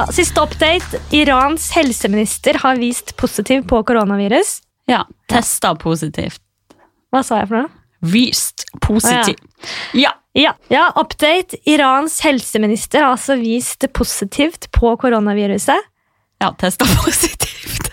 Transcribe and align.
Ja, 0.00 0.06
Siste 0.12 0.40
update. 0.40 0.98
Irans 1.10 1.72
helseminister 1.72 2.54
har 2.54 2.76
vist 2.76 3.16
positiv 3.16 3.66
på 3.68 3.82
koronavirus. 3.84 4.62
Ja, 4.88 5.02
testa 5.28 5.74
positivt. 5.76 6.40
Hva 7.12 7.20
sa 7.26 7.42
jeg 7.42 7.50
for 7.50 7.58
noe? 7.58 7.68
Vist 8.08 8.64
positiv. 8.80 9.36
Ja. 9.92 10.14
Ja, 10.32 10.54
ja 10.72 10.86
update. 10.96 11.58
Irans 11.68 12.16
helseminister 12.24 13.04
har 13.04 13.12
altså 13.18 13.36
vist 13.42 13.84
positivt 13.92 14.70
på 14.72 14.94
koronaviruset. 15.02 15.84
Ja, 16.40 16.48
testa 16.56 16.88
positivt. 17.02 17.90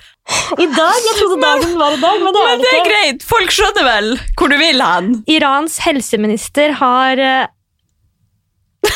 I 0.55 0.67
dag? 0.77 1.01
Jeg 1.09 1.17
trodde 1.17 1.41
dagen 1.43 1.73
var 1.81 1.97
i 1.97 1.99
dag, 2.05 2.21
men 2.23 2.37
det 2.37 2.45
Men 2.45 2.63
det 2.63 2.71
er 2.71 2.87
greit! 2.87 3.25
Folk 3.33 3.51
skjønner 3.51 3.83
vel 3.89 4.13
hvor 4.39 4.47
du 4.53 4.55
vil 4.61 4.79
hen. 4.85 5.11
Irans 5.27 5.75
helseminister 5.83 6.71
har 6.79 7.19
uh, 7.27 8.95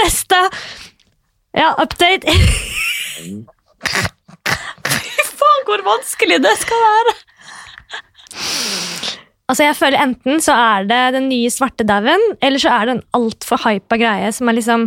testa 0.00 0.46
Ja, 1.54 1.74
update. 1.78 2.26
Fy 4.84 5.26
faen, 5.38 5.64
hvor 5.68 5.84
vanskelig 5.86 6.40
det 6.42 6.54
skal 6.60 6.80
være. 6.82 7.14
Altså 9.44 9.66
jeg 9.66 9.76
føler 9.76 10.00
Enten 10.00 10.40
så 10.42 10.54
er 10.56 10.86
det 10.88 11.00
den 11.18 11.26
nye 11.28 11.50
svartedauden, 11.52 12.22
eller 12.42 12.58
så 12.62 12.72
er 12.72 12.88
det 12.88 12.94
en 12.96 13.02
altfor 13.18 13.60
hypa 13.66 13.98
greie 14.00 14.30
som 14.32 14.48
er, 14.48 14.56
liksom, 14.56 14.86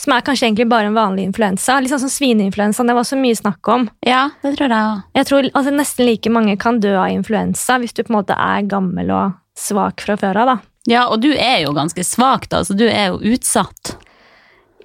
som 0.00 0.14
er 0.16 0.24
kanskje 0.24 0.48
egentlig 0.48 0.68
bare 0.70 0.88
en 0.88 0.96
vanlig 0.96 1.26
influensa. 1.28 1.76
Litt 1.78 1.92
sånn 1.92 2.06
som 2.06 2.14
svineinfluensa. 2.14 2.86
Det 2.88 2.96
var 2.96 3.06
så 3.06 3.18
mye 3.20 3.36
snakk 3.36 3.70
om. 3.74 3.86
Ja, 4.08 4.30
det 4.42 4.56
tror 4.56 4.72
jeg 4.72 4.78
også. 4.78 5.04
Jeg 5.20 5.28
tror 5.30 5.50
altså, 5.52 5.76
Nesten 5.76 6.08
like 6.08 6.32
mange 6.32 6.56
kan 6.60 6.80
dø 6.82 6.96
av 6.96 7.12
influensa 7.12 7.78
hvis 7.82 7.94
du 7.94 8.02
på 8.02 8.14
en 8.14 8.18
måte 8.22 8.34
er 8.34 8.66
gammel 8.70 9.12
og 9.12 9.38
svak 9.58 10.02
fra 10.06 10.16
før 10.18 10.42
av. 10.46 10.56
Ja, 10.88 11.04
og 11.12 11.20
du 11.20 11.30
er 11.34 11.66
jo 11.66 11.76
ganske 11.76 12.00
svak, 12.06 12.48
da, 12.48 12.64
så 12.64 12.72
du 12.74 12.86
er 12.88 13.12
jo 13.12 13.34
utsatt. 13.36 13.98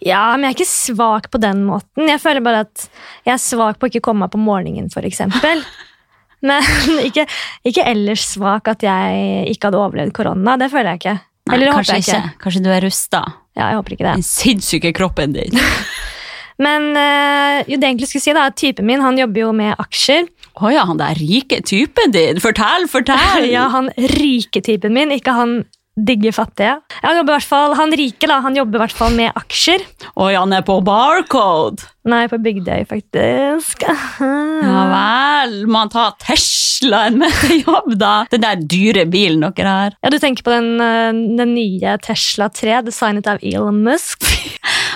Ja, 0.01 0.33
men 0.35 0.47
jeg 0.47 0.53
er 0.53 0.57
ikke 0.57 0.71
svak 0.71 1.29
på 1.31 1.39
den 1.41 1.63
måten. 1.67 2.07
Jeg 2.09 2.21
føler 2.23 2.43
bare 2.43 2.63
at 2.65 2.87
jeg 3.27 3.35
er 3.35 3.41
svak 3.41 3.79
på 3.79 3.87
å 3.87 3.91
ikke 3.91 4.03
komme 4.03 4.25
meg 4.25 4.33
på 4.33 4.41
morgenen, 4.41 4.89
eksempel. 4.89 5.63
Men 6.43 6.59
ikke, 7.07 7.23
ikke 7.63 7.85
ellers 7.87 8.25
svak 8.33 8.67
at 8.67 8.81
jeg 8.83 9.45
ikke 9.53 9.69
hadde 9.69 9.79
overlevd 9.79 10.11
korona. 10.11 10.57
Det 10.59 10.67
føler 10.73 10.89
jeg 10.91 10.99
ikke. 10.99 11.13
Nei, 11.47 11.55
Eller 11.55 11.69
det 11.69 11.75
håper 11.77 11.93
jeg 11.93 12.03
ikke. 12.03 12.33
Kanskje 12.43 12.61
du 12.65 12.67
er 12.71 12.83
rusta. 12.83 13.21
Ja, 13.55 13.69
jeg 13.69 13.79
håper 13.79 13.95
ikke 13.95 14.05
det. 14.09 14.15
Den 14.19 14.27
sinnssyke 14.27 14.91
kroppen 14.97 15.35
din. 15.37 15.55
Men 16.63 16.91
øh, 16.99 17.63
jo, 17.65 17.77
det 17.77 17.87
jeg 17.87 17.93
egentlig 17.93 18.09
skulle 18.11 18.25
si 18.25 18.35
da, 18.35 18.45
at 18.51 18.57
typen 18.59 18.85
min 18.87 19.01
han 19.03 19.17
jobber 19.17 19.41
jo 19.45 19.53
med 19.55 19.73
aksjer. 19.81 20.27
Å 20.53 20.69
ja, 20.73 20.83
han 20.85 20.99
der 20.99 21.17
rike 21.17 21.61
typen 21.65 22.13
din. 22.13 22.41
Fortell, 22.43 22.89
fortell! 22.91 23.47
Ja, 23.55 23.69
Han 23.73 23.89
rike 23.97 24.61
typen 24.65 24.93
min, 24.93 25.15
ikke 25.15 25.33
han 25.33 25.63
digge 25.93 26.31
fattige. 26.33 26.79
Han, 27.03 27.17
jobber 27.19 27.35
i 27.35 27.37
hvert 27.37 27.49
fall, 27.49 27.75
han 27.77 27.93
rike 27.93 28.29
da, 28.29 28.39
han 28.41 28.55
jobber 28.57 28.79
i 28.79 28.83
hvert 28.83 28.95
fall 28.97 29.13
med 29.17 29.35
aksjer. 29.37 29.83
Oi, 30.17 30.31
han 30.33 30.55
er 30.55 30.63
på 30.65 30.79
barcode. 30.85 31.85
Nei, 32.09 32.25
på 32.27 32.35
Bygdøy, 32.43 32.81
faktisk. 32.89 33.85
Ja 33.87 34.81
vel. 34.89 35.53
Må 35.71 35.85
han 35.85 35.91
ta 35.93 36.09
Teslaen 36.19 37.19
med 37.21 37.31
til 37.43 37.61
jobb, 37.61 37.93
da? 38.01 38.13
Den 38.33 38.43
der 38.43 38.59
dyre 38.59 39.05
bilen 39.07 39.45
dere 39.45 39.75
har. 39.77 39.95
Ja, 40.03 40.11
Du 40.11 40.17
tenker 40.19 40.43
på 40.43 40.51
den, 40.51 40.81
eh, 40.81 41.13
den 41.39 41.53
nye 41.55 41.95
Tesla 42.03 42.49
3, 42.49 42.81
designet 42.89 43.29
av 43.29 43.39
Elon 43.41 43.83
Musk. 43.85 44.25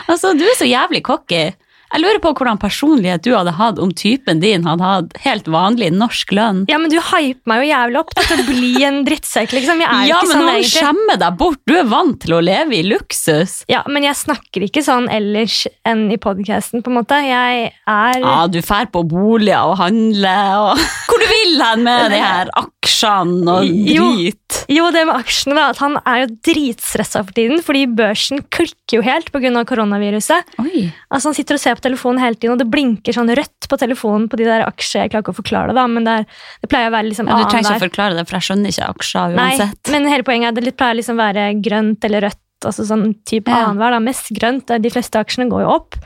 Altså, 0.07 0.29
du 0.39 0.45
er 0.47 0.55
så 0.55 0.63
jævlig 0.63 1.01
cocky. 1.03 1.49
Jeg 1.93 2.01
lurer 2.03 2.19
på 2.23 2.33
hvordan 2.35 2.59
personlighet 2.59 3.23
du 3.23 3.31
hadde 3.31 3.53
hatt 3.55 3.77
om 3.79 3.93
typen 3.95 4.41
din 4.43 4.65
hadde 4.67 4.83
hatt 4.83 5.13
helt 5.23 5.47
vanlig 5.47 5.87
norsk 5.95 6.33
lønn. 6.35 6.65
Ja, 6.67 6.77
men 6.81 6.91
du 6.91 6.97
hyper 6.99 7.47
meg 7.47 7.63
jo 7.63 7.69
jævlig 7.71 7.99
opp 8.01 8.11
til 8.17 8.41
å 8.43 8.45
bli 8.49 8.71
en 8.87 8.99
drittsekk, 9.07 9.53
liksom. 9.55 9.79
Jeg 9.85 9.87
er 9.87 10.09
Ja, 10.09 10.19
ikke 10.19 10.27
men 10.27 10.35
sånn 10.35 10.49
nå 10.51 10.67
skjemmer 10.67 11.21
deg 11.23 11.37
bort. 11.39 11.61
Du 11.65 11.75
er 11.79 11.87
vant 11.87 12.19
til 12.23 12.35
å 12.35 12.41
leve 12.43 12.75
i 12.75 12.83
luksus. 12.83 13.61
Ja, 13.71 13.83
men 13.87 14.03
jeg 14.03 14.19
snakker 14.19 14.67
ikke 14.67 14.83
sånn 14.85 15.07
ellers 15.09 15.61
enn 15.87 16.05
i 16.11 16.19
podcasten, 16.21 16.83
på 16.83 16.91
en 16.91 16.99
måte. 16.99 17.21
Jeg 17.23 17.71
er 17.87 18.19
Ja, 18.21 18.37
du 18.51 18.59
fær 18.65 18.91
på 18.91 19.05
boliger 19.07 19.71
og 19.71 19.77
handler 19.79 20.73
og 20.73 20.83
Hvor 21.07 21.23
du 21.23 21.27
vil 21.31 21.61
hen 21.63 21.85
med 21.87 22.11
de 22.11 22.19
her 22.21 22.51
aksjene 22.59 23.47
og 23.61 23.65
Jo. 23.65 24.09
drit. 24.17 24.59
Jo, 24.71 24.89
det 24.91 25.05
med 25.07 25.15
aksjene, 25.21 25.55
da, 25.55 25.69
at 25.71 25.79
han 25.81 25.95
er 26.03 26.25
jo 26.25 26.27
dritstressa 26.51 27.23
for 27.23 27.33
tiden, 27.35 27.61
fordi 27.63 27.85
børsen 27.95 28.43
klikker 28.53 28.99
jo 28.99 29.05
helt 29.07 29.31
pga. 29.31 29.63
koronaviruset. 29.67 30.43
Oi. 30.59 30.89
Altså, 31.11 31.29
Han 31.31 31.37
sitter 31.37 31.55
og 31.57 31.61
ser 31.63 31.76
på 31.77 31.83
telefonen 31.85 32.21
hele 32.23 32.35
tiden, 32.39 32.55
og 32.55 32.61
det 32.61 32.67
blinker 32.73 33.15
sånn 33.15 33.29
rødt 33.37 33.67
på 33.69 33.79
telefonen 33.81 34.25
på 34.31 34.39
de 34.41 34.47
der 34.49 34.65
aksjer. 34.67 35.05
Jeg 35.05 35.13
klarer 35.13 35.25
ikke 35.25 35.35
å 35.35 35.39
forklare 35.39 35.71
det, 35.71 35.77
da, 35.79 35.85
men 35.91 36.07
det, 36.07 36.17
er, 36.21 36.41
det 36.63 36.71
pleier 36.73 36.91
å 36.91 36.95
være 36.97 37.09
liksom 37.11 37.29
Ja, 37.31 37.37
du 37.39 37.47
trenger 37.51 37.69
ikke 37.71 37.79
å 37.81 37.85
forklare 37.87 38.17
det, 38.19 38.25
for 38.29 38.39
jeg 38.39 38.47
skjønner 38.49 38.73
ikke 38.73 38.89
aksjer 38.95 39.37
Nei, 39.37 39.51
men 39.93 40.11
hele 40.11 40.27
poenget 40.27 40.49
er 40.51 40.57
at 40.57 40.67
det 40.69 40.75
pleier 40.79 40.99
liksom 40.99 41.17
å 41.19 41.23
være 41.25 41.47
grønt 41.63 42.07
eller 42.09 42.27
rødt. 42.29 42.43
altså 42.65 42.87
sånn 42.89 43.11
type 43.29 43.51
Ja. 43.53 43.67
annenhver, 43.67 43.93
da, 43.93 43.99
Mest 44.01 44.31
grønt. 44.33 44.71
De 44.81 44.89
fleste 44.89 45.19
aksjene 45.21 45.45
går 45.51 45.61
jo 45.61 45.73
opp. 45.75 45.99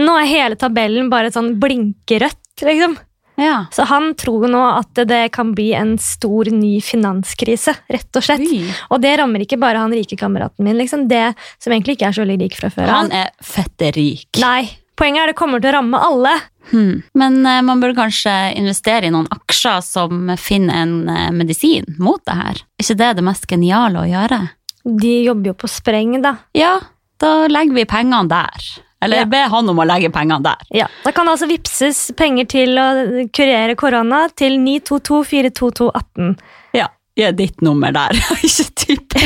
Nå 0.00 0.14
er 0.16 0.30
hele 0.30 0.56
tabellen 0.56 1.10
bare 1.12 1.28
sånn 1.34 1.58
blinkerødt, 1.60 2.64
liksom. 2.64 2.96
Ja. 3.38 3.66
Så 3.70 3.84
han 3.86 4.14
tror 4.18 4.46
jo 4.46 4.50
nå 4.50 4.60
at 4.80 4.98
det 5.06 5.20
kan 5.36 5.52
bli 5.54 5.68
en 5.78 5.92
stor 6.02 6.48
ny 6.50 6.80
finanskrise, 6.82 7.76
rett 7.86 8.18
og 8.18 8.24
slett. 8.26 8.42
Ui. 8.42 8.64
Og 8.90 8.98
det 9.04 9.12
rammer 9.20 9.44
ikke 9.44 9.60
bare 9.62 9.78
han 9.78 9.94
rike 9.94 10.18
kameraten 10.18 10.66
min, 10.66 10.74
liksom. 10.80 11.06
Det 11.10 11.34
som 11.62 11.72
egentlig 11.72 11.98
ikke 11.98 12.08
er 12.10 12.16
så 12.16 12.24
veldig 12.24 12.40
rik 12.42 12.56
fra 12.58 12.70
før. 12.74 12.90
Han 12.90 13.12
er 13.14 13.30
fette 13.44 13.92
rik. 13.94 14.26
Nei, 14.42 14.64
poenget 14.98 15.22
er 15.22 15.30
det 15.32 15.38
kommer 15.38 15.62
til 15.62 15.70
å 15.70 15.76
ramme 15.78 16.00
alle. 16.02 16.34
Hmm. 16.72 16.98
Men 17.16 17.38
eh, 17.48 17.62
man 17.64 17.80
burde 17.80 17.96
kanskje 17.96 18.34
investere 18.58 19.08
i 19.08 19.12
noen 19.14 19.28
aksjer 19.32 19.80
som 19.86 20.28
finner 20.36 20.82
en 20.82 20.96
eh, 21.08 21.30
medisin 21.32 21.86
mot 22.02 22.20
det 22.28 22.36
her. 22.36 22.60
Er 22.76 22.84
ikke 22.84 22.98
det 23.00 23.12
det 23.20 23.24
mest 23.30 23.46
geniale 23.48 24.02
å 24.02 24.08
gjøre? 24.10 24.42
De 24.84 25.14
jobber 25.24 25.52
jo 25.52 25.56
på 25.62 25.68
spreng, 25.70 26.18
da. 26.24 26.34
Ja, 26.56 26.74
da 27.20 27.32
legger 27.50 27.74
vi 27.80 27.86
pengene 27.88 28.28
der. 28.30 28.68
Eller 29.00 29.20
Ja. 29.22 29.24
be 29.30 29.40
han 29.52 29.68
om 29.70 29.78
å 29.78 29.84
legge 29.86 30.10
pengene 30.10 30.42
der. 30.42 30.62
Ja, 30.74 30.86
Da 31.04 31.12
kan 31.14 31.28
altså 31.30 31.46
vippses 31.46 32.10
penger 32.18 32.48
til 32.50 32.78
å 32.82 32.86
kurere 33.30 33.76
korona 33.78 34.24
til 34.34 34.58
922-42218. 34.58 36.32
Ja, 36.74 36.88
gi 37.16 37.30
ditt 37.38 37.60
nummer 37.62 37.92
der. 37.94 38.18
ikke 38.42 38.66
type. 38.74 39.22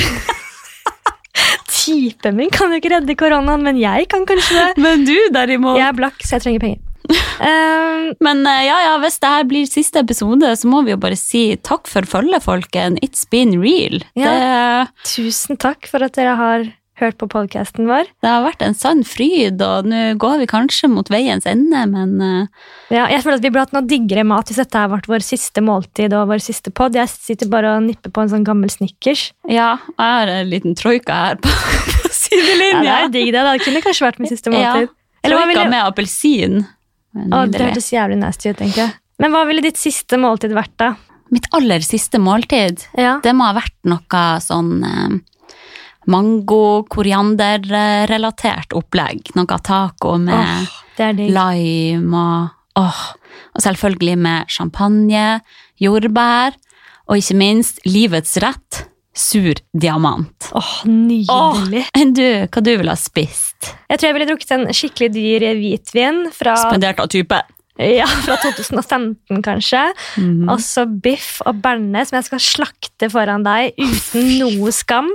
Typen 1.82 2.38
min 2.38 2.50
kan 2.52 2.72
jo 2.72 2.78
ikke 2.80 2.94
redde 2.94 3.18
koronaen, 3.18 3.64
men 3.66 3.78
jeg 3.80 4.08
kan 4.12 4.26
kanskje 4.28 4.58
det. 4.58 4.82
Men 4.82 5.06
du 5.08 5.16
derimot. 5.34 5.78
Jeg 5.80 5.88
er 5.88 5.98
blakk, 5.98 6.22
så 6.22 6.38
jeg 6.38 6.46
trenger 6.46 6.64
penger. 6.66 6.88
Uh, 7.42 8.12
Men 8.24 8.44
eh, 8.46 8.66
ja, 8.68 8.76
ja, 8.86 8.92
hvis 9.02 9.18
det 9.22 9.30
her 9.32 9.46
blir 9.50 9.66
siste 9.66 10.02
episode, 10.04 10.52
så 10.58 10.68
må 10.70 10.84
vi 10.86 10.94
jo 10.94 11.00
bare 11.02 11.18
si 11.18 11.56
takk 11.58 11.90
for 11.90 12.06
følget, 12.08 12.44
folken. 12.44 13.00
It's 13.04 13.26
been 13.30 13.56
real. 13.62 13.98
Ja. 14.18 14.30
Det, 14.30 15.10
tusen 15.10 15.58
takk 15.60 15.90
for 15.90 16.06
at 16.06 16.14
dere 16.18 16.36
har 16.38 16.70
hørt 17.06 17.18
på 17.20 17.28
podkasten 17.32 17.86
vår. 17.90 18.08
det 18.22 18.30
har 18.30 18.42
vært 18.44 18.62
en 18.66 18.74
sann 18.78 19.02
fryd, 19.06 19.60
og 19.62 19.86
nå 19.90 20.02
går 20.22 20.38
vi 20.42 20.46
kanskje 20.50 20.88
mot 20.92 21.08
veiens 21.12 21.46
ende, 21.50 21.82
men 21.90 22.14
eh, 22.20 22.46
Ja, 22.94 23.06
jeg 23.12 23.22
føler 23.24 23.38
at 23.40 23.44
vi 23.46 23.50
burde 23.50 23.66
hatt 23.66 23.76
noe 23.76 23.86
diggere 23.90 24.24
mat 24.28 24.48
hvis 24.50 24.60
dette 24.62 24.84
vært 24.92 25.08
vår 25.10 25.24
siste 25.26 25.60
måltid 25.64 26.14
og 26.18 26.28
vår 26.32 26.42
siste 26.44 26.70
pod. 26.74 26.94
Jeg 26.98 27.08
sitter 27.12 27.50
bare 27.52 27.76
og 27.76 27.82
nipper 27.86 28.10
på 28.14 28.22
en 28.24 28.32
sånn 28.32 28.44
gammel 28.46 28.70
Snickers. 28.72 29.32
ja, 29.48 29.76
jeg 29.98 29.98
har 30.16 30.32
en 30.38 30.50
liten 30.50 30.74
troika 30.78 31.12
her 31.26 31.36
på, 31.42 31.48
på 32.02 32.10
Ja, 32.32 32.80
det 32.82 32.88
er 32.92 33.08
digg, 33.12 33.32
det. 33.34 33.42
Det 33.44 33.64
kunne 33.66 33.82
kanskje 33.84 34.06
vært 34.08 34.18
min 34.22 34.30
siste 34.32 34.52
Ja, 34.54 34.72
måltid. 34.74 34.92
Eller 35.22 35.36
hva 35.38 35.44
Troika 35.46 35.58
ville- 35.60 35.70
med 35.70 35.86
appelsin. 35.86 36.62
Å, 37.12 37.42
det 37.50 37.60
hørtes 37.60 37.90
jævlig 37.92 38.16
nasty 38.18 38.50
ut, 38.50 38.60
jeg. 38.64 38.88
Men 39.20 39.30
hva 39.34 39.42
ville 39.46 39.60
ditt 39.62 39.76
siste 39.78 40.16
måltid 40.18 40.54
vært, 40.56 40.72
da? 40.80 40.94
Mitt 41.32 41.46
aller 41.56 41.80
siste 41.84 42.18
måltid, 42.20 42.86
Ja. 42.98 43.18
det 43.24 43.32
må 43.36 43.44
ha 43.46 43.52
vært 43.56 43.76
noe 43.88 44.22
sånn 44.44 44.82
eh, 46.02 46.10
mango-koriander-relatert 46.12 48.72
opplegg. 48.78 49.20
Noe 49.38 49.58
taco 49.62 50.10
med 50.18 50.42
oh, 50.42 50.58
lime 51.22 52.16
og 52.16 52.48
oh. 52.80 53.02
Og 53.52 53.60
selvfølgelig 53.64 54.16
med 54.20 54.44
champagne, 54.48 55.40
jordbær, 55.80 56.52
og 57.08 57.16
ikke 57.20 57.36
minst 57.36 57.80
livets 57.84 58.36
rett, 58.40 58.88
sur 59.12 59.54
diamant. 59.76 60.50
Åh, 60.56 60.84
nydelig. 60.88 61.84
Enn 61.96 62.14
du, 62.16 62.48
hva 62.48 62.60
du 62.64 62.70
ville 62.72 62.92
ha 62.92 62.96
spist? 62.96 63.74
Jeg 63.90 63.98
tror 63.98 64.08
jeg 64.08 64.14
ville 64.16 64.28
drukket 64.30 64.50
en 64.56 64.72
skikkelig 64.72 65.10
dyr 65.12 65.40
hvitvin 65.58 66.30
fra, 66.32 66.56
Spendert 66.64 67.00
av 67.02 67.08
type? 67.12 67.42
ja, 67.80 68.06
fra 68.06 68.36
2015, 68.36 69.42
kanskje. 69.44 69.82
Mhm. 70.16 70.50
Og 70.52 70.60
så 70.64 70.84
biff 70.86 71.40
og 71.46 71.62
berne 71.64 72.04
som 72.06 72.18
jeg 72.18 72.28
skal 72.28 72.44
slakte 72.44 73.08
foran 73.12 73.46
deg 73.46 73.78
uten 73.80 74.28
noe 74.40 74.72
skam. 74.74 75.10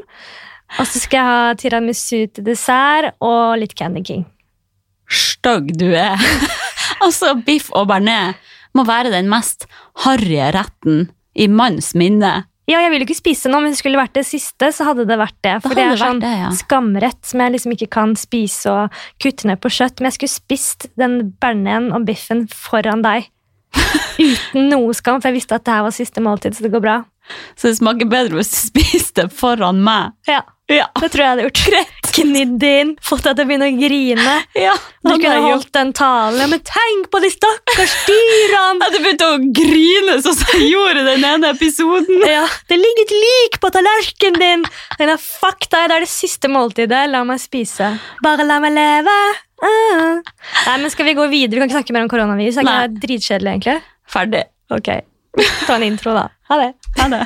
Og 0.77 0.87
så 0.89 0.99
skal 0.99 1.17
jeg 1.17 1.27
ha 1.27 1.53
tiramisu 1.57 2.27
til 2.35 2.45
dessert 2.45 3.15
og 3.23 3.57
litt 3.61 3.75
Candy 3.77 4.03
King. 4.05 4.25
Stygg 5.07 5.71
du 5.79 5.87
er. 5.95 6.19
altså, 7.05 7.33
biff 7.47 7.71
og 7.71 7.87
bearnés 7.91 8.35
må 8.75 8.83
være 8.87 9.13
den 9.13 9.31
mest 9.31 9.65
harry 10.03 10.41
retten 10.53 11.07
i 11.37 11.47
manns 11.49 11.93
minne. 11.97 12.43
Ja, 12.67 12.81
jeg 12.83 12.91
vil 12.91 13.05
ikke 13.05 13.15
spise 13.15 13.47
noe, 13.47 13.63
men 13.63 13.71
det 13.71 13.79
skulle 13.79 13.99
vært 13.99 14.17
det 14.17 14.25
siste, 14.27 14.73
så 14.75 14.89
hadde 14.89 15.05
det 15.07 15.15
vært 15.15 15.37
det. 15.45 15.53
For 15.63 15.71
Det 15.71 15.79
det, 15.79 15.85
er 15.87 16.01
sånn 16.01 16.19
det, 16.19 16.33
ja. 16.35 16.49
skamrett 16.51 17.21
som 17.29 17.39
jeg 17.39 17.53
liksom 17.53 17.75
ikke 17.77 17.87
kan 17.95 18.15
spise 18.19 18.73
og 18.73 18.97
kutte 19.23 19.47
ned 19.47 19.61
på 19.63 19.71
kjøtt. 19.71 20.01
Men 20.01 20.09
jeg 20.09 20.17
skulle 20.17 20.35
spist 20.35 20.89
den 20.99 21.15
bearnésen 21.39 21.93
og 21.95 22.03
biffen 22.09 22.43
foran 22.51 23.05
deg. 23.05 23.29
Uten 24.19 24.67
noe 24.73 24.91
skam, 24.97 25.21
for 25.21 25.31
jeg 25.31 25.39
visste 25.39 25.55
at 25.55 25.63
det 25.63 25.77
her 25.77 25.87
var 25.87 25.95
siste 25.95 26.23
måltid, 26.23 26.57
så 26.57 26.65
det 26.65 26.73
går 26.75 26.83
bra. 26.83 26.97
Så 27.57 27.67
det 27.71 27.77
smaker 27.79 28.09
bedre 28.11 28.37
hvis 28.39 28.51
du 28.53 28.59
spiser 28.69 29.23
det 29.23 29.31
foran 29.35 29.81
meg. 29.83 30.13
Ja, 30.27 30.43
Ja, 30.67 30.89
det 30.99 31.07
tror 31.13 31.21
jeg 31.23 31.29
hadde 31.31 31.43
gjort. 31.47 31.59
greit. 31.69 31.93
gnidd 32.17 32.63
inn, 32.65 32.89
fått 33.05 33.21
deg 33.23 33.37
til 33.37 33.45
å 33.45 33.47
begynne 33.47 33.67
å 33.69 33.75
grine. 33.79 34.31
Ja, 34.57 34.73
Du 35.05 35.11
kunne 35.13 35.37
holdt 35.45 35.67
gjort. 35.67 35.71
den 35.77 35.91
talen. 35.95 36.39
Ja, 36.41 36.47
men 36.51 36.59
tenk 36.65 37.07
på 37.13 37.21
de 37.23 37.29
stakkars 37.31 37.93
dyrene! 38.07 38.79
Jeg 38.81 38.81
hadde 38.83 39.01
begynt 39.05 39.23
å 39.23 39.29
grine 39.61 40.15
sånn 40.25 40.35
som 40.35 40.57
jeg 40.57 40.71
gjorde 40.73 41.05
den 41.07 41.23
ene 41.29 41.51
episoden. 41.53 42.19
Ja, 42.27 42.43
det 42.67 42.79
ligger 42.81 43.05
et 43.05 43.13
lik 43.15 43.59
på 43.63 43.71
tallerkenen 43.77 44.41
din! 44.43 44.65
Den 44.99 45.13
er 45.13 45.21
fuck 45.23 45.69
deg, 45.71 45.87
det 45.91 45.99
er 46.01 46.03
det 46.07 46.11
siste 46.11 46.49
måltidet. 46.51 47.05
La 47.13 47.21
meg 47.23 47.39
spise. 47.39 47.93
Bare 48.25 48.43
la 48.49 48.57
meg 48.65 48.75
leve. 48.75 49.15
Ah. 49.63 50.19
Nei, 50.67 50.77
men 50.83 50.89
Skal 50.91 51.05
vi 51.07 51.15
gå 51.17 51.29
videre? 51.31 51.61
Vi 51.61 51.63
kan 51.63 51.69
ikke 51.69 51.79
snakke 51.79 51.95
mer 51.95 52.07
om 52.09 52.11
koronavirus. 52.11 52.59
Det 52.59 52.73
er 52.73 52.91
dritkjedelig, 53.07 53.53
egentlig. 53.55 53.79
Ferdig. 54.09 54.43
Ok, 54.73 54.89
Ta 55.67 55.75
en 55.77 55.83
intro, 55.85 56.11
da. 56.17 56.27
Ha 56.49 56.57
det. 56.61 56.73
Ha 56.99 57.07
det. 57.11 57.23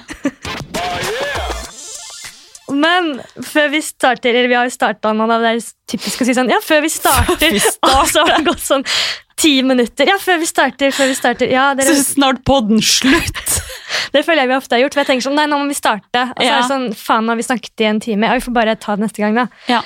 Men 2.72 3.18
før 3.44 3.68
vi 3.74 3.82
starter 3.84 4.32
Eller 4.32 4.48
vi 4.48 4.56
har 4.56 4.68
jo 4.68 4.72
starta 4.74 5.12
nå, 5.16 5.26
da. 5.28 5.40
Det 5.44 5.50
er 5.58 5.66
typisk 5.92 6.22
å 6.24 6.28
si 6.28 6.36
sånn 6.38 6.52
Ja, 6.52 6.62
før 6.64 6.86
vi 6.86 6.92
starter. 6.94 7.52
vi 7.52 7.60
Og 7.90 8.06
så 8.12 8.24
har 8.24 8.38
det 8.38 8.46
gått 8.48 8.64
sånn 8.64 8.86
ti 9.42 9.56
minutter. 9.66 10.06
Ja, 10.06 10.20
før 10.22 10.38
vi 10.38 10.46
starter, 10.46 10.92
før 10.94 11.08
vi 11.10 11.16
starter. 11.18 11.50
Ja, 11.50 11.72
dere, 11.74 11.96
Så 11.98 12.14
snart 12.14 12.44
podden 12.46 12.78
slutt. 12.86 13.40
Det 14.14 14.22
føler 14.28 14.44
jeg 14.44 14.52
vi 14.52 14.56
ofte 14.60 14.76
har 14.78 14.84
gjort. 14.84 14.94
For 14.94 15.02
jeg 15.02 15.10
tenker 15.10 15.26
sånn, 15.26 15.38
nei, 15.40 15.48
nå 15.50 15.58
må 15.58 15.66
vi 15.72 15.76
starte. 15.78 16.28
Og 16.36 16.44
så 16.44 16.46
er 16.46 16.60
det 16.60 16.68
sånn, 16.70 16.86
faen, 17.00 17.26
nå 17.26 17.34
har 17.34 17.40
vi 17.40 17.46
snakket 17.48 17.82
i 17.84 17.88
en 17.90 18.02
time. 18.04 18.30
Ja, 18.30 18.38
vi 18.38 18.44
får 18.46 18.54
bare 18.54 18.76
ta 18.78 18.94
det 19.00 19.08
neste 19.08 19.24
gang, 19.24 19.40
da. 19.40 19.48
Ja. 19.72 19.80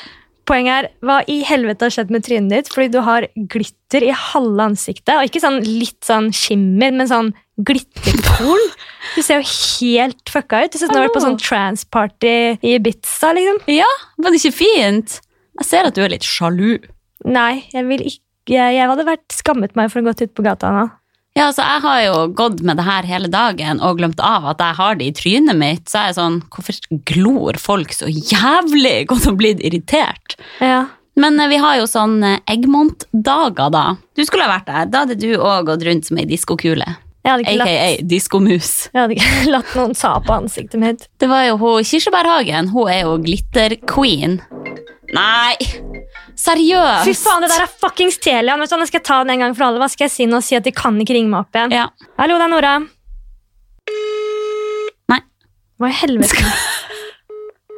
Poenget 0.45 0.75
er, 0.75 0.87
hva 1.01 1.19
i 1.31 1.39
helvete 1.47 1.87
har 1.87 1.93
skjedd 1.95 2.11
med 2.13 2.25
trynet 2.25 2.53
ditt? 2.53 2.67
Fordi 2.73 2.91
du 2.93 2.99
har 3.05 3.25
glitter 3.49 4.05
i 4.05 4.11
halve 4.13 4.67
ansiktet. 4.69 5.15
Og 5.17 5.29
ikke 5.29 5.41
sånn 5.41 5.57
litt 5.65 6.05
sånn 6.05 6.29
skimmer, 6.35 6.93
men 6.93 7.09
sånn 7.09 7.33
glitterkorn. 7.65 8.67
Du 9.15 9.21
ser 9.23 9.39
jo 9.39 9.45
helt 9.47 10.31
fucka 10.33 10.63
ut. 10.65 10.73
Du 10.73 10.79
ser 10.79 10.89
ut 10.89 10.89
som 10.89 10.95
du 10.95 10.99
har 10.99 11.05
vært 11.05 11.15
på 11.15 11.23
sånn 11.23 11.37
transparty 11.39 12.31
i 12.57 12.73
Ibiza, 12.75 13.29
liksom. 13.37 13.61
ja, 13.71 13.87
var 14.19 14.33
det 14.33 14.41
ikke 14.41 14.57
fint? 14.57 15.19
Jeg 15.61 15.67
ser 15.69 15.87
at 15.87 15.95
du 15.95 16.01
er 16.03 16.11
litt 16.11 16.25
sjalu. 16.27 16.81
Nei, 17.23 17.63
jeg 17.71 17.87
vil 17.87 18.05
ikke 18.09 18.21
Jeg, 18.45 18.75
jeg 18.75 18.85
hadde 18.85 19.05
vært 19.07 19.33
skammet 19.33 19.71
meg 19.73 19.87
for 19.89 20.03
å 20.03 20.05
gått 20.05 20.19
ut 20.21 20.33
på 20.37 20.43
gata 20.45 20.69
nå. 20.69 20.83
Ja, 21.35 21.49
altså 21.49 21.65
Jeg 21.67 21.81
har 21.83 22.01
jo 22.05 22.19
gått 22.31 22.61
med 22.63 22.79
det 22.79 22.85
her 22.87 23.07
hele 23.09 23.27
dagen 23.27 23.81
og 23.83 23.97
glemt 23.99 24.21
av 24.23 24.45
at 24.53 24.61
jeg 24.63 24.77
har 24.77 24.99
det 24.99 25.07
i 25.09 25.15
trynet 25.19 25.59
mitt. 25.59 25.89
Så 25.91 25.99
er 25.99 26.05
jeg 26.09 26.17
sånn, 26.19 26.37
Hvorfor 26.53 26.77
glor 27.11 27.59
folk 27.59 27.91
så 27.95 28.07
jævlig 28.07 29.09
godt 29.11 29.27
og 29.33 29.41
blitt 29.41 29.59
irritert? 29.59 30.37
Ja. 30.63 30.85
Men 31.19 31.39
eh, 31.39 31.49
vi 31.51 31.59
har 31.59 31.81
jo 31.81 31.89
sånn 31.91 32.21
eh, 32.23 32.39
Eggmont-dager, 32.51 33.67
da. 33.75 33.83
Du 34.15 34.23
skulle 34.23 34.47
ha 34.47 34.55
vært 34.55 34.69
der. 34.71 34.87
Da 34.91 35.03
hadde 35.03 35.19
du 35.19 35.33
òg 35.35 35.67
gått 35.67 35.83
rundt 35.87 36.07
som 36.07 36.19
ei 36.19 36.27
diskokule. 36.29 36.87
Aka 37.25 38.03
diskomus. 38.05 38.89
jeg 38.93 39.01
hadde 39.01 39.15
ikke 39.17 39.51
latt 39.55 39.71
noen 39.77 39.95
ta 39.97 40.13
på 40.21 40.35
ansiktet 40.35 40.79
mitt. 40.81 41.07
Det 41.19 41.29
var 41.31 41.45
jo 41.49 41.57
hun 41.61 41.83
Kirsebærhagen. 41.87 42.69
Hun 42.73 42.91
er 42.91 43.01
jo 43.05 43.15
glitter-queen. 43.23 44.39
Nei, 45.15 45.55
seriøst. 46.37 47.05
Fy 47.07 47.13
faen, 47.17 47.45
det 47.45 47.51
der 47.53 47.65
er 47.65 47.71
fuckings 47.81 48.17
Telia. 48.21 48.57
Men 48.57 48.69
sånn, 48.69 48.81
jeg 48.85 48.93
skal 48.93 49.03
ta 49.05 49.19
den 49.23 49.35
en 49.35 49.45
gang 49.45 49.57
for 49.57 49.67
alle. 49.69 49.81
Hva 49.81 49.89
skal 49.91 50.07
jeg 50.09 50.15
si 50.15 50.29
nå? 50.29 50.41
Si 50.43 50.57
at 50.57 50.65
de 50.67 50.73
kan 50.75 50.97
ikke 51.01 51.17
ringe 51.17 51.31
meg 51.31 51.45
opp 51.45 51.57
igjen. 51.57 51.75
Ja. 51.75 51.87
Hallo, 52.19 52.37
det 52.41 52.47
er 52.47 52.53
Nora. 52.53 52.73
Nei. 55.13 55.21
Hva 55.81 55.91
i 55.91 55.97
helvete? 56.03 56.45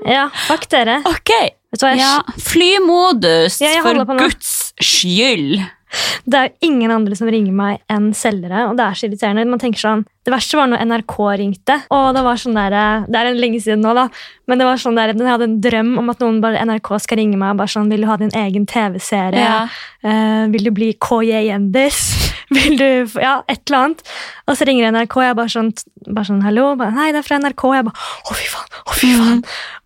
Ja, 0.07 0.29
fuck 0.47 0.69
dere. 0.71 1.01
Ok. 1.09 1.31
Vet 1.73 1.81
du 1.81 1.83
hva, 1.83 1.89
jeg, 1.91 1.99
Ja, 1.99 2.37
flymodus, 2.39 3.57
Ja, 3.59 3.81
for 3.83 3.97
guds 4.15 4.51
skyld. 4.79 5.57
Det 6.27 6.35
er 6.37 6.49
jo 6.49 6.67
ingen 6.67 6.91
andre 6.91 7.15
som 7.15 7.29
ringer 7.31 7.55
meg 7.55 7.79
enn 7.91 8.09
selgere, 8.17 8.65
og 8.67 8.75
det 8.75 8.83
er 8.83 8.97
så 8.99 9.07
irriterende. 9.07 9.45
Man 9.47 9.61
tenker 9.61 9.79
sånn, 9.79 10.05
Det 10.27 10.33
verste 10.33 10.57
var 10.59 10.67
når 10.67 10.81
NRK 10.83 11.13
ringte, 11.39 11.77
og 11.95 12.09
det 12.17 12.23
var 12.25 12.35
sånn 12.41 12.57
der, 12.57 12.73
det 13.07 13.15
er 13.15 13.29
en 13.29 13.39
lenge 13.39 13.61
siden 13.63 13.79
nå, 13.85 13.93
da, 13.95 14.09
men 14.51 14.59
det 14.59 14.67
var 14.67 14.81
sånn 14.81 14.99
der, 14.99 15.13
jeg 15.15 15.23
hadde 15.23 15.47
en 15.47 15.61
drøm 15.63 15.93
om 16.01 16.11
at 16.11 16.19
noen 16.19 16.41
bare 16.43 16.65
NRK 16.67 16.91
skal 17.05 17.21
ringe 17.21 17.39
meg 17.39 17.55
og 17.55 17.61
bare 17.61 17.71
sånn, 17.71 17.87
vil 17.87 18.03
du 18.03 18.09
ha 18.11 18.19
din 18.19 18.35
egen 18.35 18.67
TV-serie? 18.67 19.39
Ja. 19.39 19.61
Uh, 20.03 20.51
vil 20.51 20.67
du 20.67 20.73
bli 20.75 20.91
KJ 20.99 21.47
Jendis? 21.47 22.26
Vil 22.55 22.77
du, 22.79 22.85
få, 23.11 23.19
ja, 23.19 23.33
et 23.51 23.59
eller 23.67 23.77
annet. 23.81 24.03
Og 24.47 24.55
så 24.55 24.67
ringer 24.67 24.93
NRK, 24.95 25.17
og 25.19 25.25
jeg 25.25 25.37
bare 25.39 25.51
sånn, 25.51 25.71
bare 26.07 26.27
sånn 26.29 26.43
hallo? 26.45 26.67
Bare, 26.79 26.95
Nei, 26.95 27.09
det 27.11 27.19
er 27.19 27.27
fra 27.27 27.39
NRK. 27.43 27.65
Jeg 27.75 27.87
bare, 27.89 28.05
å 28.23 28.37
fy 28.37 28.47
faen, 28.53 28.77
å 28.87 28.95
fy 28.95 29.09
faen. 29.17 29.41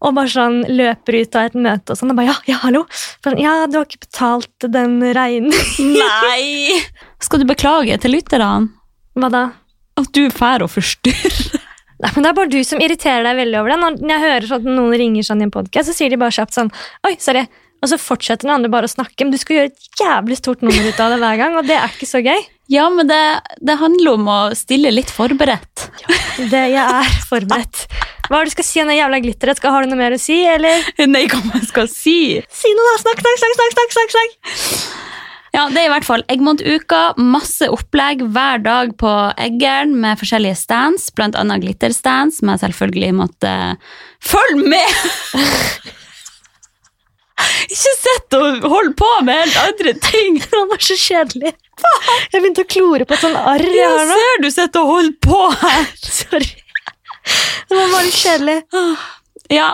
Og 0.05 0.13
bare 0.17 0.33
sånn 0.35 0.59
løper 0.69 1.17
ut 1.23 1.39
av 1.39 1.49
et 1.49 1.57
møte 1.67 1.95
og 1.95 2.01
sånn, 2.01 2.13
og 2.13 2.19
bare, 2.19 2.29
ja, 2.29 2.37
ja, 2.51 2.59
hallo? 2.65 2.83
Sånn, 3.25 3.39
ja, 3.41 3.55
du 3.65 3.79
har 3.79 3.89
ikke 3.89 4.03
betalt 4.05 4.69
den 4.77 4.99
regningen. 5.01 5.97
Nei! 5.97 6.77
Skal 7.25 7.41
du 7.41 7.49
beklage 7.49 7.97
til 8.01 8.15
lytterne 8.15 8.69
Hva 9.17 9.29
da? 9.33 9.43
at 10.01 10.13
du 10.15 10.23
er 10.25 10.33
fær 10.33 10.63
å 10.65 10.69
forstyrre? 10.71 11.59
Nei, 12.01 12.09
men 12.15 12.25
Det 12.25 12.29
er 12.31 12.37
bare 12.37 12.49
du 12.49 12.61
som 12.65 12.81
irriterer 12.81 13.25
deg 13.27 13.37
veldig 13.43 13.59
over 13.59 13.73
det. 13.73 13.79
Når 14.01 14.13
jeg 14.13 14.23
hører 14.23 14.47
sånn 14.49 14.63
at 14.63 14.69
noen 14.79 14.95
ringer 14.97 15.25
sånn 15.27 15.43
i 15.43 15.45
en 15.45 15.53
podcast, 15.53 15.91
så 15.91 15.97
sier 15.97 16.09
de 16.09 16.17
bare 16.21 16.33
kjapt 16.33 16.57
sånn 16.57 16.71
Oi, 17.05 17.13
sorry. 17.21 17.43
Og 17.81 17.89
så 17.89 17.97
fortsetter 17.97 18.45
den 18.45 18.55
andre 18.55 18.69
bare 18.71 18.87
å 18.89 18.91
snakke. 18.91 19.25
Men 19.25 19.33
du 19.33 19.39
skal 19.41 19.57
gjøre 19.57 19.71
et 19.71 20.01
jævlig 20.01 20.37
stort 20.37 20.65
nummer 20.65 20.85
ut 20.85 21.01
av 21.01 21.13
det 21.13 21.21
hver 21.23 21.39
gang, 21.41 21.57
og 21.57 21.69
det 21.69 21.77
er 21.79 21.93
ikke 21.93 22.09
så 22.09 22.21
gøy. 22.21 22.45
Ja, 22.71 22.85
men 22.93 23.09
det, 23.09 23.19
det 23.59 23.79
handler 23.81 24.15
om 24.15 24.29
å 24.31 24.39
stille 24.55 24.93
litt 24.93 25.11
forberedt. 25.11 25.89
Det 26.37 26.61
Jeg 26.71 26.81
er 26.81 27.09
forberedt. 27.27 27.87
Hva 28.29 28.39
er 28.39 28.45
det 28.45 28.53
du 28.53 28.55
skal 28.55 28.67
si 28.69 28.79
om 28.79 28.87
det 28.87 28.95
jævla 28.95 29.19
glitteret? 29.19 29.59
Skal, 29.59 29.73
har 29.75 29.83
du 29.83 29.91
noe 29.91 29.99
mer 29.99 30.15
å 30.15 30.21
si, 30.21 30.37
eller? 30.47 30.85
Nei, 31.11 31.25
hva 31.27 31.41
man 31.49 31.65
skal 31.67 31.89
si? 31.91 32.37
Si 32.47 32.71
noe, 32.77 32.93
da! 32.93 33.01
Snakk, 33.03 33.23
snakk, 33.25 33.41
snakk! 33.41 33.57
snakk, 33.75 33.95
snakk, 33.97 34.13
snakk. 34.15 34.99
Ja, 35.51 35.65
det 35.67 35.81
er 35.81 35.89
i 35.89 35.91
hvert 35.91 36.07
fall 36.07 36.23
Eggmont-uka. 36.31 37.01
Masse 37.19 37.67
opplegg 37.67 38.23
hver 38.31 38.61
dag 38.63 38.93
på 39.01 39.11
Eggeren 39.35 39.97
med 39.99 40.21
forskjellige 40.21 40.61
stands, 40.61 41.09
annet 41.19 41.65
glitterstands, 41.65 42.39
som 42.39 42.53
jeg 42.53 42.63
selvfølgelig 42.63 43.11
måtte 43.19 43.55
følge 44.23 44.69
med! 44.71 45.91
Ikke 47.67 47.93
sitt 47.97 48.35
og 48.37 48.65
hold 48.71 48.93
på 48.99 49.09
med 49.27 49.41
helt 49.43 49.59
andre 49.63 49.93
ting! 50.03 50.39
Det 50.51 50.63
var 50.71 50.81
så 50.85 50.97
kjedelig. 50.99 51.53
Jeg 52.31 52.41
begynte 52.43 52.65
å 52.65 52.69
klore 52.69 53.07
på 53.09 53.15
et 53.15 53.23
sånt 53.23 53.39
arr 53.39 53.63
jeg 53.65 53.77
Jeg 53.79 53.89
har 53.89 54.09
nå. 54.09 54.17
ser 54.19 54.41
du 54.43 54.49
sitter 54.53 54.83
og 54.83 54.91
holder 54.95 55.15
på 55.25 55.39
her! 55.63 55.87
Sorry. 56.21 56.51
Det 57.69 57.77
var 57.77 57.93
bare 57.93 58.05
litt 58.07 58.17
kjedelig. 58.19 58.57
Ja, 59.51 59.69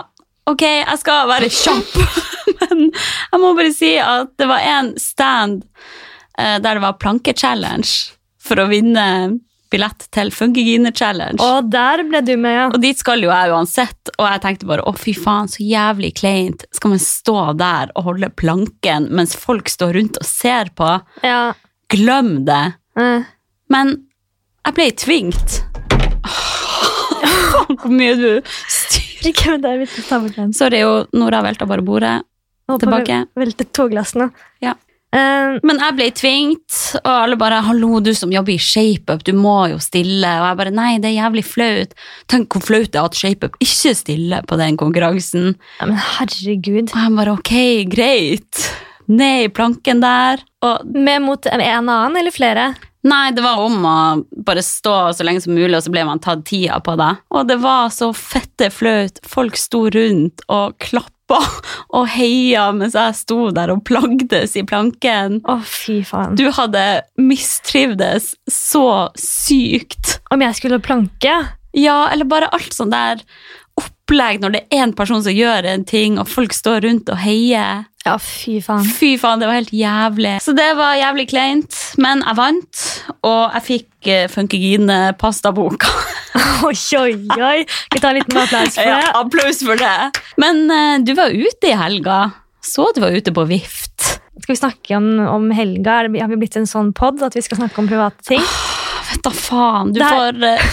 ok, 0.50 0.64
jeg 0.64 1.00
skal 1.02 1.28
være 1.30 1.50
kjapp, 1.52 1.96
men 2.62 2.86
jeg 2.92 3.42
må 3.42 3.52
bare 3.58 3.72
si 3.74 3.92
at 4.02 4.32
det 4.40 4.48
var 4.50 4.64
en 4.76 4.92
stand 5.00 5.62
eh, 6.38 6.56
der 6.62 6.78
det 6.78 6.84
var 6.84 6.96
planke-challenge 7.02 8.14
for 8.48 8.60
å 8.62 8.68
vinne 8.70 9.04
billett 9.72 10.06
til 10.14 10.30
Funkygine-challenge. 10.34 11.38
Og 11.44 11.68
der 11.72 12.02
ble 12.08 12.20
du 12.24 12.34
med, 12.40 12.54
ja. 12.56 12.66
Og 12.72 12.80
dit 12.82 12.98
skal 12.98 13.22
jo 13.24 13.30
jeg 13.32 13.52
uansett, 13.54 14.12
og 14.16 14.26
jeg 14.26 14.42
tenkte 14.44 14.68
bare 14.70 14.84
å 14.88 14.92
fy 14.96 15.14
faen, 15.16 15.48
så 15.50 15.62
jævlig 15.64 16.12
kleint. 16.20 16.64
Skal 16.74 16.94
man 16.94 17.02
stå 17.02 17.36
der 17.60 17.92
og 17.94 18.08
holde 18.10 18.30
planken 18.38 19.08
mens 19.14 19.36
folk 19.38 19.68
står 19.72 19.96
rundt 19.98 20.20
og 20.20 20.28
ser 20.28 20.72
på? 20.78 20.92
ja. 21.26 21.54
Glem 21.88 22.42
det. 22.44 22.74
Mm. 23.00 23.22
Men 23.72 23.90
jeg 24.66 24.74
ble 24.76 24.88
tvingt. 25.00 25.54
Faen, 26.28 27.76
hvor 27.80 27.92
mye 27.92 28.16
du 28.18 28.26
styrer. 28.68 29.30
Ikke 29.30 29.54
er 29.54 29.62
deg, 29.62 29.80
vi 29.86 30.02
tar 30.04 30.20
bort 30.22 30.36
den. 30.36 30.52
Sorry, 30.54 30.82
og 30.84 31.08
Nora 31.16 31.40
velta 31.46 31.64
bare 31.68 31.82
bordet. 31.86 32.12
Å 32.68 32.76
Tilbake. 32.82 33.22
Velte 33.40 33.64
toglassene. 33.72 34.28
Ja. 34.60 34.74
Eh, 35.12 35.58
Men 35.64 35.78
jeg 35.80 35.94
ble 35.96 36.08
tvingt, 36.12 36.74
og 37.00 37.08
alle 37.12 37.36
bare 37.40 37.62
'hallo, 37.64 38.00
du 38.00 38.12
som 38.14 38.30
jobber 38.30 38.52
i 38.52 38.58
ShapeUp, 38.58 39.24
du 39.24 39.32
må 39.32 39.70
jo 39.70 39.76
stille'. 39.76 40.24
Og 40.40 40.46
jeg 40.48 40.56
bare 40.58 40.70
'nei, 40.70 40.98
det 40.98 41.08
er 41.10 41.22
jævlig 41.22 41.44
flaut'. 41.44 41.92
Tenk 42.28 42.48
hvor 42.48 42.60
flaut 42.62 42.90
det 42.92 42.96
er 43.00 43.04
at 43.04 43.14
ShapeUp 43.16 43.56
ikke 43.60 43.94
stiller 43.96 44.42
på 44.46 44.56
den 44.58 44.76
konkurransen. 44.76 45.56
ja, 45.80 45.86
men 45.86 45.96
herregud. 45.96 46.92
Og 46.92 47.00
jeg 47.00 47.16
bare 47.16 47.36
'ok, 47.36 47.84
greit'. 47.88 48.70
Ned 49.08 49.44
i 49.44 49.48
planken 49.48 50.00
der. 50.02 50.42
Og 50.62 50.84
Med 50.84 51.22
mot 51.22 51.46
en 51.46 51.60
annen 51.60 52.16
eller 52.16 52.30
flere? 52.30 52.74
nei, 53.04 53.30
det 53.30 53.42
var 53.42 53.56
om 53.58 53.82
å 53.86 54.24
bare 54.44 54.60
stå 54.60 55.14
så 55.14 55.24
lenge 55.24 55.40
som 55.40 55.54
mulig, 55.54 55.74
og 55.76 55.82
så 55.82 55.90
ble 55.90 56.04
man 56.04 56.18
tatt 56.18 56.44
tida 56.44 56.78
på 56.82 56.94
det. 56.98 57.16
Og 57.30 57.46
det 57.48 57.58
var 57.62 57.88
så 57.88 58.12
fette 58.14 58.70
flaut. 58.70 59.18
Folk 59.24 59.56
sto 59.56 59.88
rundt 59.88 60.42
og 60.50 60.76
klappa 60.78 61.08
og 61.36 62.08
heia 62.14 62.68
mens 62.76 62.96
jeg 62.96 63.18
sto 63.18 63.50
der 63.54 63.72
og 63.74 63.84
plagdes 63.88 64.56
i 64.58 64.64
planken. 64.68 65.40
Å, 65.48 65.58
fy 65.64 66.00
faen. 66.06 66.38
Du 66.38 66.48
hadde 66.54 66.84
mistrivdes 67.20 68.32
så 68.50 68.88
sykt. 69.18 70.18
Om 70.32 70.44
jeg 70.46 70.58
skulle 70.60 70.82
planke? 70.84 71.36
Ja, 71.76 72.00
eller 72.12 72.28
bare 72.28 72.50
alt 72.56 72.74
sånn 72.74 72.92
der 72.94 73.22
opplegg 73.78 74.42
når 74.42 74.54
det 74.54 74.62
er 74.64 74.82
én 74.82 74.94
person 74.96 75.22
som 75.24 75.34
gjør 75.34 75.68
en 75.70 75.84
ting, 75.86 76.18
og 76.18 76.28
folk 76.30 76.54
står 76.56 76.82
rundt 76.86 77.12
og 77.12 77.20
heier. 77.22 77.84
Ja, 78.06 78.16
fy 78.22 78.58
faen. 78.64 78.86
Fy 78.86 79.16
faen, 79.20 79.42
det 79.42 79.50
var 79.50 79.58
helt 79.60 79.74
jævlig. 79.74 80.38
Så 80.44 80.54
det 80.56 80.70
var 80.78 80.96
jævlig 80.98 81.28
kleint, 81.30 81.80
men 82.00 82.24
jeg 82.24 82.38
vant, 82.38 82.84
og 83.26 83.58
jeg 83.58 83.66
fikk 83.68 84.10
uh, 84.10 84.24
Funkygine-pastaboka. 84.32 85.92
Oi, 86.68 86.74
oi, 86.98 87.12
oi. 87.38 87.58
Skal 87.68 87.96
vi 87.98 88.02
ta 88.02 88.10
en 88.12 88.18
liten 88.20 88.40
applaus 88.42 88.74
for 88.78 88.86
Ja, 88.88 88.98
det? 89.02 89.12
applaus 89.22 89.62
for 89.64 89.80
det. 89.80 90.22
Men 90.40 90.64
uh, 90.70 90.98
du 91.04 91.14
var 91.18 91.34
ute 91.34 91.70
i 91.70 91.76
helga. 91.78 92.18
Så 92.64 92.90
du 92.94 93.00
var 93.04 93.14
ute 93.14 93.32
på 93.34 93.44
vift. 93.48 93.94
Skal 94.42 94.52
vi 94.54 94.58
snakke 94.60 94.96
om, 94.98 95.06
om 95.28 95.48
helga? 95.54 96.00
Har 96.04 96.30
vi 96.30 96.38
blitt 96.40 96.56
en 96.60 96.68
sånn 96.68 96.92
pod 96.96 97.22
at 97.26 97.34
vi 97.38 97.42
skal 97.44 97.58
snakke 97.62 97.80
om 97.82 97.88
private 97.90 98.22
ting? 98.28 98.44
Vet 99.08 99.22
da 99.24 99.30
faen, 99.32 99.92
du 99.96 100.00
får 100.02 100.36
uh, 100.42 100.64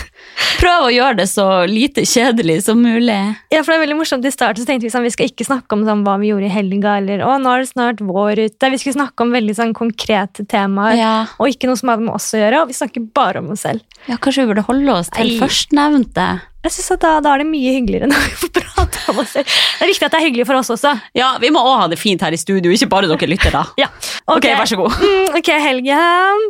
prøve 0.59 0.87
å 0.89 0.91
gjøre 0.91 1.17
det 1.21 1.27
så 1.31 1.45
lite 1.69 2.03
kjedelig 2.09 2.57
som 2.65 2.81
mulig. 2.83 3.15
Ja, 3.53 3.61
for 3.63 3.71
det 3.71 3.77
er 3.77 3.83
veldig 3.85 3.97
morsomt 4.01 4.25
I 4.27 4.31
starten 4.33 4.63
så 4.63 4.67
tenkte 4.67 4.87
vi 4.87 4.91
sånn, 4.93 5.05
vi 5.07 5.13
skal 5.13 5.29
ikke 5.31 5.47
snakke 5.47 5.77
om 5.77 5.85
sånn, 5.87 6.01
hva 6.07 6.17
vi 6.19 6.31
gjorde 6.33 6.49
i 6.49 6.51
helga, 6.55 6.97
eller 6.99 7.23
å, 7.23 7.35
nå 7.39 7.53
er 7.53 7.63
det 7.63 7.69
snart 7.71 8.03
vår 8.03 8.41
ute. 8.49 8.71
Vi 8.73 8.81
skulle 8.81 8.97
snakke 8.97 9.23
om 9.23 9.31
veldig 9.35 9.55
sånn 9.55 9.71
konkrete 9.77 10.43
temaer, 10.51 10.97
Ja. 10.99 11.13
og 11.39 11.53
ikke 11.53 11.69
noe 11.69 11.79
som 11.79 11.93
hadde 11.93 12.07
med 12.07 12.15
oss 12.17 12.27
å 12.35 12.41
gjøre. 12.41 12.63
Og 12.65 12.73
vi 12.73 12.77
snakker 12.81 13.07
bare 13.15 13.39
om 13.43 13.53
oss 13.55 13.63
selv. 13.67 13.85
ja, 14.09 14.17
kanskje 14.21 14.43
vi 14.43 14.51
burde 14.53 14.65
holde 14.67 14.99
oss 14.99 15.09
til 15.15 15.31
førstnevnte. 15.39 16.27
Jeg 16.65 16.73
synes 16.73 16.91
at 16.95 17.01
da, 17.05 17.09
da 17.21 17.31
er 17.35 17.43
det 17.43 17.49
mye 17.51 17.71
hyggeligere 17.77 18.07
når 18.09 18.23
vi 18.25 18.35
får 18.41 18.51
prate 18.59 19.01
om 19.13 19.19
oss 19.21 19.35
selv. 19.37 19.45
Det 19.79 19.85
er 19.85 19.91
viktig 19.93 20.07
at 20.07 20.13
det 20.15 20.19
er 20.19 20.25
hyggelig 20.27 20.45
for 20.49 20.57
oss 20.59 20.71
også. 20.73 20.95
Ja, 21.17 21.35
vi 21.41 21.51
må 21.53 21.61
også 21.61 21.81
ha 21.83 21.89
det 21.93 21.99
fint 22.01 22.23
her 22.25 22.33
i 22.33 22.39
studio, 22.41 22.73
ikke 22.73 22.89
bare 22.89 23.09
dere 23.11 23.29
lytter 23.29 23.53
da. 23.53 23.65
Ja. 23.79 23.91
Ok, 24.27 24.47
vær 24.49 24.65
så 24.69 24.79
god. 24.79 24.95
Mm, 24.97 25.35
ok, 25.39 25.51
helgen. 25.61 26.47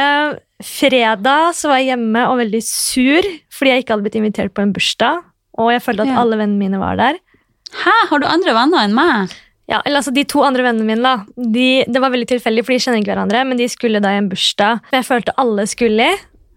Eh, 0.00 0.38
fredag 0.64 1.54
så 1.56 1.70
var 1.70 1.80
jeg 1.80 1.92
hjemme 1.94 2.22
og 2.30 2.38
veldig 2.40 2.60
sur 2.66 3.26
fordi 3.54 3.72
jeg 3.74 3.84
ikke 3.84 3.94
hadde 3.96 4.06
blitt 4.06 4.18
invitert 4.20 4.54
på 4.56 4.62
en 4.64 4.72
bursdag. 4.76 5.22
Og 5.60 5.70
jeg 5.74 5.82
følte 5.84 6.06
at 6.06 6.16
alle 6.22 6.38
vennene 6.40 6.60
mine 6.62 6.78
var 6.80 6.96
der. 7.00 7.18
Hæ, 7.82 7.92
har 8.10 8.18
du 8.22 8.26
andre 8.26 8.54
venner 8.56 8.86
enn 8.86 8.94
meg? 8.96 9.34
Ja, 9.70 9.78
eller 9.86 10.00
altså 10.00 10.10
De 10.14 10.24
to 10.26 10.40
andre 10.42 10.64
vennene 10.66 10.86
mine 10.88 11.02
da, 11.04 11.12
de, 11.36 11.84
det 11.86 12.00
var 12.02 12.10
veldig 12.10 12.26
tilfeldig, 12.32 12.64
for 12.66 12.74
de 12.74 12.80
kjenner 12.82 13.02
ikke 13.02 13.12
hverandre, 13.12 13.44
men 13.46 13.60
de 13.60 13.68
skulle 13.70 14.00
da 14.02 14.10
i 14.16 14.18
en 14.18 14.30
bursdag 14.32 14.80
Men 14.90 14.98
jeg 15.02 15.06
følte 15.06 15.36
alle 15.38 15.66
skulle. 15.70 16.08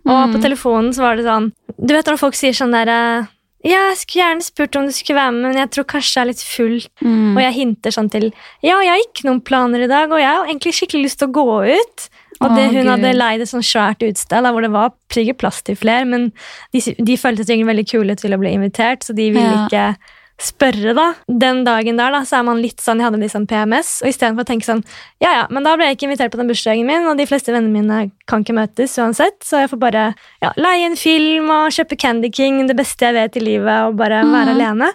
Og 0.03 0.17
Mm. 0.27 0.33
på 0.33 0.41
telefonen 0.43 0.89
så 0.91 1.00
var 1.05 1.15
det 1.15 1.24
sånn 1.24 1.45
Du 1.79 1.93
vet 1.93 2.05
når 2.10 2.17
folk 2.19 2.36
sier 2.36 2.51
sånn 2.51 2.74
der 2.75 2.89
eh, 2.91 3.27
Ja, 3.63 3.83
jeg 3.93 3.98
skulle 4.01 4.24
gjerne 4.25 4.43
spurt 4.43 4.75
om 4.75 4.86
du 4.89 4.91
skulle 4.91 5.15
være 5.22 5.31
med, 5.31 5.43
men 5.53 5.60
jeg 5.62 5.69
tror 5.72 5.86
kanskje 5.88 6.17
jeg 6.17 6.24
er 6.24 6.27
litt 6.33 6.43
full. 6.43 6.79
Mm. 7.05 7.38
Og 7.38 7.39
jeg 7.45 7.53
hinter 7.55 7.91
sånn 7.95 8.10
til 8.12 8.25
Ja, 8.62 8.81
jeg 8.83 8.89
har 8.91 9.00
ikke 9.05 9.24
noen 9.29 9.39
planer 9.41 9.86
i 9.86 9.88
dag, 9.88 10.12
og 10.12 10.19
jeg 10.19 10.27
har 10.27 10.43
egentlig 10.50 10.74
skikkelig 10.75 11.03
lyst 11.07 11.19
til 11.22 11.29
å 11.29 11.36
gå 11.38 11.45
ut. 11.77 12.10
Og 12.43 12.55
det, 12.57 12.65
hun 12.75 12.88
hadde 12.91 13.13
leid 13.15 13.41
et 13.41 13.50
sånn 13.50 13.63
svært 13.65 14.03
utsted, 14.05 14.43
hvor 14.51 14.62
det 14.62 14.71
var 14.73 14.91
sikkert 15.13 15.38
plass 15.39 15.62
til 15.63 15.75
flere, 15.79 16.05
men 16.05 16.31
de, 16.73 16.79
de 17.00 17.15
følte 17.17 17.45
seg 17.47 17.63
veldig 17.65 17.88
kule 17.89 18.15
til 18.19 18.33
å 18.35 18.39
bli 18.41 18.51
invitert, 18.57 19.03
så 19.07 19.15
de 19.15 19.31
ville 19.31 19.53
Ja. 19.53 19.65
ikke 19.67 19.95
spørre, 20.43 20.93
da. 20.97 21.13
Den 21.29 21.63
dagen 21.63 21.95
der 21.95 22.12
da, 22.12 22.23
så 22.25 22.39
er 22.39 22.43
man 22.47 22.57
litt 22.59 22.81
sånn, 22.81 22.97
jeg 23.00 23.05
hadde 23.05 23.19
litt 23.21 23.31
sånn 23.31 23.45
PMS, 23.47 24.01
og 24.03 24.09
istedenfor 24.09 24.43
å 24.43 24.50
tenke 24.50 24.65
sånn 24.65 24.81
Ja, 25.21 25.31
ja, 25.38 25.43
men 25.53 25.63
da 25.63 25.75
ble 25.77 25.85
jeg 25.85 25.95
ikke 25.97 26.07
invitert 26.09 26.33
på 26.33 26.39
den 26.41 26.50
bursdagen 26.50 26.85
min, 26.89 27.05
og 27.07 27.17
de 27.21 27.27
fleste 27.29 27.53
vennene 27.53 27.71
mine 27.71 28.12
kan 28.27 28.43
ikke 28.43 28.55
møtes 28.57 28.97
uansett, 29.00 29.38
så 29.45 29.62
jeg 29.62 29.69
får 29.71 29.79
bare 29.79 30.05
ja, 30.43 30.51
leie 30.57 30.89
en 30.89 30.97
film 31.00 31.51
og 31.53 31.69
kjøpe 31.71 31.97
Candy 32.01 32.31
King, 32.33 32.65
det 32.67 32.75
beste 32.75 33.05
jeg 33.05 33.13
vet 33.13 33.38
i 33.38 33.45
livet, 33.45 33.88
og 33.88 33.95
bare 34.01 34.23
være 34.25 34.51
Mhm. 34.51 34.55
alene. 34.57 34.91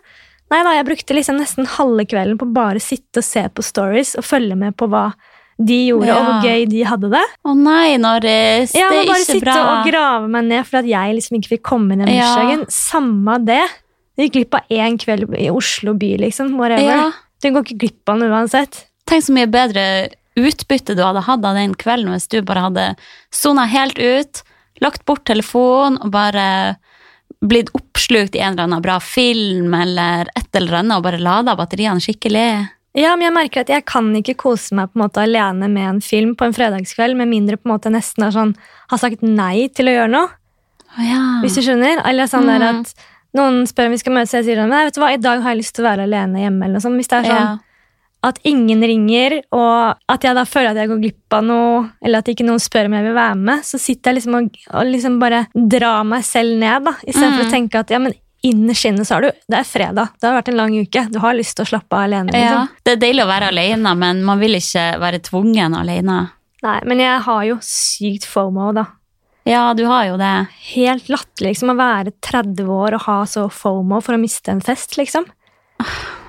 Nei 0.50 0.62
da, 0.64 0.70
jeg 0.74 0.86
brukte 0.86 1.14
liksom 1.14 1.38
nesten 1.38 1.66
halve 1.66 2.04
kvelden 2.08 2.38
på 2.40 2.52
bare 2.52 2.76
å 2.76 2.82
sitte 2.82 3.18
og 3.22 3.24
se 3.24 3.42
på 3.48 3.62
stories 3.62 4.16
og 4.16 4.24
følge 4.24 4.56
med 4.56 4.76
på 4.76 4.88
hva 4.88 5.12
de 5.58 5.78
gjorde, 5.88 6.14
og 6.14 6.24
hvor 6.28 6.44
gøy 6.46 6.68
de 6.70 6.82
hadde 6.86 7.10
det. 7.10 7.24
Å 7.44 7.54
nei, 7.58 7.96
Norris, 7.98 8.74
Ja, 8.78 8.90
det 8.92 8.96
Jeg 8.98 9.06
må 9.08 9.12
bare 9.12 9.24
sitte 9.26 9.40
bra. 9.42 9.56
og 9.72 9.88
grave 9.90 10.28
meg 10.30 10.44
ned 10.44 10.66
for 10.66 10.78
at 10.78 10.86
jeg 10.86 11.14
liksom 11.16 11.38
ikke 11.40 11.52
fikk 11.56 11.64
komme 11.66 11.92
inn 11.92 12.02
i 12.02 12.04
den 12.06 12.14
Ja. 12.14 12.64
Samme 12.68 13.38
det. 13.44 13.64
Du 14.16 14.22
gikk 14.22 14.32
glipp 14.36 14.54
av 14.54 14.62
én 14.70 14.98
kveld 14.98 15.34
i 15.38 15.48
Oslo 15.50 15.94
by, 15.94 16.16
liksom. 16.18 16.54
Ja. 16.78 17.10
Du 17.42 17.50
går 17.50 17.64
ikke 17.64 17.78
glipp 17.78 18.08
av 18.08 18.18
den 18.20 18.30
uansett. 18.30 18.84
Tenk 19.06 19.24
så 19.24 19.32
mye 19.34 19.50
bedre 19.50 20.10
utbytte 20.38 20.94
du 20.94 21.02
hadde 21.02 21.22
hatt 21.26 21.44
av 21.44 21.54
den 21.58 21.74
kvelden 21.74 22.12
hvis 22.14 22.28
du 22.30 22.40
bare 22.42 22.62
hadde 22.68 22.96
sona 23.34 23.66
helt 23.66 23.98
ut, 23.98 24.42
lagt 24.80 25.04
bort 25.04 25.24
telefonen 25.26 25.98
og 26.04 26.12
bare 26.14 26.76
blitt 27.42 27.70
oppslukt 27.74 28.34
i 28.34 28.40
en 28.42 28.52
eller 28.54 28.66
annen 28.68 28.82
bra 28.82 28.98
film 29.02 29.74
eller 29.74 30.30
et 30.38 30.54
eller 30.58 30.80
annet 30.80 30.98
og 30.98 31.02
bare 31.06 31.18
lada 31.22 31.54
batteriene 31.58 32.02
skikkelig. 32.02 32.68
Ja, 32.96 33.12
men 33.16 33.26
jeg 33.28 33.34
merker 33.36 33.60
at 33.60 33.68
jeg 33.68 33.84
kan 33.84 34.08
ikke 34.16 34.34
kose 34.36 34.74
meg 34.74 34.88
på 34.90 34.98
en 34.98 35.04
måte 35.04 35.20
alene 35.22 35.68
med 35.70 35.88
en 35.88 36.00
film 36.00 36.34
på 36.34 36.46
en 36.48 36.52
fredagskveld, 36.56 37.14
med 37.16 37.28
mindre 37.28 37.56
på 37.60 37.68
en 37.68 37.74
måte 37.76 37.92
nesten 37.92 38.24
er 38.24 38.30
sånn, 38.34 38.56
har 38.90 38.98
sagt 38.98 39.22
nei 39.22 39.68
til 39.68 39.86
å 39.90 39.94
gjøre 39.98 40.10
noe. 40.10 40.28
Oh, 40.96 41.04
ja. 41.04 41.20
Hvis 41.44 41.54
du 41.54 41.62
skjønner? 41.62 42.00
Eller 42.08 42.26
sånn 42.26 42.46
der 42.48 42.58
Mm. 42.64 42.80
at 42.80 42.94
noen 43.36 43.66
spør 43.68 43.86
om 43.86 43.92
vi 43.92 43.98
skal 43.98 44.12
møtes, 44.14 44.32
og 44.34 44.38
jeg 44.40 44.44
sier 44.46 44.56
sånn, 44.62 44.70
nei, 44.72 44.84
vet 44.88 44.94
du 44.94 45.00
hva, 45.00 45.12
i 45.12 45.16
dag 45.20 45.42
har 45.42 45.50
jeg 45.54 45.58
lyst 45.62 45.74
til 45.76 45.84
å 45.84 45.88
være 45.90 46.06
alene 46.08 46.40
hjemme. 46.40 46.64
eller 46.64 46.72
noe 46.80 46.80
sånt. 46.80 46.96
Hvis 46.96 47.08
det 47.08 47.18
er 47.18 47.28
sånn, 47.28 47.44
ja. 47.44 47.58
at 48.24 48.38
ingen 48.44 48.80
ringer, 48.80 49.42
og 49.52 49.96
at 50.08 50.22
jeg 50.24 50.34
da 50.34 50.44
føler 50.44 50.70
at 50.70 50.76
jeg 50.80 50.88
går 50.88 51.02
glipp 51.04 51.32
av 51.38 51.44
noe, 51.44 51.90
eller 52.02 52.18
at 52.18 52.26
ikke 52.32 52.46
noen 52.48 52.58
spør 52.58 52.86
om 52.86 52.94
jeg 52.94 53.04
vil 53.04 53.14
være 53.14 53.36
med, 53.36 53.60
så 53.68 53.78
sitter 53.78 54.10
jeg 54.10 54.22
liksom 54.22 54.34
og, 54.34 54.56
og 54.74 54.86
liksom 54.86 55.20
bare 55.20 55.46
drar 55.54 56.02
meg 56.08 56.24
selv 56.24 56.58
ned, 56.58 56.84
da, 56.88 56.92
istedenfor 57.06 57.44
Mm. 57.44 57.46
å 57.46 57.52
tenke 57.52 57.78
at 57.78 57.90
ja, 57.90 57.98
men 57.98 58.14
innerst 58.46 58.84
inne 58.88 59.04
så 59.04 59.16
har 59.16 59.26
du 59.26 59.30
Det 59.48 59.58
er 59.58 59.66
fredag, 59.66 60.12
det 60.20 60.28
har 60.28 60.36
vært 60.38 60.50
en 60.52 60.60
lang 60.60 60.74
uke, 60.78 61.06
du 61.10 61.18
har 61.22 61.34
lyst 61.34 61.56
til 61.58 61.66
å 61.66 61.70
slappe 61.72 61.96
av 61.96 62.06
alene. 62.06 62.32
ja. 62.34 62.50
Liksom. 62.52 62.76
Det 62.84 62.92
er 62.92 63.02
deilig 63.02 63.24
å 63.24 63.30
være 63.30 63.48
alene, 63.52 63.94
men 63.98 64.22
man 64.26 64.42
vil 64.42 64.58
ikke 64.58 64.86
være 65.02 65.22
tvungen 65.26 65.74
alene. 65.78 66.20
Nei, 66.62 66.78
men 66.90 67.02
jeg 67.02 67.20
har 67.26 67.42
jo 67.46 67.58
sykt 67.62 68.26
FOMO, 68.26 68.72
da. 68.74 68.86
Ja, 69.48 69.72
du 69.74 69.84
har 69.88 70.04
jo 70.10 70.16
det. 70.20 70.48
Helt 70.74 71.08
latterlig 71.08 71.54
liksom, 71.54 71.72
å 71.72 71.78
være 71.78 72.12
30 72.20 72.68
år 72.68 72.98
og 72.98 73.06
ha 73.06 73.18
så 73.30 73.46
FOMO 73.48 74.02
for 74.04 74.16
å 74.16 74.20
miste 74.20 74.52
en 74.52 74.60
fest, 74.64 74.98
liksom. 75.00 75.24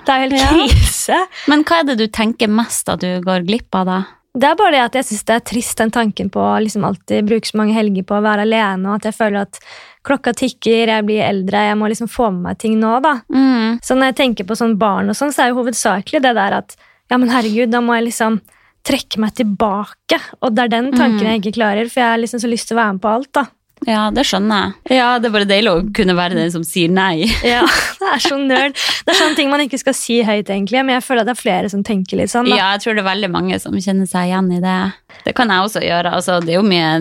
Det 0.05 0.13
er 0.13 0.23
jo 0.23 0.37
helt 0.37 0.85
Ja. 1.09 1.23
Men 1.49 1.63
hva 1.65 1.79
er 1.81 1.89
det 1.89 1.97
du 1.97 2.07
tenker 2.13 2.49
mest 2.51 2.89
at 2.91 3.01
du 3.01 3.19
går 3.25 3.47
glipp 3.47 3.75
av, 3.75 3.85
da? 3.89 3.99
Det 4.39 4.45
er 4.45 4.57
bare 4.59 4.75
det 4.75 4.81
at 4.83 4.97
jeg 4.99 5.07
syns 5.07 5.25
det 5.25 5.35
er 5.35 5.45
trist 5.49 5.79
den 5.81 5.91
tanken 5.91 6.29
på 6.29 6.41
å 6.43 6.59
liksom 6.61 6.85
alltid 6.85 7.25
bruke 7.25 7.49
så 7.49 7.57
mange 7.57 7.73
helger 7.73 8.05
på 8.05 8.19
å 8.19 8.23
være 8.23 8.45
alene, 8.45 8.85
og 8.85 8.99
at 8.99 9.09
jeg 9.09 9.17
føler 9.17 9.47
at 9.47 9.57
klokka 10.06 10.34
tikker, 10.34 10.88
jeg 10.88 11.06
blir 11.06 11.22
eldre, 11.25 11.65
jeg 11.70 11.77
må 11.77 11.89
liksom 11.91 12.08
få 12.10 12.29
med 12.32 12.41
meg 12.50 12.58
ting 12.62 12.77
nå, 12.79 12.94
da. 13.03 13.18
Mm. 13.34 13.79
Så 13.84 13.96
når 13.98 14.12
jeg 14.13 14.15
tenker 14.22 14.48
på 14.50 14.56
sånn 14.58 14.77
barn 14.79 15.10
og 15.12 15.18
sånn, 15.20 15.34
så 15.36 15.44
er 15.44 15.51
jo 15.51 15.60
hovedsakelig 15.62 16.22
det 16.24 16.34
der 16.38 16.56
at 16.62 16.75
ja, 17.10 17.18
men 17.18 17.29
herregud, 17.34 17.70
da 17.74 17.82
må 17.82 17.96
jeg 17.98 18.08
liksom 18.12 18.39
trekke 18.86 19.20
meg 19.20 19.34
tilbake. 19.36 20.20
Og 20.41 20.53
det 20.56 20.63
er 20.68 20.75
den 20.77 20.91
tanken 20.94 21.20
Mm. 21.25 21.32
jeg 21.34 21.41
ikke 21.41 21.56
klarer, 21.60 21.89
for 21.89 22.00
jeg 22.00 22.10
har 22.13 22.18
liksom 22.22 22.39
så 22.39 22.48
lyst 22.50 22.68
til 22.70 22.77
å 22.77 22.82
være 22.84 22.94
med 22.94 23.01
på 23.01 23.10
alt, 23.15 23.32
da. 23.34 23.46
Ja, 23.88 24.10
det 24.12 24.25
skjønner 24.27 24.74
jeg. 24.89 24.98
Ja, 24.98 25.20
Det 25.20 25.29
er 25.29 25.32
bare 25.32 25.48
deilig 25.48 25.72
å 25.72 25.94
kunne 25.96 26.13
være 26.15 26.36
den 26.36 26.51
som 26.51 26.63
sier 26.68 26.89
nei. 26.91 27.24
Ja, 27.44 27.62
det 28.00 28.08
er 28.12 28.20
så 28.20 28.36
nerd. 28.39 28.74
Det 28.75 29.13
er 29.13 29.20
sånne 29.20 29.36
ting 29.38 29.50
man 29.50 29.62
ikke 29.63 29.79
skal 29.79 29.94
si 29.96 30.22
høyt, 30.22 30.50
egentlig, 30.51 30.82
men 30.84 30.96
jeg 30.98 31.03
føler 31.06 31.22
at 31.24 31.27
det 31.32 31.38
er 31.38 31.41
flere 31.44 31.70
som 31.72 31.84
tenker 31.84 32.18
litt 32.20 32.29
sånn. 32.32 32.50
da. 32.50 32.56
Ja, 32.58 32.72
jeg 32.75 32.82
tror 32.84 32.96
det 32.96 33.03
er 33.06 33.10
veldig 33.12 33.32
mange 33.32 33.60
som 33.60 33.72
kjenner 33.79 34.08
seg 34.08 34.27
igjen 34.32 34.51
i 34.58 34.60
det. 34.63 34.94
Det 35.25 35.36
kan 35.36 35.48
jeg 35.50 35.63
også 35.63 35.82
gjøre. 35.86 36.12
Altså, 36.13 36.39
det 36.44 36.53
er 36.56 36.60
jo 36.60 36.68
mye 36.68 36.91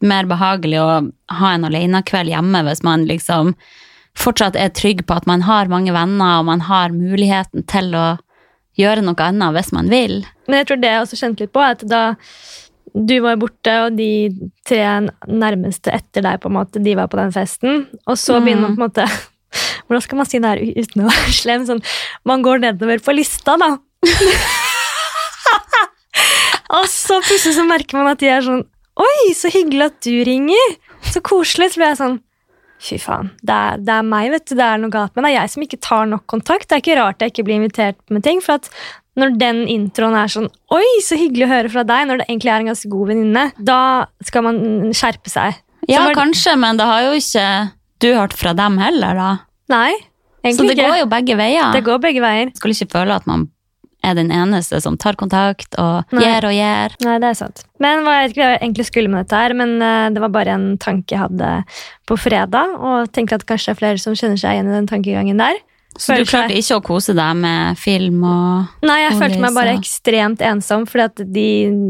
mer 0.00 0.24
behagelig 0.30 0.78
å 0.82 0.88
ha 1.40 1.50
en 1.54 1.64
alenekveld 1.68 2.30
hjemme 2.30 2.62
hvis 2.68 2.82
man 2.86 3.06
liksom 3.08 3.54
fortsatt 4.18 4.56
er 4.58 4.68
trygg 4.74 5.04
på 5.06 5.14
at 5.14 5.26
man 5.30 5.42
har 5.46 5.68
mange 5.70 5.92
venner, 5.94 6.40
og 6.40 6.46
man 6.48 6.60
har 6.66 6.90
muligheten 6.94 7.62
til 7.70 7.92
å 7.94 8.06
gjøre 8.78 9.02
noe 9.06 9.22
annet 9.22 9.54
hvis 9.54 9.72
man 9.74 9.88
vil. 9.90 10.20
Men 10.48 10.60
jeg 10.60 10.66
tror 10.70 10.80
det 10.82 10.90
jeg 10.92 11.02
også 11.04 11.18
kjente 11.20 11.44
litt 11.44 11.52
på, 11.54 11.62
at 11.62 11.82
da 11.86 12.02
du 12.94 13.18
var 13.22 13.36
borte, 13.38 13.74
og 13.84 13.96
de 13.98 14.30
tre 14.66 14.80
nærmeste 15.28 15.92
etter 15.94 16.24
deg, 16.24 16.38
på 16.42 16.48
en 16.50 16.56
måte, 16.56 16.80
de 16.82 16.94
var 16.98 17.06
på 17.12 17.18
den 17.20 17.30
festen, 17.34 17.84
og 18.08 18.16
så 18.18 18.38
Mm. 18.40 18.44
begynner 18.46 18.62
man 18.68 18.74
på 18.74 18.80
en 18.82 18.86
måte 18.88 19.06
Hvordan 19.88 20.02
skal 20.04 20.18
man 20.18 20.26
si 20.28 20.38
det 20.38 20.48
her 20.50 20.60
uten 20.82 21.02
å 21.04 21.08
være 21.12 21.32
slem? 21.32 21.62
Sånn, 21.68 21.82
man 22.28 22.42
går 22.44 22.58
nedover 22.64 22.98
på 23.04 23.14
lista, 23.16 23.54
da. 23.60 23.70
og 26.78 26.84
så 26.90 27.20
plutselig 27.24 27.54
så 27.56 27.64
merker 27.68 27.96
man 28.00 28.10
at 28.12 28.20
de 28.20 28.28
er 28.32 28.44
sånn 28.44 28.64
Oi, 28.98 29.32
så 29.38 29.50
hyggelig 29.52 29.90
at 29.92 30.00
du 30.06 30.14
ringer! 30.26 30.72
Så 31.12 31.20
koselig. 31.24 31.70
Så 31.72 31.80
blir 31.80 31.92
jeg 31.92 32.00
sånn 32.00 32.18
Fy 32.78 32.94
faen, 33.02 33.32
det 33.42 33.50
er, 33.54 33.80
det 33.82 33.90
er 33.90 34.04
meg, 34.06 34.28
vet 34.30 34.44
du. 34.46 34.52
Det 34.54 34.62
er 34.62 34.78
noe 34.78 34.92
galt 34.94 35.16
med 35.16 35.24
det. 35.26 35.30
er 35.32 35.40
jeg 35.40 35.50
som 35.50 35.62
ikke 35.64 35.78
tar 35.82 36.04
nok 36.06 36.26
kontakt. 36.30 36.68
Det 36.70 36.76
er 36.76 36.82
ikke 36.84 36.94
rart 37.00 37.24
jeg 37.24 37.32
ikke 37.32 37.44
blir 37.48 37.58
invitert 37.58 37.98
med 38.14 38.22
ting. 38.22 38.38
For 38.44 38.60
at 38.60 38.68
når 39.18 39.32
den 39.40 39.64
introen 39.66 40.14
er 40.14 40.30
sånn 40.30 40.46
Oi, 40.70 40.84
så 41.02 41.18
hyggelig 41.18 41.48
å 41.48 41.50
høre 41.50 41.72
fra 41.72 41.82
deg, 41.88 42.04
når 42.06 42.20
det 42.20 42.28
egentlig 42.28 42.52
er 42.54 42.62
en 42.62 42.70
ganske 42.70 42.90
god 42.92 43.10
venninne, 43.10 43.44
da 43.58 43.80
skal 44.22 44.46
man 44.46 44.60
skjerpe 44.94 45.32
seg. 45.32 45.58
Ja, 45.90 46.04
var- 46.06 46.14
kanskje, 46.20 46.54
men 46.60 46.78
det 46.78 46.86
har 46.86 47.02
jo 47.08 47.16
ikke 47.18 47.46
du 47.98 48.08
hørt 48.14 48.36
fra 48.38 48.52
dem 48.54 48.78
heller, 48.78 49.18
da. 49.18 49.30
Nei, 49.74 49.90
egentlig 50.44 50.52
ikke. 50.54 50.62
Så 50.62 50.68
det 50.70 50.78
går 50.84 50.98
jo 51.00 51.06
begge 51.16 51.36
veier. 51.42 51.72
Det 51.74 51.82
går 51.90 51.98
begge 52.06 52.22
veier. 52.22 52.54
Skal 52.54 52.76
ikke 52.76 52.90
føle 52.94 53.16
at 53.18 53.26
man 53.26 53.48
er 54.04 54.14
den 54.18 54.30
eneste 54.34 54.80
som 54.82 54.96
tar 55.00 55.18
kontakt 55.18 55.74
og 55.80 56.14
Nei. 56.14 56.24
gir 56.24 56.46
og 56.48 56.54
gjør. 56.54 56.94
Nei, 57.06 57.16
det 57.22 57.30
er 57.32 57.38
sant. 57.38 57.64
Men 57.82 58.04
hva 58.06 58.20
jeg 58.26 58.36
egentlig 58.38 58.86
skulle 58.88 59.10
med 59.12 59.26
dette 59.26 59.40
her, 59.40 59.54
men 59.58 59.78
eh, 59.82 60.10
det 60.14 60.22
var 60.22 60.34
bare 60.34 60.54
en 60.54 60.68
tanke 60.80 61.16
jeg 61.16 61.24
hadde 61.24 61.54
på 62.08 62.18
fredag, 62.20 62.76
og 62.78 63.10
tenker 63.14 63.38
at 63.38 63.48
kanskje 63.48 63.72
det 63.72 63.76
er 63.76 63.80
flere 63.82 64.02
som 64.02 64.16
kjenner 64.18 64.40
seg 64.40 64.56
igjen 64.56 64.70
i 64.70 64.78
den 64.78 64.88
tankegangen 64.90 65.42
der. 65.42 65.58
Så 65.98 66.14
du 66.14 66.28
klarte 66.28 66.54
ikke 66.54 66.76
å 66.78 66.82
kose 66.84 67.14
deg 67.16 67.38
med 67.40 67.78
film 67.80 68.20
og 68.28 68.84
Nei, 68.86 69.00
jeg 69.02 69.14
Og 69.16 69.22
følte 69.22 69.40
meg 69.42 69.56
bare 69.56 69.72
ekstremt 69.74 70.42
ensom, 70.46 70.84
fordi 70.86 71.06
at 71.08 71.22
de 71.34 71.46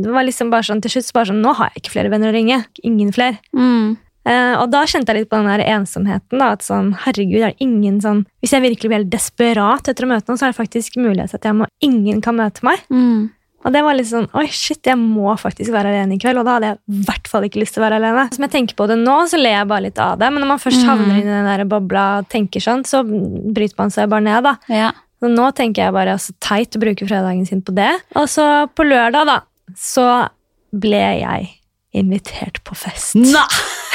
det 0.06 0.12
var 0.14 0.24
liksom 0.24 0.52
bare 0.54 0.64
sånn 0.64 0.80
til 0.80 0.94
slutt 0.94 1.08
så 1.10 1.16
bare 1.18 1.28
sånn, 1.32 1.42
nå 1.44 1.52
har 1.58 1.72
jeg 1.74 1.82
ikke 1.82 1.96
flere 1.98 2.12
venner 2.14 2.30
å 2.30 2.36
ringe. 2.36 2.62
Ingen 2.88 3.12
flere. 3.12 3.42
mm. 3.52 3.96
Eh, 4.28 4.54
og 4.60 4.68
da 4.74 4.82
kjente 4.84 5.08
jeg 5.14 5.22
litt 5.22 5.30
på 5.32 5.38
den 5.40 5.48
der 5.48 5.62
ensomheten. 5.78 6.38
da, 6.42 6.50
at 6.58 6.66
sånn, 6.66 6.92
herregud, 7.06 7.40
er 7.40 7.54
det 7.54 7.64
ingen 7.64 8.00
sånn, 8.04 8.26
Hvis 8.42 8.52
jeg 8.52 8.62
virkelig 8.66 8.90
blir 8.90 8.98
helt 9.00 9.10
desperat 9.14 9.88
etter 9.88 10.04
å 10.04 10.10
møte 10.12 10.28
noen, 10.28 10.38
så 10.38 10.46
er 10.48 10.52
det 10.52 10.60
faktisk 10.60 10.98
mulighet 11.00 11.30
til 11.32 11.40
at 11.40 11.48
jeg 11.48 11.56
må, 11.56 11.66
ingen 11.80 12.20
kan 12.20 12.36
møte 12.36 12.62
meg. 12.66 12.82
Mm. 12.92 13.30
Og 13.66 13.72
det 13.74 13.80
var 13.82 13.96
litt 13.98 14.06
sånn, 14.06 14.28
oi 14.38 14.46
shit, 14.54 14.78
jeg 14.86 14.96
må 15.00 15.32
faktisk 15.40 15.72
være 15.74 15.90
alene 15.90 16.14
i 16.14 16.18
kveld, 16.22 16.38
og 16.38 16.44
da 16.46 16.52
hadde 16.58 16.68
jeg 16.70 16.78
i 16.78 17.00
hvert 17.08 17.26
fall 17.26 17.42
ikke 17.48 17.58
lyst 17.64 17.74
til 17.74 17.82
å 17.82 17.86
være 17.88 17.96
alene. 17.98 18.28
Som 18.32 18.44
jeg 18.46 18.52
tenker 18.52 18.76
på 18.78 18.86
det 18.86 18.98
nå, 19.00 19.16
så 19.32 19.40
ler 19.40 19.56
jeg 19.56 19.66
bare 19.72 19.82
litt 19.88 19.98
av 19.98 20.18
det, 20.20 20.28
men 20.32 20.44
når 20.44 20.50
man 20.52 20.62
først 20.62 20.84
Mm. 20.84 20.88
havner 20.92 21.16
i 21.18 21.24
den 21.26 21.48
der 21.48 21.64
bobla 21.64 22.04
og 22.20 22.28
tenker 22.28 22.60
sånn, 22.62 22.84
så 22.86 23.02
bryter 23.02 23.74
man 23.78 23.90
seg 23.90 24.08
bare 24.08 24.22
ned, 24.22 24.44
da. 24.44 24.54
Ja. 24.68 24.92
Så 25.20 25.26
nå 25.34 25.48
tenker 25.54 25.82
jeg 25.88 25.92
bare 25.92 26.14
så 26.22 26.32
teit 26.38 26.70
å 26.76 26.80
bruke 26.84 27.08
fredagen 27.08 27.46
sin 27.48 27.60
på 27.62 27.74
det. 27.74 27.90
Og 28.14 28.28
så 28.30 28.68
på 28.70 28.86
lørdag, 28.86 29.26
da, 29.26 29.40
så 29.74 30.28
ble 30.72 31.02
jeg 31.20 31.48
invitert 31.92 32.62
på 32.62 32.76
fest. 32.76 33.16
Nei! 33.16 33.42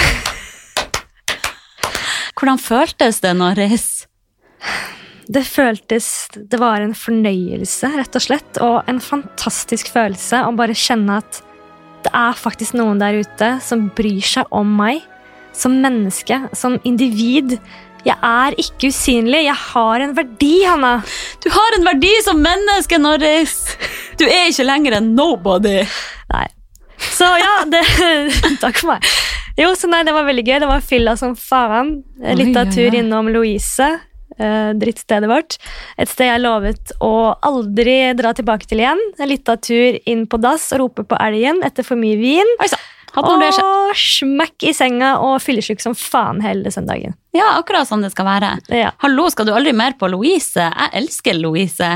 Hvordan 2.37 2.59
føltes 2.59 3.21
det 3.23 3.33
nå, 3.39 3.53
Reis? 3.57 3.87
Det 5.33 5.45
føltes 5.47 6.27
Det 6.35 6.59
var 6.59 6.83
en 6.83 6.95
fornøyelse, 6.97 7.87
rett 7.95 8.17
og 8.17 8.25
slett. 8.25 8.59
Og 8.63 8.89
en 8.91 8.99
fantastisk 9.03 9.93
følelse 9.93 10.43
å 10.43 10.53
bare 10.57 10.75
kjenne 10.77 11.21
at 11.23 11.41
det 12.03 12.11
er 12.19 12.35
faktisk 12.35 12.75
noen 12.75 12.99
der 12.99 13.21
ute 13.23 13.49
som 13.63 13.87
bryr 13.95 14.25
seg 14.27 14.49
om 14.51 14.73
meg. 14.75 15.05
Som 15.55 15.79
menneske, 15.83 16.41
som 16.57 16.79
individ. 16.83 17.59
Jeg 18.03 18.17
er 18.19 18.55
ikke 18.59 18.89
usynlig. 18.91 19.45
Jeg 19.45 19.55
har 19.69 20.03
en 20.03 20.15
verdi, 20.17 20.55
Hanna. 20.67 20.97
Du 21.43 21.47
har 21.53 21.77
en 21.77 21.87
verdi 21.87 22.11
som 22.25 22.41
menneske, 22.43 22.99
Norris! 22.99 23.55
Du 24.19 24.25
er 24.27 24.49
ikke 24.49 24.67
lenger 24.67 24.97
en 24.97 25.13
nobody. 25.15 25.79
Nei. 26.33 26.47
Så 27.13 27.27
ja, 27.39 27.53
det 27.69 27.83
Takk 28.63 28.81
for 28.81 28.93
meg. 28.93 29.07
Jo, 29.59 29.73
så 29.77 29.89
nei, 29.89 30.01
det 30.07 30.15
var 30.15 30.25
veldig 30.25 30.45
gøy. 30.47 30.57
Det 30.63 30.69
var 30.69 30.81
fylla 30.85 31.13
som 31.19 31.35
faen. 31.37 31.99
Litt 32.39 32.57
av 32.57 32.71
tur 32.73 32.95
innom 32.97 33.29
Louise, 33.29 33.85
eh, 34.39 34.71
drittstedet 34.81 35.29
vårt. 35.29 35.57
Et 35.97 36.09
sted 36.09 36.31
jeg 36.31 36.41
lovet 36.41 36.93
å 37.05 37.35
aldri 37.45 38.15
dra 38.17 38.33
tilbake 38.33 38.65
til 38.69 38.81
igjen. 38.81 39.01
En 39.19 39.29
lita 39.29 39.57
tur 39.61 39.99
inn 40.09 40.25
på 40.25 40.41
dass 40.41 40.71
og 40.73 40.79
rope 40.81 41.05
på 41.05 41.19
elgen 41.21 41.61
etter 41.63 41.85
for 41.85 41.99
mye 41.99 42.17
vin. 42.17 42.57
Oi. 42.63 42.71
Og 43.13 43.93
smekk 43.93 44.63
i 44.65 44.73
senga 44.73 45.19
og 45.21 45.35
fyllesyk 45.43 45.83
som 45.83 45.93
faen 45.93 46.41
hele 46.41 46.71
søndagen. 46.73 47.13
Ja, 47.37 47.59
akkurat 47.59 47.85
sånn 47.85 48.01
det 48.01 48.09
skal 48.09 48.25
være. 48.25 48.55
Ja. 48.73 48.89
Hallo, 49.03 49.27
skal 49.29 49.45
du 49.45 49.53
aldri 49.53 49.73
mer 49.77 49.93
på 49.99 50.09
Louise? 50.09 50.65
Jeg 50.65 50.89
elsker 50.97 51.37
Louise. 51.37 51.91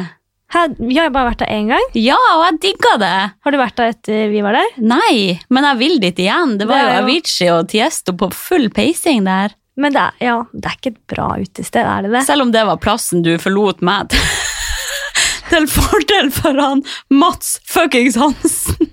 Her, 0.56 0.72
vi 0.80 0.96
har 0.96 1.10
bare 1.12 1.34
vært 1.34 1.42
der 1.44 1.50
én 1.52 1.68
gang. 1.68 1.88
Ja, 2.00 2.18
og 2.38 2.46
jeg 2.46 2.60
digga 2.64 2.94
det. 3.02 3.16
Har 3.44 3.54
du 3.54 3.58
vært 3.60 3.80
der 3.80 3.92
etter 3.92 4.30
vi 4.32 4.44
var 4.46 4.56
der? 4.56 4.76
Nei, 4.80 5.40
men 5.52 5.68
jeg 5.68 5.80
vil 5.82 5.98
dit 6.04 6.22
igjen. 6.24 6.56
Det 6.60 6.70
var 6.70 6.86
Det 6.86 6.94
jo 6.94 7.02
Avicii 7.02 7.50
og 7.52 7.68
Tiesto 7.74 8.16
på 8.16 8.30
full 8.36 8.70
peising 8.72 9.28
der. 9.28 9.58
Men 9.78 9.94
det 9.94 10.02
er, 10.02 10.14
ja, 10.24 10.38
det 10.56 10.70
er 10.70 10.78
ikke 10.80 10.94
et 10.96 11.02
bra 11.12 11.28
utested, 11.38 11.84
er 11.84 12.08
det 12.08 12.14
det? 12.16 12.24
Selv 12.26 12.48
om 12.48 12.54
det 12.56 12.64
var 12.66 12.80
plassen 12.82 13.26
du 13.28 13.34
forlot 13.42 13.84
meg 13.86 14.14
til. 14.14 14.24
Til 15.52 15.64
fordel 15.72 16.28
for 16.36 16.58
han 16.60 16.82
Mats 17.14 17.54
fuckings 17.64 18.18
Hansen. 18.20 18.90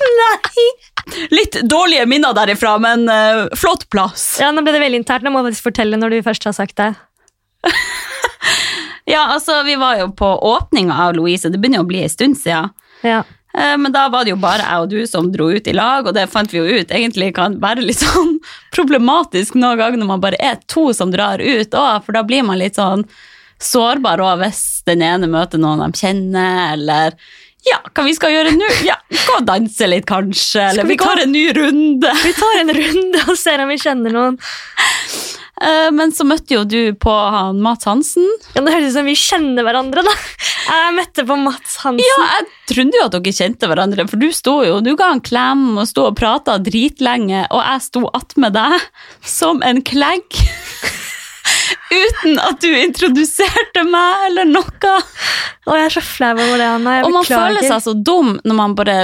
Nei! 0.00 0.66
Litt 1.32 1.60
dårlige 1.68 2.04
minner 2.08 2.34
derifra, 2.36 2.74
men 2.82 3.06
uh, 3.08 3.46
flott 3.58 3.86
plass. 3.92 4.34
Ja, 4.40 4.50
Nå 4.52 4.64
ble 4.64 4.74
det 4.76 4.82
veldig 4.82 5.00
internt. 5.02 5.24
Nå 5.26 5.32
må 5.32 5.44
faktisk 5.46 5.70
fortelle 5.70 6.00
når 6.00 6.16
du 6.16 6.18
først 6.26 6.44
har 6.48 6.56
sagt 6.56 6.76
det. 6.80 6.90
Ja, 9.08 9.26
altså, 9.34 9.62
vi 9.66 9.76
var 9.80 9.98
jo 9.98 10.10
på 10.16 10.28
åpninga 10.52 10.96
av 11.06 11.14
Louise. 11.16 11.48
Det 11.50 11.58
begynner 11.58 11.80
jo 11.80 11.86
å 11.86 11.90
bli 11.90 12.02
en 12.04 12.12
stund 12.12 12.38
siden. 12.38 12.70
Ja. 13.02 13.22
Eh, 13.54 13.76
Men 13.76 13.92
da 13.92 14.08
var 14.08 14.24
det 14.24 14.30
jo 14.34 14.40
bare 14.40 14.62
jeg 14.62 14.84
og 14.84 14.90
du 14.92 15.00
som 15.10 15.30
dro 15.32 15.48
ut 15.50 15.66
i 15.66 15.74
lag, 15.74 16.06
og 16.06 16.14
det 16.14 16.28
fant 16.30 16.52
vi 16.52 16.60
jo 16.60 16.80
ut 16.80 16.92
egentlig 16.94 17.32
kan 17.34 17.58
være 17.62 17.82
litt 17.86 18.02
sånn 18.06 18.36
problematisk 18.74 19.56
noen 19.58 19.80
ganger 19.80 19.98
når 20.02 20.10
man 20.14 20.22
bare 20.24 20.40
er 20.40 20.60
to 20.70 20.90
som 20.96 21.10
drar 21.14 21.42
ut 21.42 21.74
òg, 21.74 22.04
for 22.06 22.16
da 22.16 22.22
blir 22.26 22.46
man 22.46 22.60
litt 22.60 22.78
sånn 22.78 23.06
sårbar 23.60 24.22
òg 24.24 24.44
hvis 24.44 24.62
den 24.88 25.02
ene 25.04 25.28
møter 25.28 25.60
noen 25.60 25.82
de 25.84 26.00
kjenner, 26.00 26.72
eller 26.76 27.16
ja, 27.66 27.76
hva 27.92 28.06
vi 28.06 28.14
skal 28.16 28.32
gjøre 28.32 28.54
nå? 28.56 28.68
Ja, 28.86 28.94
gå 29.10 29.34
og 29.36 29.44
danse 29.44 29.84
litt, 29.90 30.06
kanskje, 30.08 30.62
eller 30.70 30.86
vi 30.88 30.94
vi 30.94 31.02
tar 31.02 31.20
en 31.20 31.34
ny 31.34 31.42
runde. 31.52 32.12
Vi 32.22 32.32
tar 32.38 32.60
en 32.62 32.72
runde 32.78 33.24
og 33.26 33.36
ser 33.36 33.60
om 33.60 33.68
vi 33.68 33.76
kjenner 33.82 34.14
noen. 34.16 34.38
Eh, 35.60 35.90
Men 35.92 36.12
så 36.16 36.24
møtte 36.24 36.54
jo 36.56 36.64
du 36.64 36.94
på 36.96 37.12
han 37.12 37.60
Mats 37.60 37.84
Hansen. 37.88 38.26
Ja, 38.54 38.62
Det 38.64 38.72
høres 38.72 38.94
ut 38.94 38.98
som 39.00 39.08
vi 39.10 39.16
kjenner 39.18 39.66
hverandre, 39.66 40.04
da. 40.06 40.14
Jeg 40.70 40.94
møtte 40.96 41.24
på 41.28 41.36
Mats 41.40 41.76
Hansen. 41.82 42.04
Ja, 42.06 42.28
jeg 42.38 42.48
trodde 42.72 42.96
jo 43.00 43.04
at 43.08 43.16
dere 43.16 43.34
kjente 43.36 43.68
hverandre, 43.70 44.06
for 44.08 44.20
du 44.22 44.28
sto 44.32 44.60
jo, 44.64 44.78
du 44.84 44.94
ga 44.96 45.10
en 45.14 45.20
klem 45.24 45.66
og 45.76 45.88
sto 45.90 46.06
og 46.08 46.16
prata 46.20 46.56
dritlenge, 46.62 47.44
og 47.50 47.60
jeg 47.60 47.84
sto 47.88 48.04
attmed 48.16 48.56
deg 48.56 48.78
som 49.26 49.60
en 49.66 49.82
klegg. 49.84 50.24
Uten 51.90 52.38
at 52.38 52.60
du 52.62 52.70
introduserte 52.70 53.82
meg 53.88 54.28
eller 54.30 54.46
noe. 54.48 54.94
Å, 55.66 55.74
jeg 55.76 55.88
er 55.88 55.94
så 55.96 56.02
flau 56.04 56.34
over 56.36 56.56
det, 56.60 56.68
Anna. 56.76 56.96
Jeg 57.00 57.08
Og 57.08 57.14
man 57.18 57.26
føler 57.26 57.66
seg 57.66 57.82
så 57.84 57.94
dum 57.98 58.36
når 58.46 58.58
man 58.62 58.76
bare 58.78 58.98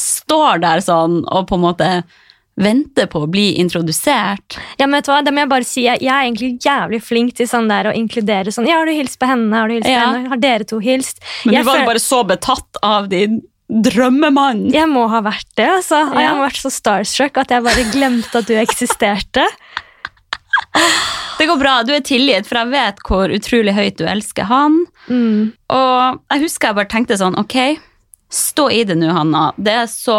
står 0.00 0.62
der 0.62 0.80
sånn 0.82 1.20
og 1.28 1.44
på 1.50 1.58
en 1.58 1.64
måte 1.66 1.88
venter 2.60 3.06
på 3.08 3.22
å 3.24 3.28
bli 3.32 3.54
introdusert. 3.62 4.58
Ja, 4.76 4.86
men 4.86 4.98
vet 4.98 5.06
du 5.08 5.12
hva? 5.14 5.20
Det 5.24 5.32
må 5.32 5.40
jeg 5.44 5.50
bare 5.52 5.64
si. 5.66 5.86
Jeg, 5.86 6.02
jeg 6.04 6.12
er 6.12 6.26
egentlig 6.26 6.50
jævlig 6.60 7.00
flink 7.02 7.32
til 7.38 7.48
sånn 7.48 7.70
der 7.70 7.88
å 7.88 7.94
inkludere 7.96 8.52
sånn 8.52 8.68
Ja, 8.68 8.80
har 8.82 8.86
du 8.90 8.92
hilst 8.92 9.18
på 9.22 9.28
henne? 9.30 9.54
Har 9.56 9.70
du 9.72 9.78
hilst 9.78 9.88
Ja. 9.88 10.02
på 10.04 10.18
henne? 10.18 10.28
Har 10.34 10.42
dere 10.42 10.64
to 10.68 10.78
hilst? 10.84 11.22
Men 11.46 11.54
Jeg 11.56 11.64
du 11.64 11.70
var 11.70 11.80
jo 11.80 11.88
bare 11.88 12.02
så 12.02 12.20
betatt 12.28 12.82
av 12.84 13.08
din 13.12 13.40
drømmemann. 13.72 14.66
Jeg 14.74 14.88
må 14.90 15.06
ha 15.08 15.22
vært 15.24 15.48
det, 15.56 15.64
altså. 15.78 16.02
Ja. 16.12 16.20
Jeg 16.20 16.28
har 16.28 16.42
vært 16.44 16.60
så 16.60 16.70
starstruck 16.74 17.38
at 17.40 17.54
jeg 17.54 17.64
bare 17.64 17.86
glemte 17.94 18.42
at 18.42 18.50
du 18.50 18.54
eksisterte. 18.60 19.46
Det 21.38 21.46
går 21.48 21.58
bra, 21.58 21.78
du 21.82 21.90
er 21.94 22.04
tilgitt, 22.06 22.46
for 22.46 22.60
jeg 22.60 22.70
vet 22.70 23.00
hvor 23.08 23.32
utrolig 23.34 23.72
høyt 23.74 23.96
du 23.98 24.04
elsker 24.06 24.46
han. 24.46 24.76
Mm. 25.08 25.48
Og 25.74 26.20
jeg 26.30 26.42
husker 26.44 26.68
jeg 26.70 26.76
bare 26.78 26.90
tenkte 26.92 27.16
sånn, 27.18 27.34
ok, 27.40 27.56
stå 28.32 28.68
i 28.70 28.82
det 28.86 28.94
nå, 29.00 29.08
Hanna. 29.10 29.48
Det 29.58 29.74
er 29.80 29.88
så 29.90 30.18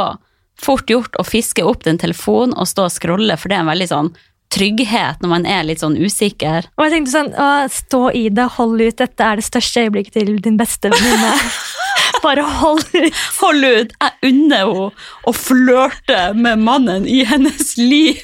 fort 0.65 0.89
gjort 0.89 1.17
å 1.19 1.25
fiske 1.27 1.65
opp 1.67 1.83
den 1.87 1.99
telefonen 2.01 2.55
og 2.57 2.69
stå 2.69 2.87
og 2.87 2.95
scrolle, 2.95 3.37
for 3.39 3.51
det 3.51 3.59
er 3.59 3.65
en 3.65 3.73
veldig 3.73 3.89
sånn 3.91 4.13
trygghet 4.53 5.23
når 5.23 5.31
man 5.31 5.47
er 5.49 5.65
litt 5.65 5.81
sånn 5.81 5.97
usikker. 5.97 6.67
Og 6.77 6.85
jeg 6.85 6.93
tenkte 6.95 7.13
sånn, 7.15 7.31
å, 7.33 7.49
stå 7.73 8.03
i 8.17 8.27
det, 8.33 8.47
hold 8.57 8.81
ut, 8.81 8.97
dette 9.01 9.25
er 9.25 9.39
det 9.39 9.47
største 9.47 9.87
øyeblikket 9.87 10.19
til 10.19 10.35
din 10.43 10.59
beste 10.59 10.91
venninne. 10.93 11.33
Bare 12.23 12.43
hold 12.61 12.85
ut. 12.93 13.21
Hold 13.41 13.65
ut, 13.65 13.95
jeg 13.97 14.29
unner 14.29 14.69
henne 14.69 14.89
å 15.27 15.33
flørte 15.35 16.19
med 16.37 16.61
mannen 16.63 17.07
i 17.09 17.23
hennes 17.27 17.73
liv. 17.79 18.21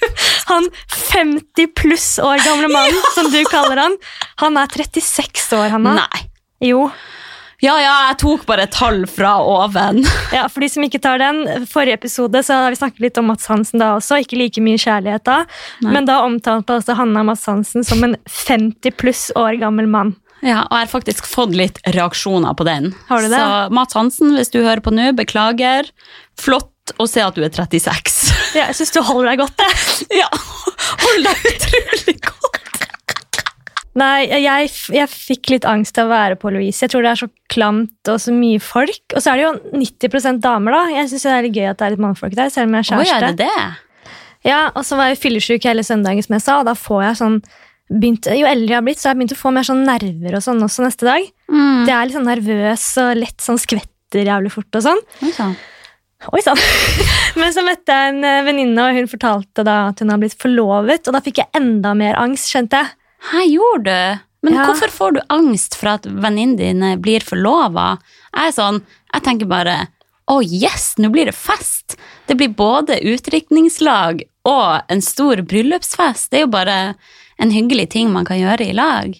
Han 0.51 0.69
50 0.93 1.73
pluss 1.75 2.11
år 2.23 2.43
gamle 2.45 2.69
mannen, 2.71 3.01
som 3.15 3.31
du 3.33 3.41
kaller 3.49 3.81
han, 3.81 3.97
han 4.43 4.59
er 4.61 4.71
36 4.71 5.49
år, 5.57 5.69
Hanna. 5.75 5.97
Nei. 6.03 6.27
Jo. 6.69 6.87
Ja, 7.59 7.73
ja, 7.81 7.93
jeg 8.07 8.19
tok 8.21 8.45
bare 8.47 8.63
et 8.67 8.75
tall 8.75 9.01
fra 9.09 9.33
oven. 9.43 10.05
Ja, 10.35 10.45
for 10.51 10.63
de 10.63 10.69
som 10.71 10.83
ikke 10.85 11.01
tar 11.03 11.19
den, 11.19 11.41
forrige 11.67 11.97
episode 11.97 12.39
så 12.45 12.61
har 12.63 12.71
vi 12.71 12.79
snakket 12.79 13.03
litt 13.03 13.17
om 13.19 13.27
Mats 13.31 13.49
Hansen 13.49 13.81
da 13.81 13.95
også, 13.97 14.21
ikke 14.23 14.37
like 14.39 14.63
mye 14.63 14.79
kjærlighet 14.79 15.25
da, 15.27 15.41
Nei. 15.83 15.93
men 15.97 16.07
da 16.07 16.19
omtalte 16.23 16.77
altså 16.77 16.95
Hanna 16.99 17.23
Mats 17.27 17.47
Hansen 17.49 17.83
som 17.87 18.03
en 18.05 18.15
50 18.29 18.95
pluss 18.99 19.27
år 19.39 19.57
gammel 19.59 19.89
mann. 19.89 20.13
Ja, 20.39 20.61
og 20.69 20.77
jeg 20.77 20.85
har 20.85 20.91
faktisk 20.93 21.27
fått 21.27 21.55
litt 21.57 21.81
reaksjoner 21.91 22.55
på 22.55 22.63
den. 22.67 22.93
Har 23.09 23.25
du 23.25 23.27
det? 23.27 23.39
Så 23.41 23.75
Mats 23.75 23.97
Hansen, 23.97 24.31
hvis 24.37 24.53
du 24.53 24.61
hører 24.61 24.83
på 24.85 24.93
nå, 24.95 25.09
beklager. 25.17 25.89
Flott 26.39 26.93
å 26.97 27.07
se 27.09 27.21
at 27.25 27.35
du 27.35 27.43
er 27.43 27.51
36. 27.51 28.21
Ja, 28.55 28.69
jeg 28.69 28.77
synes 28.79 28.95
du 28.95 29.01
holder 29.03 29.33
deg 29.33 29.43
godt, 29.43 29.59
det. 29.59 29.71
Ja, 30.21 30.29
hold 31.03 31.27
deg 31.27 31.49
utrolig 31.51 32.15
godt. 32.23 32.38
Nei, 33.97 34.27
jeg, 34.29 34.69
jeg 34.93 35.09
fikk 35.09 35.49
litt 35.49 35.65
angst 35.67 35.97
av 35.97 36.07
å 36.07 36.13
være 36.13 36.37
på 36.39 36.51
Louise. 36.53 36.77
Jeg 36.83 36.91
tror 36.93 37.03
det 37.03 37.13
er 37.13 37.21
så 37.23 37.27
klamt 37.49 38.11
og 38.11 38.19
så 38.21 38.33
mye 38.35 38.59
folk. 38.61 39.01
Og 39.15 39.23
så 39.23 39.33
er 39.33 39.39
det 39.39 39.45
jo 39.47 39.53
90% 39.81 40.43
damer, 40.43 40.75
da. 40.77 40.81
Jeg 40.93 41.09
synes 41.09 41.25
det 41.25 41.31
er 41.33 41.47
litt 41.47 41.57
gøy 41.57 41.69
at 41.71 41.79
det 41.79 41.87
er 41.87 41.95
litt 41.95 42.03
mannfolk 42.05 42.35
der, 42.37 42.51
selv 42.53 42.69
om 42.69 42.77
jeg 42.77 42.85
er 42.85 42.99
Oi, 42.99 43.07
kjæreste. 43.07 43.31
er 43.31 43.39
det 43.39 43.47
det? 43.47 44.11
Ja, 44.47 44.59
og 44.77 44.85
så 44.87 44.99
var 44.99 45.09
jeg 45.09 45.19
fyllesyk 45.19 45.65
hele 45.67 45.83
søndagen, 45.83 46.23
som 46.23 46.37
jeg 46.37 46.45
sa, 46.45 46.59
og 46.61 46.69
da 46.69 46.75
får 46.77 47.01
jeg 47.07 47.19
sånn 47.23 47.39
begynt, 47.89 48.29
Jo 48.37 48.45
eldre 48.45 48.69
jeg 48.69 48.77
har 48.77 48.85
blitt, 48.85 49.01
så 49.01 49.09
har 49.09 49.15
jeg 49.15 49.23
begynt 49.23 49.35
å 49.35 49.39
få 49.41 49.51
mer 49.55 49.65
sånn 49.67 49.81
nerver 49.87 50.37
og 50.37 50.45
sånn 50.45 50.61
også 50.63 50.85
neste 50.85 51.09
dag. 51.09 51.25
Mm. 51.49 51.81
Det 51.89 51.95
er 51.95 52.05
litt 52.05 52.17
sånn 52.19 52.29
nervøs 52.29 52.85
og 53.01 53.11
lett 53.17 53.43
sånn 53.43 53.59
skvetter 53.59 54.29
jævlig 54.29 54.53
fort 54.53 54.79
og 54.79 54.85
sånn. 54.85 55.01
Oi, 55.25 55.33
sann. 55.33 55.57
Oi 56.29 56.41
sann. 56.45 56.61
Men 57.39 57.51
så 57.55 57.65
møtte 57.65 57.95
jeg 57.95 58.13
en 58.13 58.23
eh, 58.27 58.43
venninne, 58.45 58.85
og 58.85 58.97
hun 58.99 59.09
fortalte 59.09 59.65
da 59.65 59.79
at 59.89 60.03
hun 60.03 60.13
har 60.13 60.21
blitt 60.21 60.37
forlovet, 60.39 61.09
og 61.09 61.17
da 61.17 61.23
fikk 61.25 61.41
jeg 61.41 61.51
enda 61.57 61.95
mer 61.97 62.19
angst, 62.21 62.51
skjønte 62.53 62.83
jeg. 62.83 62.95
Hæ, 63.19 63.43
gjorde 63.51 63.83
du? 63.83 64.19
Men 64.41 64.53
Ja. 64.53 64.65
hvorfor 64.65 64.89
får 64.89 65.13
du 65.13 65.21
angst 65.29 65.75
for 65.75 65.89
at 65.89 66.05
venninnene 66.07 66.57
dine 66.57 66.97
blir 66.97 67.19
forlova? 67.19 67.99
Jeg 68.33 68.47
er 68.47 68.51
sånn, 68.55 68.81
jeg 69.13 69.23
tenker 69.23 69.45
bare 69.47 69.87
å 70.29 70.41
yes, 70.41 70.95
nå 70.97 71.09
blir 71.11 71.25
det 71.25 71.35
fest. 71.35 71.97
Det 72.27 72.37
blir 72.37 72.53
både 72.55 73.01
utdrikningslag 73.03 74.21
og 74.45 74.81
en 74.87 75.01
stor 75.01 75.41
bryllupsfest. 75.41 76.29
Det 76.29 76.39
er 76.39 76.45
jo 76.45 76.53
bare 76.53 76.95
en 77.39 77.51
hyggelig 77.51 77.89
ting 77.89 78.11
man 78.13 78.25
kan 78.25 78.37
gjøre 78.39 78.69
i 78.69 78.73
lag. 78.73 79.15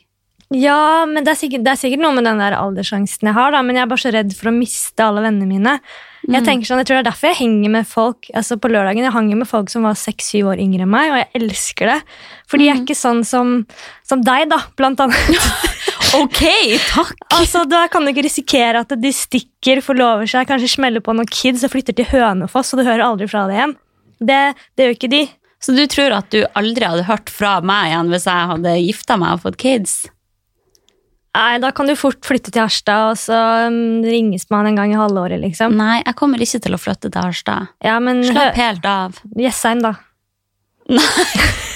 Ja, 0.52 1.06
men 1.06 1.24
det 1.24 1.36
er, 1.36 1.38
sikkert, 1.38 1.64
det 1.66 1.74
er 1.76 1.82
sikkert 1.82 2.02
noe 2.02 2.16
med 2.16 2.26
den 2.26 2.40
der 2.42 2.56
aldersangsten 2.58 3.28
jeg 3.30 3.36
har, 3.38 3.52
da, 3.54 3.62
men 3.62 3.76
jeg 3.78 3.84
er 3.86 3.92
bare 3.92 4.02
så 4.02 4.14
redd 4.16 4.32
for 4.34 4.50
å 4.50 4.56
miste 4.56 5.06
alle 5.06 5.22
vennene 5.22 5.46
mine. 5.46 5.76
Jeg 6.28 6.44
tenker 6.44 6.68
sånn, 6.68 6.82
jeg 6.82 6.90
tror 6.90 6.98
det 7.00 7.04
er 7.04 7.08
derfor 7.08 7.30
jeg 7.32 7.40
henger 7.40 7.72
med 7.72 7.88
folk 7.88 8.28
altså 8.36 8.58
på 8.60 8.72
lørdagen. 8.72 9.06
Jeg 9.06 9.16
hang 9.16 9.30
med 9.40 9.48
folk 9.48 9.72
som 9.72 9.86
var 9.88 9.96
seks-syv 9.98 10.50
år 10.52 10.60
yngre 10.60 10.84
enn 10.84 10.92
meg, 10.92 11.14
og 11.14 11.20
jeg 11.22 11.30
elsker 11.40 11.92
det. 11.94 11.98
Fordi 12.52 12.68
jeg 12.68 12.76
er 12.76 12.82
ikke 12.84 12.98
sånn 13.00 13.24
som, 13.28 13.54
som 14.08 14.24
deg, 14.26 14.50
da, 14.52 14.64
blant 14.80 15.06
annet. 15.06 15.40
Ok, 16.18 16.42
takk! 16.90 17.12
altså, 17.38 17.62
Da 17.70 17.84
kan 17.92 18.02
du 18.02 18.10
ikke 18.10 18.24
risikere 18.26 18.82
at 18.82 18.94
de 18.98 19.12
stikker, 19.14 19.78
forlover 19.86 20.26
seg, 20.30 20.48
kanskje 20.50 20.72
smeller 20.74 21.04
på 21.06 21.14
noen 21.14 21.30
kids 21.30 21.62
og 21.68 21.74
flytter 21.76 21.94
til 21.94 22.08
Hønefoss, 22.10 22.74
og 22.74 22.82
du 22.82 22.88
hører 22.88 23.06
aldri 23.06 23.28
fra 23.30 23.44
det 23.46 23.60
igjen. 23.60 23.76
Det, 24.18 24.40
det 24.74 24.88
gjør 24.88 24.98
ikke 24.98 25.12
de. 25.14 25.22
Så 25.62 25.76
du 25.76 25.84
tror 25.92 26.16
at 26.18 26.32
du 26.34 26.42
aldri 26.58 26.88
hadde 26.88 27.06
hørt 27.06 27.30
fra 27.30 27.60
meg 27.62 27.92
igjen 27.92 28.10
hvis 28.14 28.26
jeg 28.26 28.50
hadde 28.54 28.78
gifta 28.80 29.20
meg 29.22 29.36
og 29.36 29.44
fått 29.46 29.60
kids? 29.62 30.00
Nei, 31.40 31.60
Da 31.64 31.72
kan 31.76 31.88
du 31.88 31.96
fort 31.96 32.20
flytte 32.28 32.52
til 32.52 32.66
Harstad, 32.66 33.14
og 33.14 33.20
så 33.20 33.38
um, 33.70 34.02
ringes 34.04 34.50
man 34.52 34.68
en 34.68 34.80
gang 34.80 34.92
i 34.92 35.00
halvåret, 35.00 35.40
liksom. 35.40 35.78
Nei, 35.80 36.02
jeg 36.02 36.18
kommer 36.20 36.42
ikke 36.44 36.60
til 36.66 36.76
å 36.76 36.82
flytte 36.82 37.12
til 37.12 37.30
Harstad. 37.30 37.70
Ja, 37.86 37.96
men 38.04 38.26
Slapp 38.28 38.60
helt 38.60 38.90
av. 38.90 39.22
Jessheim, 39.40 39.84
da. 39.86 39.96
Nei, 40.90 41.06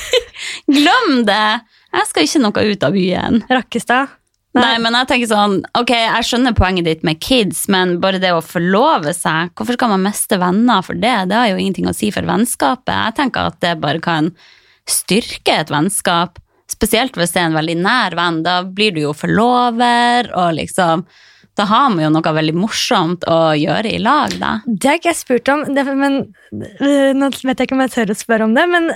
Glem 0.75 1.23
det! 1.27 1.45
Jeg 1.93 2.09
skal 2.09 2.27
ikke 2.27 2.41
noe 2.41 2.65
ut 2.73 2.83
av 2.83 2.95
byen. 2.97 3.41
Rakkestad? 3.51 4.19
Nei. 4.53 4.75
men 4.77 4.93
jeg 4.93 5.09
tenker 5.09 5.29
sånn, 5.31 5.55
ok, 5.79 5.91
jeg 5.97 6.25
skjønner 6.27 6.53
poenget 6.53 6.85
ditt 6.85 7.05
med 7.07 7.17
kids, 7.23 7.63
men 7.73 7.95
bare 8.03 8.19
det 8.21 8.35
å 8.35 8.43
forlove 8.45 9.09
seg, 9.17 9.49
hvorfor 9.57 9.77
skal 9.79 9.89
man 9.95 10.03
miste 10.05 10.37
venner 10.41 10.83
for 10.85 10.99
det? 10.99 11.13
Det 11.31 11.39
har 11.39 11.47
jo 11.49 11.57
ingenting 11.57 11.89
å 11.89 11.95
si 11.97 12.11
for 12.13 12.27
vennskapet. 12.27 12.93
Jeg 12.93 13.17
tenker 13.17 13.49
at 13.49 13.57
det 13.65 13.73
bare 13.81 14.03
kan 14.03 14.29
styrke 14.89 15.57
et 15.63 15.73
vennskap, 15.73 16.37
spesielt 16.73 17.15
hvis 17.19 17.31
det 17.35 17.41
er 17.43 17.51
en 17.51 17.57
veldig 17.59 17.77
nær 17.85 18.15
venn. 18.19 18.41
Da 18.45 18.59
blir 18.65 18.91
du 18.95 19.03
jo 19.05 19.13
forlover, 19.17 20.29
og 20.33 20.55
liksom 20.59 21.05
Da 21.53 21.67
har 21.69 21.91
vi 21.93 22.01
jo 22.01 22.09
noe 22.09 22.31
veldig 22.33 22.55
morsomt 22.57 23.25
å 23.29 23.53
gjøre 23.53 23.91
i 23.93 23.99
lag, 24.01 24.31
da. 24.41 24.55
Det 24.65 24.89
har 24.89 24.95
ikke 24.97 25.11
jeg 25.11 25.19
spurt 25.19 25.49
om, 25.53 25.59
det, 25.75 25.83
men 25.93 26.15
øh, 26.49 27.11
nå 27.13 27.27
vet 27.45 27.59
jeg 27.61 27.67
ikke 27.67 27.75
om 27.77 27.83
jeg 27.85 27.91
tør 27.93 28.13
å 28.15 28.15
spørre 28.17 28.47
om 28.47 28.55
det. 28.57 28.63
Men 28.71 28.87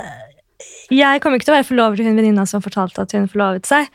jeg 0.90 1.20
kommer 1.22 1.38
ikke 1.38 1.46
til 1.46 1.54
å 1.54 1.58
være 1.60 1.68
forlover 1.68 2.00
til 2.00 2.08
hun 2.08 2.18
venninna 2.18 2.46
som 2.50 2.64
fortalte 2.64 3.04
at 3.04 3.14
hun 3.14 3.28
forlovet 3.30 3.68
seg. 3.68 3.86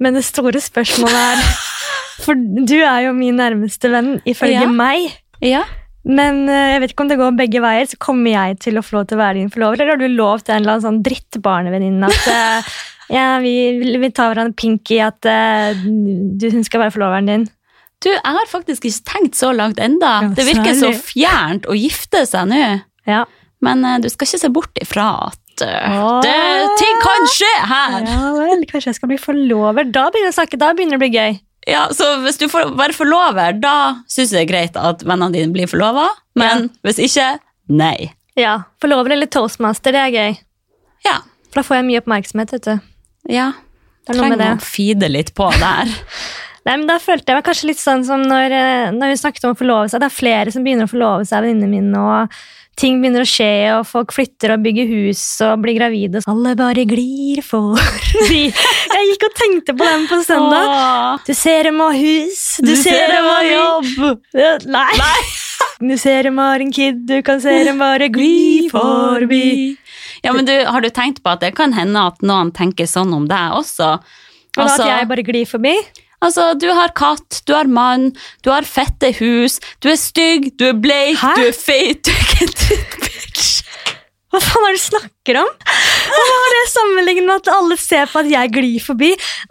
Men 0.00 0.16
det 0.16 0.22
store 0.24 0.62
spørsmålet 0.64 1.20
er 1.34 1.42
For 2.24 2.36
du 2.36 2.76
er 2.84 3.06
jo 3.06 3.12
min 3.16 3.36
nærmeste 3.40 3.88
venn, 3.92 4.14
ifølge 4.28 4.64
Ja. 4.64 4.72
meg. 4.72 5.12
Ja. 5.44 5.62
Men 6.04 6.42
øh, 6.48 6.66
jeg 6.72 6.80
vet 6.82 6.92
ikke 6.94 7.04
om 7.04 7.08
det 7.12 7.16
går 7.20 7.36
begge 7.36 7.60
veier. 7.64 7.84
Så 7.88 7.96
kommer 8.00 8.32
jeg 8.32 8.58
til 8.64 8.80
å 8.80 8.82
få 8.84 8.96
lov 8.98 9.06
til 9.10 9.16
å 9.16 9.22
være 9.22 9.38
din 9.42 9.52
forlover, 9.52 9.80
eller 9.84 9.96
har 9.98 10.00
du 10.00 10.08
lov 10.16 10.40
til 10.44 10.54
en 10.56 10.62
eller 10.62 10.78
annen 10.78 10.86
sånn 10.88 11.02
drittbarnevenninne 11.04 12.08
at 12.08 12.30
øh, 12.32 12.70
ja, 13.10 13.38
vi, 13.42 13.54
vi 13.98 14.10
tar 14.14 14.30
hverandre 14.30 14.56
pink 14.58 14.90
i 14.94 15.00
at 15.02 15.26
uh, 15.26 15.74
du, 15.82 16.46
hun 16.52 16.62
skal 16.66 16.84
være 16.84 16.94
forloveren 16.94 17.30
din? 17.30 17.48
Du, 18.00 18.08
jeg 18.08 18.22
har 18.24 18.48
faktisk 18.48 18.86
ikke 18.88 19.04
tenkt 19.10 19.36
så 19.36 19.50
langt 19.52 19.80
enda. 19.82 20.12
Ja, 20.24 20.30
det 20.36 20.46
virker 20.48 20.76
så 20.78 20.92
fjernt 20.96 21.68
å 21.68 21.76
gifte 21.76 22.22
seg 22.28 22.48
nå. 22.48 22.62
Ja. 23.08 23.26
Men 23.64 23.84
uh, 23.84 23.98
du 24.00 24.08
skal 24.12 24.28
ikke 24.28 24.40
se 24.40 24.52
bort 24.54 24.80
ifra 24.80 25.08
at 25.26 25.64
eh, 25.66 25.98
det, 26.24 26.36
ting 26.80 27.00
kan 27.02 27.28
skje 27.34 27.50
her. 27.68 27.96
ja 28.08 28.30
vel, 28.38 28.64
kanskje 28.70 28.94
jeg 28.94 29.00
skal 29.00 29.12
bli 29.12 29.20
forlover. 29.20 29.90
Da 29.92 30.06
begynner, 30.14 30.32
snakke, 30.36 30.60
da 30.60 30.70
begynner 30.76 30.96
det 30.96 31.00
å 31.00 31.04
bli 31.04 31.12
gøy. 31.18 31.40
Ja, 31.68 31.82
så 31.92 32.14
hvis 32.24 32.40
du 32.40 32.46
får 32.48 32.72
være 32.78 32.96
forlover, 32.96 33.58
da 33.60 33.74
syns 34.08 34.32
jeg 34.32 34.38
det 34.38 34.46
er 34.46 34.52
greit 34.54 34.78
at 34.80 35.04
vennene 35.04 35.34
dine 35.34 35.52
blir 35.52 35.68
forlova. 35.68 36.06
Men 36.40 36.70
hvis 36.86 37.02
ikke, 37.10 37.34
nei. 37.68 38.14
Ja, 38.38 38.62
Forlover 38.80 39.12
eller 39.12 39.28
toastmaster, 39.28 39.92
det 39.92 40.06
er 40.06 40.14
gøy. 40.14 40.38
Ja. 41.04 41.18
For 41.50 41.60
da 41.60 41.66
får 41.66 41.80
jeg 41.80 41.88
mye 41.90 42.00
oppmerksomhet. 42.00 42.54
vet 42.56 42.68
du. 42.70 42.89
Ja. 43.28 43.50
Det 44.06 44.14
er 44.14 44.20
noe 44.20 44.30
med 44.32 44.40
det. 44.40 44.46
Trenger 44.46 44.62
å 44.64 44.70
feede 44.70 45.10
litt 45.12 45.34
på 45.36 45.50
der. 45.60 45.90
Nei, 46.66 46.76
men 46.76 46.86
Da 46.88 46.98
følte 47.00 47.32
jeg 47.32 47.40
meg 47.40 47.46
kanskje 47.46 47.68
litt 47.70 47.80
sånn 47.80 48.02
som 48.06 48.24
når, 48.26 48.54
eh, 48.54 48.94
når 48.94 49.14
hun 49.14 49.20
snakket 49.22 49.46
om 49.48 49.54
å 49.54 49.58
forlove 49.58 49.90
seg. 49.90 50.02
Det 50.02 50.10
er 50.10 50.16
flere 50.16 50.54
som 50.54 50.64
begynner 50.64 50.88
å 50.88 50.92
forlove 50.92 51.28
seg, 51.28 51.46
venninnene 51.46 51.70
mine, 51.72 52.00
og 52.00 52.40
ting 52.80 53.00
begynner 53.00 53.24
å 53.24 53.28
skje, 53.28 53.52
og 53.76 53.86
folk 53.88 54.12
flytter 54.14 54.54
og 54.54 54.62
bygger 54.64 54.88
hus 54.88 55.22
og 55.44 55.60
blir 55.64 55.76
gravide. 55.76 56.20
Og 56.22 56.32
alle 56.34 56.54
bare 56.58 56.86
glir 56.88 57.42
forbi. 57.44 58.42
Jeg 58.94 59.10
gikk 59.10 59.26
og 59.28 59.36
tenkte 59.40 59.76
på 59.76 59.88
dem 59.88 60.06
på 60.10 60.20
søndag. 60.26 60.72
Åh. 60.76 61.20
Du 61.26 61.32
ser 61.36 61.68
dem 61.68 61.80
har 61.82 61.96
hus, 61.96 62.42
du, 62.64 62.74
ser 62.80 63.12
dem 63.12 63.28
har 63.28 63.46
jobb. 63.48 64.20
Nei. 64.68 64.88
Nei. 65.00 65.20
Du 65.80 65.96
ser 66.00 66.28
dem 66.28 66.40
har 66.40 66.60
en 66.60 66.72
kid, 66.72 67.04
du 67.08 67.20
kan 67.24 67.40
se 67.40 67.52
dem 67.64 67.80
bare 67.80 68.10
gli 68.12 68.68
forbi. 68.72 69.76
Ja, 70.24 70.34
men 70.36 70.44
du, 70.48 70.52
Har 70.66 70.84
du 70.84 70.90
tenkt 70.92 71.22
på 71.24 71.32
at 71.32 71.40
det 71.44 71.54
kan 71.56 71.72
hende 71.76 72.02
at 72.10 72.20
noen 72.26 72.52
tenker 72.56 72.88
sånn 72.90 73.14
om 73.16 73.26
deg 73.30 73.56
også? 73.56 73.96
Og 74.58 74.62
da 74.66 74.74
at 74.74 74.86
jeg 74.86 75.08
bare 75.10 75.24
glir 75.24 75.46
forbi. 75.48 75.74
Altså, 76.20 76.50
du 76.60 76.66
har 76.76 76.92
katt, 76.92 77.40
du 77.48 77.54
har 77.56 77.68
mann, 77.70 78.10
du 78.44 78.50
har 78.52 78.66
fette 78.68 79.08
hus, 79.22 79.56
du 79.80 79.88
er 79.88 79.96
stygg, 79.96 80.50
du 80.60 80.66
er 80.68 80.76
bleik, 80.76 81.16
Hæ? 81.16 81.32
du 81.38 81.46
er 81.48 81.56
feit, 81.56 82.02
du 82.04 82.10
er 82.12 82.20
ikke 82.26 82.44
en 82.44 82.52
drittbitch. 82.60 83.46
Hva 84.30 84.42
faen 84.44 84.66
er 84.68 84.74
det 84.74 84.76
du 84.76 84.84
snakker 84.84 85.08
om? 85.28 85.48
Hva 86.10 86.38
det 86.50 86.60
sammenlignet 86.72 87.26
med 87.28 87.36
at 87.42 87.50
alle 87.52 87.76
ser 87.78 88.08
på 88.10 88.22
at 88.22 88.28
jeg 88.32 88.50
glir 88.54 88.80
forbi? 88.82 89.10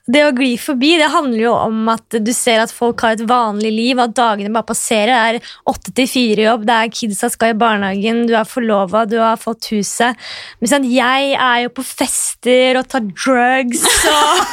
Det 0.09 0.23
å 0.25 0.31
gli 0.35 0.55
forbi 0.59 0.95
det 0.97 1.11
handler 1.13 1.43
jo 1.43 1.53
om 1.53 1.91
at 1.93 2.17
du 2.25 2.31
ser 2.33 2.63
at 2.63 2.73
folk 2.73 2.99
har 3.05 3.13
et 3.15 3.21
vanlig 3.29 3.71
liv, 3.71 3.99
at 4.01 4.15
dagene 4.17 4.51
bare 4.51 4.65
passerer. 4.71 5.37
Det 5.37 5.43
er 5.45 5.53
åtte 5.71 5.93
til 5.95 6.09
fire 6.09 6.47
jobb, 6.49 6.65
det 6.67 6.73
er 6.75 6.91
kidsa 6.97 7.29
skal 7.31 7.53
i 7.53 7.59
barnehagen, 7.61 8.25
du 8.27 8.33
er 8.35 8.49
forlova, 8.49 9.05
du 9.09 9.17
har 9.21 9.37
fått 9.39 9.69
huset. 9.75 10.17
Men 10.59 10.71
sånn, 10.73 10.89
jeg 10.89 11.35
er 11.37 11.61
jo 11.67 11.69
på 11.77 11.85
fester 11.85 12.79
og 12.81 12.89
tar 12.91 13.05
drugs 13.13 13.85
og, 14.09 14.43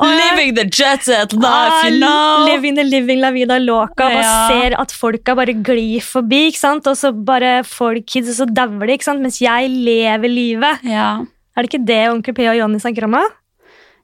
og 0.00 0.08
Living 0.22 0.54
the 0.56 0.64
jet 0.72 1.04
set 1.04 1.32
life, 1.36 1.52
Ah, 1.52 1.86
you 1.88 1.98
know. 2.00 2.46
Living 2.48 2.74
the 2.80 2.84
living 2.88 3.20
la 3.20 3.30
vida 3.34 3.58
loca. 3.60 4.08
Og 4.08 4.18
Ja. 4.22 4.48
ser 4.48 4.78
at 4.80 4.90
folka 4.96 5.34
bare 5.36 5.52
glir 5.54 6.00
forbi, 6.02 6.48
ikke 6.50 6.58
sant? 6.64 6.86
og 6.86 6.96
så 6.96 7.12
bare 7.12 7.60
får 7.68 7.94
de 8.00 8.02
kids, 8.02 8.32
og 8.32 8.40
så 8.42 8.46
dauer 8.54 8.86
de. 8.88 8.98
Mens 9.22 9.38
jeg 9.42 9.68
lever 9.70 10.21
livet. 10.30 10.84
Ja. 10.86 11.24
Er 11.56 11.62
det 11.62 11.72
ikke 11.72 11.86
det 11.88 12.02
onkel 12.10 12.36
P 12.36 12.46
og 12.48 12.58
Jonny 12.58 12.80
snakker 12.82 13.08
om? 13.08 13.18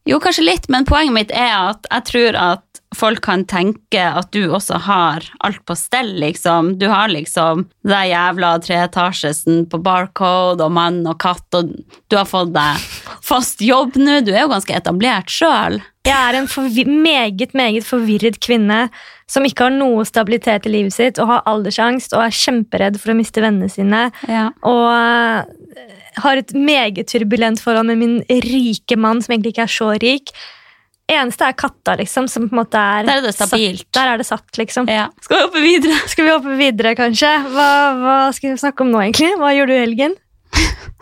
Jo, 0.08 0.16
kanskje 0.24 0.46
litt, 0.46 0.68
men 0.72 0.86
poenget 0.88 1.14
mitt 1.14 1.32
er 1.36 1.52
at 1.52 1.88
jeg 1.90 2.08
tror 2.08 2.38
at 2.40 2.64
folk 2.96 3.20
kan 3.26 3.42
tenke 3.44 4.00
at 4.00 4.30
du 4.32 4.46
også 4.54 4.78
har 4.86 5.26
alt 5.44 5.60
på 5.68 5.76
stell, 5.76 6.14
liksom. 6.22 6.78
Du 6.80 6.86
har 6.88 7.10
liksom 7.12 7.66
det 7.84 8.00
jævla 8.08 8.54
treetasjesen 8.64 9.66
på 9.68 9.80
Barcode 9.84 10.64
og 10.64 10.72
mann 10.72 11.02
og 11.04 11.18
katt, 11.20 11.44
og 11.58 11.74
du 12.08 12.16
har 12.16 12.28
fått 12.28 12.54
deg 12.56 12.88
fast 13.24 13.60
jobb 13.64 13.98
nå. 14.00 14.22
Du 14.24 14.32
er 14.32 14.46
jo 14.46 14.52
ganske 14.54 14.76
etablert 14.80 15.32
sjøl. 15.32 15.82
Jeg 16.08 16.16
er 16.16 16.38
en 16.38 17.02
meget 17.02 17.52
meget 17.52 17.84
forvirret 17.84 18.38
kvinne 18.40 18.86
som 19.28 19.44
ikke 19.44 19.66
har 19.66 19.74
noe 19.74 20.06
stabilitet 20.08 20.64
i 20.64 20.72
livet 20.72 20.94
sitt 20.96 21.18
og 21.20 21.28
har 21.28 21.42
aldersangst 21.50 22.14
og 22.16 22.24
er 22.24 22.32
kjemperedd 22.32 22.96
for 22.96 23.12
å 23.12 23.18
miste 23.18 23.44
vennene 23.44 23.68
sine. 23.68 24.06
Ja. 24.24 24.48
Og 24.64 25.52
har 26.22 26.40
et 26.40 26.54
meget 26.54 27.08
turbulent 27.10 27.60
forhold 27.62 27.90
med 27.90 28.00
min 28.00 28.16
rike 28.44 28.96
mann, 29.00 29.22
som 29.24 29.34
egentlig 29.34 29.54
ikke 29.54 29.66
er 29.66 29.74
så 29.74 29.90
rik. 30.02 30.32
Eneste 31.08 31.46
er 31.48 31.56
katta, 31.56 31.94
liksom, 31.96 32.26
som 32.28 32.48
på 32.50 32.52
en 32.52 32.60
måte 32.60 32.76
er 32.76 33.06
Der 33.08 33.22
er 33.22 33.24
det 33.24 33.32
stabilt. 33.32 33.86
Satt, 33.86 33.92
der 33.96 34.10
er 34.12 34.20
det 34.20 34.26
satt, 34.28 34.58
liksom. 34.60 34.88
Ja. 34.92 35.06
Skal 35.24 35.38
vi 35.38 35.44
hoppe 35.46 35.62
videre? 35.64 36.00
Skal 36.12 36.26
vi 36.26 36.34
hoppe 36.34 36.56
videre, 36.58 36.94
kanskje? 36.98 37.30
Hva, 37.54 37.68
hva 38.02 38.16
skal 38.36 38.52
vi 38.52 38.60
snakke 38.60 38.84
om 38.84 38.92
nå, 38.92 39.00
egentlig? 39.06 39.30
Hva 39.40 39.54
gjør 39.56 39.70
du 39.70 39.74
i 39.76 39.82
helgen? 39.86 40.18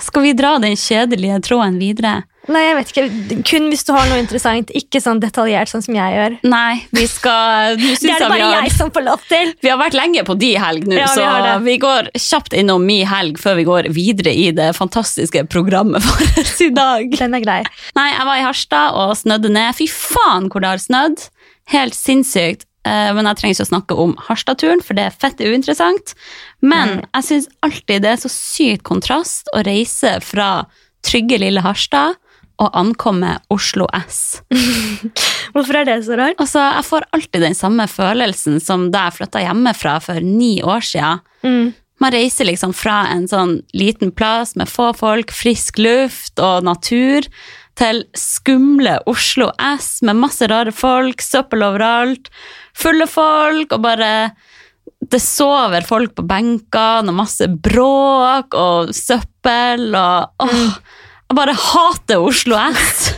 Skal 0.02 0.26
vi 0.26 0.36
dra 0.36 0.56
den 0.62 0.76
kjedelige 0.78 1.40
tråden 1.48 1.80
videre? 1.80 2.20
Nei, 2.52 2.62
jeg 2.62 2.76
vet 2.78 2.90
ikke. 2.92 3.04
Kun 3.48 3.64
hvis 3.72 3.82
du 3.88 3.90
har 3.96 4.06
noe 4.10 4.20
interessant. 4.22 4.70
Ikke 4.78 5.00
sånn 5.02 5.18
detaljert 5.22 5.70
sånn 5.72 5.82
som 5.82 5.96
jeg 5.98 6.14
gjør. 6.14 6.36
Nei, 6.46 6.76
vi 6.94 7.06
skal 7.10 7.74
Det 7.80 7.94
er 7.98 8.20
det 8.22 8.28
bare 8.30 8.50
har 8.52 8.66
jeg 8.68 8.74
som 8.76 8.92
får 8.94 9.06
lov 9.08 9.24
til. 9.30 9.50
Vi 9.64 9.72
har 9.72 9.80
vært 9.80 9.96
lenge 9.98 10.22
på 10.28 10.36
de 10.38 10.52
helg 10.62 10.86
nå, 10.86 10.98
Ja, 11.00 11.08
så 11.10 11.24
vi, 11.26 11.72
vi 11.72 11.76
går 11.82 12.10
kjapt 12.14 12.54
innom 12.54 12.86
mi 12.86 13.00
helg 13.08 13.40
før 13.42 13.58
vi 13.58 13.66
går 13.66 13.90
videre 13.96 14.30
i 14.34 14.50
det 14.54 14.70
fantastiske 14.78 15.42
programmet 15.50 16.04
vårt 16.10 16.54
i 16.62 16.70
dag. 16.74 17.10
Den 17.18 17.34
er 17.40 17.44
grei. 17.44 17.58
Nei, 17.98 18.08
jeg 18.14 18.28
var 18.30 18.38
i 18.40 18.46
Harstad 18.46 18.94
og 19.02 19.16
snødde 19.18 19.50
ned. 19.56 19.74
Fy 19.78 19.88
faen 19.90 20.46
hvor 20.52 20.62
det 20.62 20.70
har 20.76 20.82
snødd. 20.86 21.26
Helt 21.74 21.98
sinnssykt. 21.98 22.62
Eh, 22.86 23.10
Men 23.18 23.26
jeg 23.26 23.40
trenger 23.40 23.56
ikke 23.56 23.66
å 23.66 23.72
snakke 23.72 23.96
om 23.98 24.12
Harstad-turen, 24.28 24.82
for 24.86 24.94
det 24.94 25.08
er 25.08 25.16
fett 25.18 25.40
uinteressant. 25.42 26.14
Men 26.62 27.00
Nei. 27.00 27.08
jeg 27.18 27.26
syns 27.32 27.48
alltid 27.66 28.04
det 28.06 28.12
er 28.14 28.22
så 28.22 28.30
sykt 28.30 28.84
kontrast 28.86 29.50
å 29.56 29.64
reise 29.66 30.20
fra 30.22 30.50
trygge 31.06 31.40
lille 31.42 31.62
Harstad 31.66 32.14
og 32.62 32.76
ankomme 32.78 33.36
Oslo 33.52 33.86
S. 33.98 34.42
Hvorfor 35.54 35.80
er 35.80 35.88
det 35.88 35.98
så 36.06 36.16
rart? 36.18 36.38
Altså, 36.40 36.62
Jeg 36.78 36.86
får 36.88 37.08
alltid 37.16 37.44
den 37.44 37.58
samme 37.58 37.88
følelsen 37.90 38.60
som 38.62 38.88
da 38.94 39.06
jeg 39.08 39.18
flytta 39.20 39.42
hjemmefra 39.44 39.98
for 40.04 40.24
ni 40.24 40.56
år 40.64 40.84
siden. 40.84 41.20
Mm. 41.44 41.74
Man 42.02 42.12
reiser 42.12 42.44
liksom 42.48 42.74
fra 42.76 43.06
en 43.12 43.24
sånn 43.28 43.60
liten 43.76 44.10
plass 44.12 44.52
med 44.56 44.68
få 44.68 44.90
folk, 44.96 45.32
frisk 45.32 45.78
luft 45.80 46.40
og 46.42 46.66
natur, 46.68 47.24
til 47.76 48.02
skumle 48.16 48.98
Oslo 49.08 49.50
S 49.60 50.00
med 50.04 50.16
masse 50.20 50.48
rare 50.48 50.72
folk, 50.72 51.20
søppel 51.24 51.64
overalt, 51.64 52.30
fulle 52.76 53.08
folk 53.08 53.72
og 53.76 53.82
bare 53.84 54.12
Det 55.06 55.20
sover 55.20 55.84
folk 55.84 56.14
på 56.16 56.24
benkene, 56.24 57.12
og 57.12 57.18
masse 57.18 57.46
bråk 57.46 58.56
og 58.56 58.94
søppel 58.96 59.92
og 59.92 60.42
åh, 60.42 60.78
Jeg 61.26 61.38
bare 61.38 61.56
hater 61.58 62.22
Oslo 62.22 62.58
S. 62.70 63.10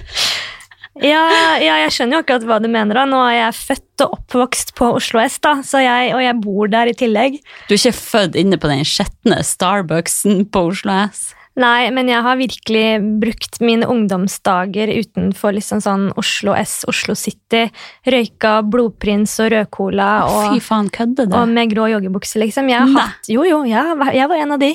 Ja, 0.99 1.21
ja, 1.62 1.77
jeg 1.85 1.92
skjønner 1.94 2.16
jo 2.18 2.23
akkurat 2.25 2.42
hva 2.49 2.57
du 2.59 2.66
mener. 2.66 2.97
da. 2.99 3.05
Nå 3.07 3.21
er 3.29 3.37
jeg 3.37 3.55
født 3.55 4.03
og 4.03 4.16
oppvokst 4.16 4.73
på 4.75 4.88
Oslo 4.97 5.21
S, 5.23 5.37
da, 5.44 5.53
så 5.62 5.79
jeg, 5.79 6.09
og 6.16 6.23
jeg 6.25 6.35
bor 6.42 6.71
der 6.73 6.90
i 6.90 6.94
tillegg. 6.99 7.37
Du 7.68 7.77
er 7.77 7.79
ikke 7.79 7.94
født 7.94 8.38
inne 8.40 8.59
på 8.59 8.66
den 8.66 8.83
skjetne 8.83 9.38
Starbucksen 9.47 10.49
på 10.51 10.64
Oslo 10.73 10.97
S. 11.05 11.29
Nei, 11.59 11.88
men 11.90 12.07
jeg 12.11 12.23
har 12.23 12.38
virkelig 12.38 12.83
brukt 13.23 13.61
mine 13.62 13.87
ungdomsdager 13.90 14.90
utenfor 14.94 15.55
liksom 15.57 15.81
sånn 15.83 16.05
Oslo 16.18 16.55
S, 16.59 16.81
Oslo 16.90 17.16
City. 17.18 17.64
Røyka 18.07 18.61
blodprins 18.66 19.35
og 19.42 19.51
rødcola 19.55 20.11
Fy 20.27 20.53
og, 20.57 20.61
faen, 20.66 20.90
kødde 20.94 21.27
det. 21.27 21.35
og 21.35 21.51
med 21.51 21.71
grå 21.75 21.88
joggebukse, 21.94 22.38
liksom. 22.42 22.71
Jeg 22.71 22.90
har 22.94 23.16
jo, 23.31 23.42
jo, 23.47 23.64
jeg, 23.71 23.99
jeg 24.18 24.31
var 24.31 24.42
en 24.44 24.55
av 24.55 24.62
de. 24.62 24.71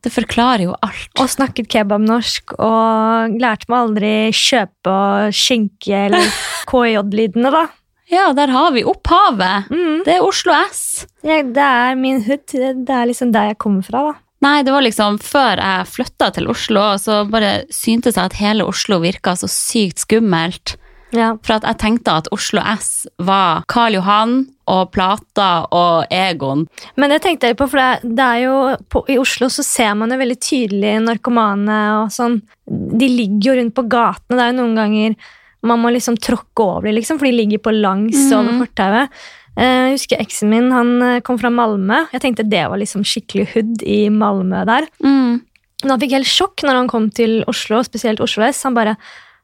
Det 0.00 0.12
forklarer 0.14 0.64
jo 0.64 0.76
alt. 0.80 1.10
Og 1.20 1.28
snakket 1.28 1.68
kebabnorsk 1.72 2.54
og 2.56 3.36
lærte 3.40 3.68
meg 3.68 3.82
aldri 3.84 4.14
kjøpe 4.32 4.94
og 4.94 5.36
skinke 5.36 6.06
eller 6.06 6.24
KJ-lydene, 6.70 7.52
da. 7.52 7.66
Ja, 8.10 8.30
der 8.34 8.50
har 8.50 8.72
vi 8.74 8.82
opphavet. 8.88 9.68
Mm. 9.70 10.00
Det 10.06 10.16
er 10.16 10.24
Oslo 10.26 10.56
S. 10.66 11.04
Ja, 11.22 11.42
det 11.46 11.66
er 11.66 11.94
min 12.00 12.24
hood. 12.26 12.42
Det 12.50 12.90
er 12.96 13.06
liksom 13.06 13.30
der 13.34 13.52
jeg 13.52 13.60
kommer 13.62 13.86
fra, 13.86 14.02
da. 14.08 14.16
Nei, 14.40 14.62
det 14.64 14.72
var 14.72 14.82
liksom 14.86 15.18
før 15.20 15.60
jeg 15.60 15.88
flytta 15.92 16.30
til 16.32 16.48
Oslo, 16.48 16.84
så 16.96 17.20
bare 17.28 17.66
syntes 17.68 18.16
jeg 18.16 18.30
at 18.30 18.38
hele 18.40 18.64
Oslo 18.64 18.96
virka 19.02 19.34
så 19.36 19.50
sykt 19.52 20.00
skummelt. 20.06 20.78
Ja. 21.16 21.32
For 21.42 21.56
at 21.56 21.66
jeg 21.66 21.80
tenkte 21.82 22.14
at 22.20 22.28
Oslo 22.34 22.62
S 22.76 23.08
var 23.18 23.64
Karl 23.70 23.96
Johan 23.98 24.34
og 24.70 24.92
Plata 24.94 25.66
og 25.74 26.12
Egon. 26.14 26.66
Men 27.00 27.10
det 27.10 27.22
tenkte 27.24 27.50
jeg 27.50 27.58
på, 27.58 27.66
for 27.70 27.80
det, 27.80 28.14
det 28.16 28.26
er 28.26 28.44
jo 28.44 28.56
på, 28.92 29.02
I 29.10 29.18
Oslo 29.18 29.50
så 29.50 29.64
ser 29.66 29.96
man 29.98 30.14
jo 30.14 30.20
veldig 30.20 30.38
tydelig 30.38 30.94
narkomane 31.08 31.80
og 31.98 32.14
sånn. 32.14 32.38
De 32.70 33.10
ligger 33.10 33.50
jo 33.50 33.58
rundt 33.58 33.76
på 33.76 33.86
gatene. 33.90 34.38
Det 34.38 34.44
er 34.44 34.52
jo 34.52 34.58
noen 34.62 34.78
ganger 34.78 35.20
man 35.66 35.82
må 35.82 35.90
liksom 35.92 36.16
tråkke 36.16 36.64
over 36.64 36.88
dem, 36.88 36.96
liksom, 36.96 37.18
for 37.20 37.28
de 37.28 37.36
ligger 37.36 37.60
på 37.60 37.74
langs 37.74 38.16
mm. 38.16 38.32
over 38.38 38.62
fortauet. 38.62 39.20
Eh, 39.60 39.90
Jeg 39.90 39.96
husker 39.98 40.22
eksen 40.22 40.52
min 40.52 40.70
han 40.72 40.92
eh, 41.04 41.20
kom 41.26 41.38
fra 41.40 41.50
Malmö. 41.52 42.06
Jeg 42.14 42.22
tenkte 42.24 42.48
det 42.48 42.62
var 42.70 42.80
liksom 42.80 43.04
skikkelig 43.04 43.50
hood 43.54 43.84
i 43.84 44.06
Malmö 44.14 44.62
der. 44.68 44.88
Mm. 45.04 45.42
Men 45.82 45.94
han 45.94 46.00
fikk 46.00 46.16
helt 46.16 46.30
sjokk 46.30 46.64
når 46.64 46.78
han 46.82 46.88
kom 46.92 47.10
til 47.12 47.40
Oslo, 47.50 47.82
spesielt 47.84 48.20
Oslo 48.24 48.44
S. 48.46 48.62
Han 48.68 48.76
bare 48.76 48.96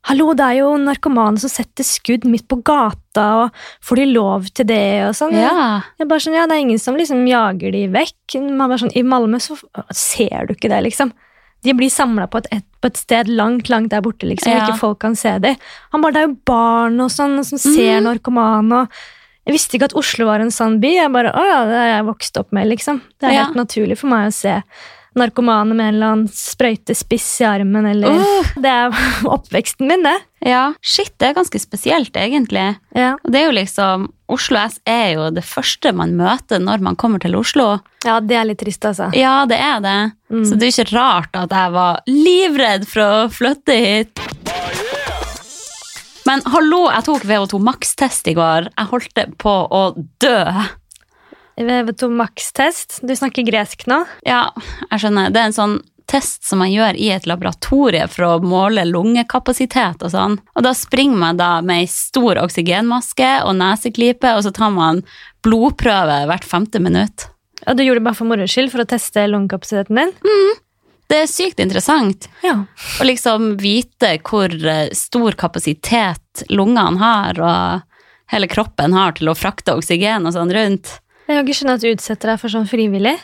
Hallo, 0.07 0.29
det 0.39 0.45
er 0.47 0.59
jo 0.61 0.69
narkomane 0.79 1.41
som 1.43 1.51
setter 1.51 1.83
skudd 1.87 2.27
midt 2.31 2.45
på 2.47 2.61
gata, 2.63 3.25
og 3.43 3.63
får 3.83 3.99
de 3.99 4.05
lov 4.13 4.45
til 4.55 4.69
det? 4.69 5.03
og 5.09 5.17
sånn. 5.19 5.35
Ja. 5.35 5.81
Jeg 5.99 6.07
bare 6.07 6.23
sånn, 6.23 6.37
ja, 6.39 6.45
Det 6.47 6.55
er 6.55 6.63
ingen 6.63 6.79
som 6.79 6.95
liksom 6.95 7.25
jager 7.27 7.73
de 7.75 7.87
vekk. 7.91 8.37
Man 8.47 8.69
bare 8.71 8.79
sånn, 8.85 8.95
I 8.95 9.03
Malmö 9.03 9.41
så 9.43 9.59
ser 9.91 10.47
du 10.47 10.55
ikke 10.55 10.71
det, 10.71 10.79
liksom. 10.87 11.11
De 11.67 11.75
blir 11.75 11.91
samla 11.91 12.29
på, 12.31 12.39
på 12.47 12.87
et 12.87 12.97
sted 13.01 13.27
langt 13.27 13.69
langt 13.73 13.91
der 13.91 14.01
borte, 14.05 14.29
liksom, 14.31 14.53
Ja. 14.53 14.63
ikke 14.63 14.79
folk 14.79 15.01
kan 15.01 15.17
se 15.17 15.39
dem. 15.43 15.57
Han 15.91 16.03
bare, 16.03 16.13
Det 16.13 16.23
er 16.23 16.29
jo 16.29 16.39
barn 16.47 17.01
og 17.01 17.11
sånn 17.11 17.43
som 17.45 17.59
ser 17.59 17.99
mm. 18.01 18.05
narkomane. 18.07 18.73
og 18.83 18.89
Jeg 19.47 19.55
visste 19.59 19.75
ikke 19.75 19.91
at 19.91 19.97
Oslo 19.99 20.27
var 20.27 20.39
en 20.41 20.51
sånn 20.55 20.79
by. 20.81 20.93
Jeg 21.03 21.11
bare, 21.13 21.33
å 21.35 21.43
ja, 21.43 21.65
Det 21.67 21.75
har 21.83 21.91
jeg 21.99 22.07
vokst 22.07 22.39
opp 22.39 22.53
med. 22.53 22.69
liksom. 22.69 23.03
Det 23.19 23.27
er 23.27 23.33
Ja. 23.33 23.45
helt 23.47 23.57
naturlig 23.57 23.99
for 23.99 24.07
meg 24.07 24.29
å 24.29 24.33
se 24.33 24.63
narkomane 25.19 25.75
med 25.75 25.89
en 25.89 25.95
eller 25.97 26.13
annen 26.15 26.29
sprøytespiss 26.33 27.27
i 27.43 27.47
armen. 27.49 27.87
eller... 27.91 28.21
Uh, 28.21 28.51
Det 28.63 28.71
er 28.73 28.99
oppveksten 29.37 29.89
min, 29.89 30.05
det. 30.07 30.17
ja. 30.47 30.73
Shit, 30.83 31.13
det 31.19 31.31
er 31.31 31.35
ganske 31.39 31.61
spesielt, 31.61 32.17
egentlig. 32.17 32.67
Ja, 32.97 33.17
det 33.25 33.41
er 33.41 33.49
jo 33.51 33.57
liksom 33.57 34.07
Oslo 34.33 34.59
S 34.59 34.81
er 34.91 35.13
jo 35.15 35.29
det 35.31 35.45
første 35.47 35.93
man 35.95 36.17
møter 36.19 36.59
når 36.59 36.81
man 36.83 36.97
kommer 36.99 37.21
til 37.23 37.37
Oslo. 37.39 37.77
ja 38.05 38.17
det 38.21 38.35
er 38.37 38.49
litt 38.49 38.59
trist, 38.59 38.83
altså. 38.85 39.11
Ja, 39.15 39.45
det 39.47 39.59
er 39.63 39.81
det. 39.85 39.99
Mm. 40.35 40.45
Så 40.49 40.57
det 40.59 40.67
er 40.67 40.73
ikke 40.75 40.97
rart 40.97 41.37
at 41.39 41.53
jeg 41.55 41.73
var 41.77 42.01
livredd 42.11 42.89
for 42.91 43.05
å 43.07 43.29
flytte 43.31 43.77
hit. 43.79 44.25
Men 46.27 46.43
hallo, 46.51 46.89
jeg 46.91 47.05
tok 47.07 47.23
VO2 47.29 47.61
Max-test 47.63 48.27
i 48.27 48.35
går. 48.35 48.67
Jeg 48.73 48.91
holdt 48.91 49.21
på 49.39 49.53
å 49.71 49.83
dø. 50.19 50.41
VV2 51.61 52.09
Max-test. 52.13 52.99
Du 53.03 53.17
snakker 53.17 53.43
gresk 53.47 53.87
nå? 53.89 54.03
Ja, 54.29 54.51
jeg 54.91 55.01
skjønner. 55.03 55.31
Det 55.33 55.41
er 55.43 55.51
en 55.51 55.57
sånn 55.57 55.77
test 56.07 56.45
som 56.47 56.61
man 56.63 56.71
gjør 56.71 56.95
i 57.03 57.09
et 57.11 57.25
laboratorie 57.27 58.05
for 58.13 58.27
å 58.29 58.35
måle 58.45 58.85
lungekapasitet 58.87 60.05
og 60.07 60.13
sånn. 60.13 60.37
Og 60.55 60.63
da 60.63 60.71
springer 60.77 61.19
man 61.19 61.41
da 61.41 61.57
med 61.67 61.83
ei 61.83 61.89
stor 61.91 62.39
oksygenmaske 62.45 63.31
og 63.43 63.57
neseklype, 63.59 64.37
og 64.37 64.45
så 64.47 64.53
tar 64.55 64.71
man 64.77 65.01
blodprøve 65.43 66.21
hvert 66.31 66.47
femte 66.47 66.79
minutt. 66.83 67.27
Ja, 67.67 67.75
Du 67.75 67.83
gjorde 67.83 67.99
det 68.03 68.07
bare 68.07 68.15
for 68.21 68.29
moro 68.31 68.47
skyld, 68.47 68.71
for 68.71 68.85
å 68.85 68.87
teste 68.87 69.25
lungekapasiteten 69.33 69.97
din? 69.99 70.55
Det 71.09 71.23
er 71.23 71.27
sykt 71.31 71.59
interessant 71.63 72.29
Ja. 72.43 72.65
å 73.01 73.05
liksom 73.07 73.57
vite 73.63 74.19
hvor 74.27 74.51
eh, 74.51 74.91
stor 74.93 75.33
kapasitet 75.39 76.45
lungene 76.51 76.99
har, 76.99 77.41
og 77.41 77.83
hele 78.31 78.47
kroppen 78.51 78.93
har 78.93 79.13
til 79.19 79.29
å 79.31 79.35
frakte 79.39 79.75
oksygen 79.79 80.27
og 80.27 80.35
sånn 80.35 80.53
rundt. 80.55 81.01
Jeg 81.27 81.35
kan 81.35 81.43
ikke 81.43 81.59
skjønne 81.59 81.75
at 81.79 81.83
du 81.83 81.91
utsetter 81.91 82.33
deg 82.33 82.43
for 82.43 82.53
sånn 82.53 82.69
frivillig. 82.71 83.17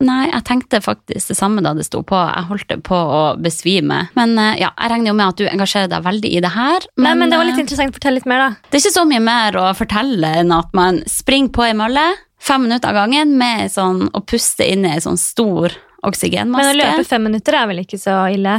Nei, 0.00 0.30
jeg 0.30 0.44
tenkte 0.48 0.78
faktisk 0.80 1.28
det 1.28 1.36
samme 1.36 1.60
da 1.60 1.74
det 1.76 1.84
sto 1.84 2.00
på. 2.06 2.16
Jeg 2.16 2.48
holdt 2.48 2.72
på 2.86 2.96
å 2.96 3.20
besvime. 3.42 4.06
Men 4.16 4.32
eh, 4.40 4.62
ja, 4.62 4.70
jeg 4.72 4.92
regner 4.94 5.12
jo 5.12 5.16
med 5.18 5.26
at 5.26 5.40
du 5.42 5.44
engasjerer 5.50 5.90
deg 5.92 6.06
veldig 6.06 6.30
i 6.30 6.40
det 6.40 6.52
her. 6.54 6.86
Men, 6.96 7.20
men 7.20 7.32
det 7.32 7.40
var 7.40 7.48
litt 7.50 7.58
eh, 7.58 7.64
interessant. 7.66 7.92
Fortell 7.98 8.16
litt 8.16 8.28
mer, 8.30 8.46
da. 8.46 8.70
det 8.70 8.78
er 8.78 8.84
ikke 8.84 8.96
så 8.96 9.04
mye 9.10 9.20
mer 9.26 9.60
å 9.60 9.66
fortelle 9.76 10.32
enn 10.40 10.56
at 10.56 10.72
man 10.76 11.02
springer 11.10 11.52
på 11.52 11.66
ei 11.68 11.76
mølle 11.76 12.06
fem 12.40 12.64
minutter 12.64 12.88
av 12.88 12.96
gangen 13.02 13.36
med 13.36 13.68
sånn, 13.72 14.06
og 14.16 14.24
puster 14.30 14.64
inn 14.64 14.86
i 14.88 14.94
ei 14.94 15.04
sånn 15.04 15.20
stor 15.20 15.74
Men 16.00 16.70
å 16.70 16.76
løpe 16.78 17.04
fem 17.04 17.26
minutter 17.28 17.58
er 17.58 17.68
vel 17.68 17.82
ikke 17.82 18.00
så 18.00 18.22
ille? 18.32 18.56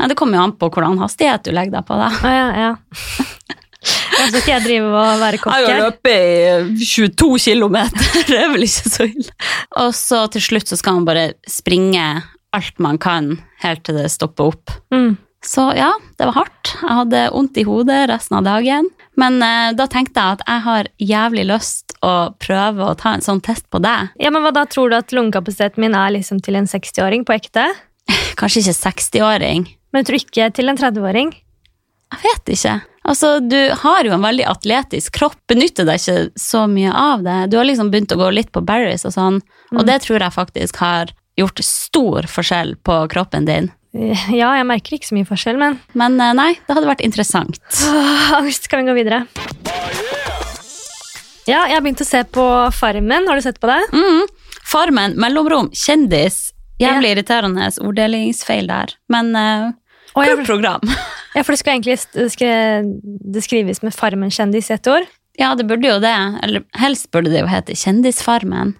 Nei, 0.00 0.08
det 0.08 0.16
kommer 0.16 0.38
jo 0.38 0.46
an 0.46 0.54
på 0.56 0.70
hvordan 0.72 0.96
hastighet 1.02 1.44
du 1.44 1.52
legger 1.52 1.76
deg 1.76 1.84
på, 1.84 1.98
da. 2.00 2.08
Ja, 2.24 2.32
ja, 2.32 2.70
ja. 2.70 3.58
Skal 4.28 4.40
ikke 4.40 4.54
jeg 4.54 4.64
drive 4.66 4.92
og 4.92 5.22
være 5.22 5.40
kokk 5.42 5.56
Jeg 5.56 5.66
har 5.66 5.82
løpt 5.82 6.08
jo 6.08 6.12
løpet 6.12 6.82
i 6.82 6.86
22 6.92 7.32
kilometer, 7.46 8.12
det 8.30 8.38
er 8.38 8.52
vel 8.52 8.68
ikke 8.68 8.94
så 8.94 9.08
ille. 9.08 9.34
Og 9.82 9.90
så 9.96 10.22
til 10.34 10.46
slutt 10.50 10.72
så 10.72 10.78
skal 10.80 11.00
man 11.00 11.08
bare 11.08 11.26
springe 11.50 12.06
alt 12.52 12.80
man 12.84 12.98
kan, 13.00 13.36
helt 13.64 13.84
til 13.86 13.96
det 13.96 14.10
stopper 14.12 14.52
opp. 14.52 14.74
Mm. 14.92 15.14
Så 15.42 15.72
ja, 15.74 15.90
det 16.18 16.28
var 16.28 16.36
hardt. 16.36 16.74
Jeg 16.78 16.98
hadde 17.00 17.22
vondt 17.34 17.58
i 17.58 17.64
hodet 17.66 18.04
resten 18.10 18.38
av 18.38 18.44
dagen. 18.46 18.86
Men 19.18 19.40
eh, 19.42 19.72
da 19.74 19.88
tenkte 19.90 20.22
jeg 20.22 20.38
at 20.38 20.44
jeg 20.46 20.64
har 20.66 20.90
jævlig 21.02 21.46
lyst 21.50 21.96
å 22.02 22.12
prøve 22.40 22.86
å 22.86 22.94
ta 22.98 23.16
en 23.16 23.24
sånn 23.24 23.42
test 23.42 23.66
på 23.72 23.80
deg. 23.82 24.12
Ja, 24.22 24.30
men 24.30 24.44
hva 24.44 24.52
da 24.54 24.64
Tror 24.70 24.92
du 24.92 24.96
at 24.96 25.12
lungekapasiteten 25.12 25.82
min 25.82 25.96
er 25.98 26.14
liksom 26.14 26.38
til 26.44 26.60
en 26.60 26.70
60-åring 26.70 27.26
på 27.26 27.34
ekte? 27.34 27.66
Kanskje 28.40 28.62
ikke 28.62 28.78
60-åring. 28.78 29.66
Men 29.92 30.02
jeg 30.02 30.08
tror 30.08 30.22
ikke 30.22 30.48
til 30.56 30.72
en 30.72 30.80
30-åring. 30.80 31.34
Jeg 32.12 32.24
vet 32.28 32.54
ikke. 32.54 32.78
Altså, 33.04 33.40
Du 33.42 33.56
har 33.82 34.04
jo 34.06 34.12
en 34.14 34.22
veldig 34.22 34.44
atletisk 34.46 35.12
kropp, 35.18 35.34
benytter 35.50 35.84
deg 35.88 35.98
ikke 35.98 36.30
så 36.38 36.66
mye 36.70 36.92
av 36.94 37.22
det. 37.26 37.50
Du 37.50 37.56
har 37.58 37.64
liksom 37.66 37.90
begynt 37.90 38.12
å 38.14 38.18
gå 38.20 38.28
litt 38.32 38.52
på 38.54 38.62
Barry's 38.64 39.04
og 39.04 39.12
sånn, 39.16 39.40
og 39.72 39.80
Mm. 39.82 39.86
det 39.86 40.02
tror 40.02 40.20
jeg 40.20 40.32
faktisk 40.32 40.76
har 40.76 41.10
gjort 41.38 41.58
stor 41.64 42.22
forskjell 42.28 42.76
på 42.84 43.08
kroppen 43.10 43.44
din. 43.46 43.70
Ja, 43.92 44.54
jeg 44.56 44.64
merker 44.66 44.94
ikke 44.96 45.08
så 45.10 45.16
mye 45.18 45.26
forskjell, 45.28 45.58
men 45.58 45.78
Men 45.94 46.20
eh, 46.20 46.32
nei, 46.32 46.52
det 46.66 46.74
hadde 46.76 46.86
vært 46.88 47.02
interessant. 47.04 47.58
Åh, 47.84 48.32
angst. 48.38 48.64
Skal 48.64 48.84
vi 48.84 48.90
gå 48.90 48.94
videre? 48.94 49.26
Ja, 51.46 51.64
jeg 51.66 51.74
har 51.74 51.82
begynt 51.82 52.00
å 52.00 52.06
se 52.06 52.22
på 52.24 52.44
Farmen. 52.72 53.26
Har 53.26 53.34
du 53.36 53.42
sett 53.42 53.58
på 53.60 53.66
det? 53.66 53.80
Mm. 53.92 54.26
Farmen, 54.64 55.16
mellomrom, 55.18 55.70
kjendis. 55.74 56.52
Jævlig 56.80 57.12
irriterende 57.16 57.66
orddelingsfeil 57.82 58.66
der. 58.70 58.94
Men 59.12 59.34
uh, 59.36 59.72
Å, 60.12 60.24
kult 60.24 60.46
program. 60.46 60.82
ja, 61.36 61.42
for 61.42 61.54
det 61.54 61.60
skal 61.62 61.78
egentlig 61.78 61.98
det 63.34 63.44
skrives 63.44 63.82
med 63.84 63.96
Farmen-kjendis 63.96 64.70
i 64.70 64.76
ett 64.76 64.90
ord. 64.92 65.08
Ja, 65.40 65.54
det 65.56 65.64
burde 65.68 65.88
jo 65.88 66.00
det. 66.02 66.16
Eller 66.44 66.66
helst 66.80 67.08
burde 67.14 67.32
det 67.32 67.40
jo 67.40 67.48
hete 67.48 67.76
Kjendisfarmen. 67.78 68.74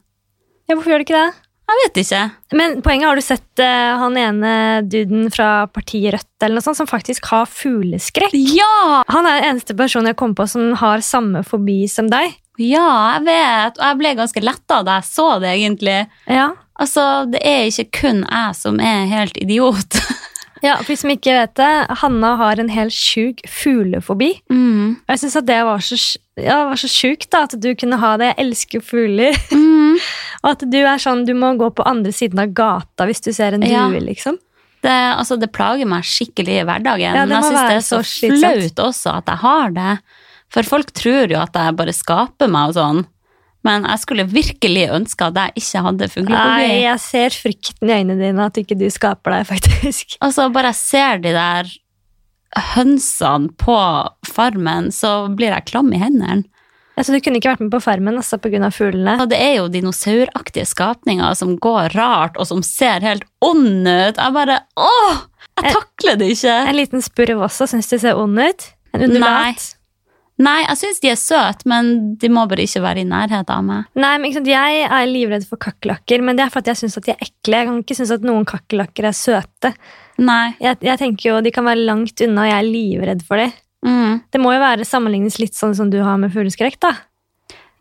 Ja, 0.69 0.77
hvorfor 0.77 0.93
gjør 0.93 1.03
det 1.03 1.09
ikke 1.09 1.23
det? 1.23 1.33
Jeg 1.73 1.79
vet 1.79 1.99
ikke. 2.03 2.23
Men 2.59 2.75
poenget, 2.85 3.09
har 3.09 3.17
du 3.17 3.25
sett 3.25 3.63
uh, 3.63 3.97
han 4.03 4.17
ene 4.19 4.55
duden 4.85 5.31
fra 5.33 5.65
partiet 5.73 6.13
Rødt 6.17 6.45
eller 6.45 6.59
noe 6.59 6.67
sånt, 6.67 6.81
som 6.83 6.91
faktisk 6.91 7.31
har 7.31 7.49
fugleskrekk? 7.49 8.35
Ja! 8.35 9.01
Han 9.09 9.29
er 9.29 9.39
den 9.39 9.55
eneste 9.55 9.77
personen 9.79 10.11
jeg 10.11 10.19
kom 10.21 10.35
på 10.37 10.45
som 10.51 10.75
har 10.83 11.05
samme 11.07 11.45
fobi 11.47 11.87
som 11.89 12.11
deg. 12.13 12.35
Ja, 12.61 13.17
jeg 13.17 13.25
vet. 13.31 13.79
Og 13.79 13.87
jeg 13.87 14.01
ble 14.03 14.13
ganske 14.19 14.45
letta 14.45 14.83
da 14.85 14.99
jeg 15.01 15.09
så 15.09 15.29
det, 15.41 15.55
egentlig. 15.57 15.97
Ja. 16.29 16.51
Altså, 16.83 17.07
det 17.31 17.41
er 17.47 17.71
ikke 17.71 18.03
kun 18.03 18.27
jeg 18.27 18.59
som 18.59 18.83
er 18.83 19.09
helt 19.13 19.41
idiot. 19.41 19.97
ja, 20.63 20.77
for 20.79 20.93
de 20.93 20.97
som 21.01 21.11
ikke 21.13 21.35
vet 21.35 21.55
det, 21.59 21.71
Hanna 22.03 22.35
har 22.41 22.61
en 22.63 22.71
helt 22.73 22.95
sjuk 22.95 23.43
fuglefobi. 23.51 24.31
Mm. 24.53 25.01
Jeg 25.11 25.23
synes 25.23 25.37
at 25.41 25.49
det 25.49 25.59
var 25.67 25.83
så, 25.83 25.99
ja, 26.39 26.61
var 26.71 26.79
så 26.81 26.91
sjukt 26.91 27.35
at 27.39 27.57
du 27.59 27.73
kunne 27.79 27.99
ha 28.03 28.15
det. 28.21 28.31
Jeg 28.33 28.47
elsker 28.47 28.85
fugler. 28.87 29.37
Mm. 29.51 29.99
Og 30.45 30.49
at 30.55 30.65
du 30.71 30.79
er 30.81 31.03
sånn, 31.03 31.27
du 31.29 31.35
må 31.39 31.53
gå 31.61 31.69
på 31.75 31.87
andre 31.89 32.15
siden 32.15 32.41
av 32.43 32.55
gata 32.57 33.07
hvis 33.11 33.23
du 33.25 33.33
ser 33.35 33.59
en 33.59 33.67
Ja. 33.67 33.89
due, 33.91 34.01
liksom. 34.07 34.39
Det, 34.83 34.91
altså, 34.91 35.37
det 35.39 35.53
plager 35.55 35.87
meg 35.87 36.03
skikkelig 36.07 36.57
i 36.59 36.65
hverdagen. 36.67 37.15
Ja, 37.15 37.23
men 37.27 37.37
jeg 37.37 37.45
syns 37.47 37.69
det 37.69 37.77
er 37.77 37.85
så, 37.87 38.01
så 38.03 38.31
flaut 38.35 38.81
også 38.83 39.13
at 39.21 39.31
jeg 39.31 39.43
har 39.45 39.75
det. 39.77 39.93
For 40.53 40.67
folk 40.69 40.91
tror 40.93 41.31
jo 41.31 41.39
at 41.39 41.55
jeg 41.57 41.77
bare 41.79 41.95
skaper 41.95 42.51
meg 42.51 42.73
og 42.73 42.77
sånn. 42.77 43.05
Men 43.67 43.87
jeg 43.87 44.03
skulle 44.03 44.27
virkelig 44.27 44.89
ønske 44.97 45.29
at 45.29 45.39
jeg 45.39 45.63
ikke 45.63 45.83
hadde 45.87 46.09
Nei, 46.27 46.83
jeg 46.83 47.03
ser 47.05 47.37
frykten 47.45 47.91
i 47.91 47.99
øynene 48.01 48.19
dine 48.19 48.49
at 48.51 48.59
ikke 48.59 48.79
du 48.79 48.89
skaper 48.91 49.37
deg, 49.37 49.47
faktisk. 49.53 50.17
Altså, 50.25 50.49
bare 50.55 50.73
jeg 50.73 50.81
ser 50.81 51.23
de 51.23 51.35
der 51.37 51.71
hønsene 52.75 53.53
på 53.61 53.77
farmen, 54.29 54.91
så 54.93 55.31
blir 55.33 55.55
jeg 55.55 55.71
klam 55.71 55.93
i 55.95 56.03
hendene. 56.03 56.43
Altså, 56.93 57.15
du 57.15 57.23
kunne 57.25 57.41
ikke 57.41 57.55
vært 57.55 57.63
med 57.65 57.73
på 57.73 57.81
Farmen 57.81 58.19
altså, 58.21 58.37
av 58.37 58.75
fuglene. 58.77 59.15
Og 59.23 59.31
det 59.33 59.39
er 59.41 59.55
jo 59.57 59.69
dinosauraktige 59.73 60.67
skapninger 60.69 61.39
som 61.39 61.55
går 61.57 61.95
rart, 61.97 62.37
og 62.37 62.49
som 62.51 62.61
ser 62.67 63.01
helt 63.01 63.25
onde 63.41 63.95
ut. 64.11 64.21
Jeg 64.21 64.37
bare 64.37 64.59
Åh! 64.77 65.23
Jeg 65.63 65.73
takler 65.77 66.19
det 66.21 66.29
ikke. 66.35 66.53
En 66.69 66.77
liten 66.77 67.05
spurv 67.05 67.43
også, 67.47 67.69
syns 67.71 67.89
du 67.91 67.97
ser 68.01 68.19
ond 68.21 68.39
ut? 68.41 68.69
En 68.93 69.07
undulat? 69.07 69.57
Nei, 69.57 69.82
jeg 70.41 70.79
syns 70.81 71.01
de 71.03 71.11
er 71.13 71.19
søte, 71.21 71.69
men 71.69 72.17
de 72.19 72.31
må 72.33 72.47
bare 72.49 72.65
ikke 72.65 72.83
være 72.83 73.03
i 73.03 73.09
nærheten 73.09 73.53
av 73.53 73.65
meg. 73.67 73.91
Nei, 73.95 74.15
men 74.19 74.33
Jeg 74.33 74.87
er 74.89 75.07
livredd 75.07 75.47
for 75.49 75.61
kakerlakker, 75.61 76.23
men 76.23 76.37
det 76.37 76.47
er 76.47 76.51
fordi 76.55 76.73
jeg 76.73 76.83
syns 76.83 76.99
de 77.05 77.13
er 77.13 77.21
ekle. 77.21 77.59
Jeg 77.59 77.67
kan 77.69 77.83
ikke 77.83 77.99
synes 77.99 78.15
at 78.17 78.23
noen 78.27 78.45
kakerlakker 78.45 79.05
er 79.05 79.13
søte. 79.13 79.75
Nei. 80.19 80.57
Jeg, 80.61 80.79
jeg 80.83 80.99
tenker 80.99 81.29
jo 81.31 81.41
De 81.41 81.51
kan 81.51 81.65
være 81.65 81.87
langt 81.87 82.21
unna, 82.21 82.47
og 82.47 82.51
jeg 82.51 82.59
er 82.59 82.71
livredd 82.71 83.25
for 83.27 83.37
dem. 83.37 83.53
Mm. 83.83 84.21
Det 84.31 84.41
må 84.41 84.53
jo 84.55 84.63
være 84.63 84.87
sammenlignes 84.87 85.41
litt 85.43 85.59
sånn 85.59 85.75
som 85.75 85.91
du 85.91 85.99
har 86.03 86.19
med 86.23 86.33
fugleskrekk, 86.35 86.79
da. 86.83 86.95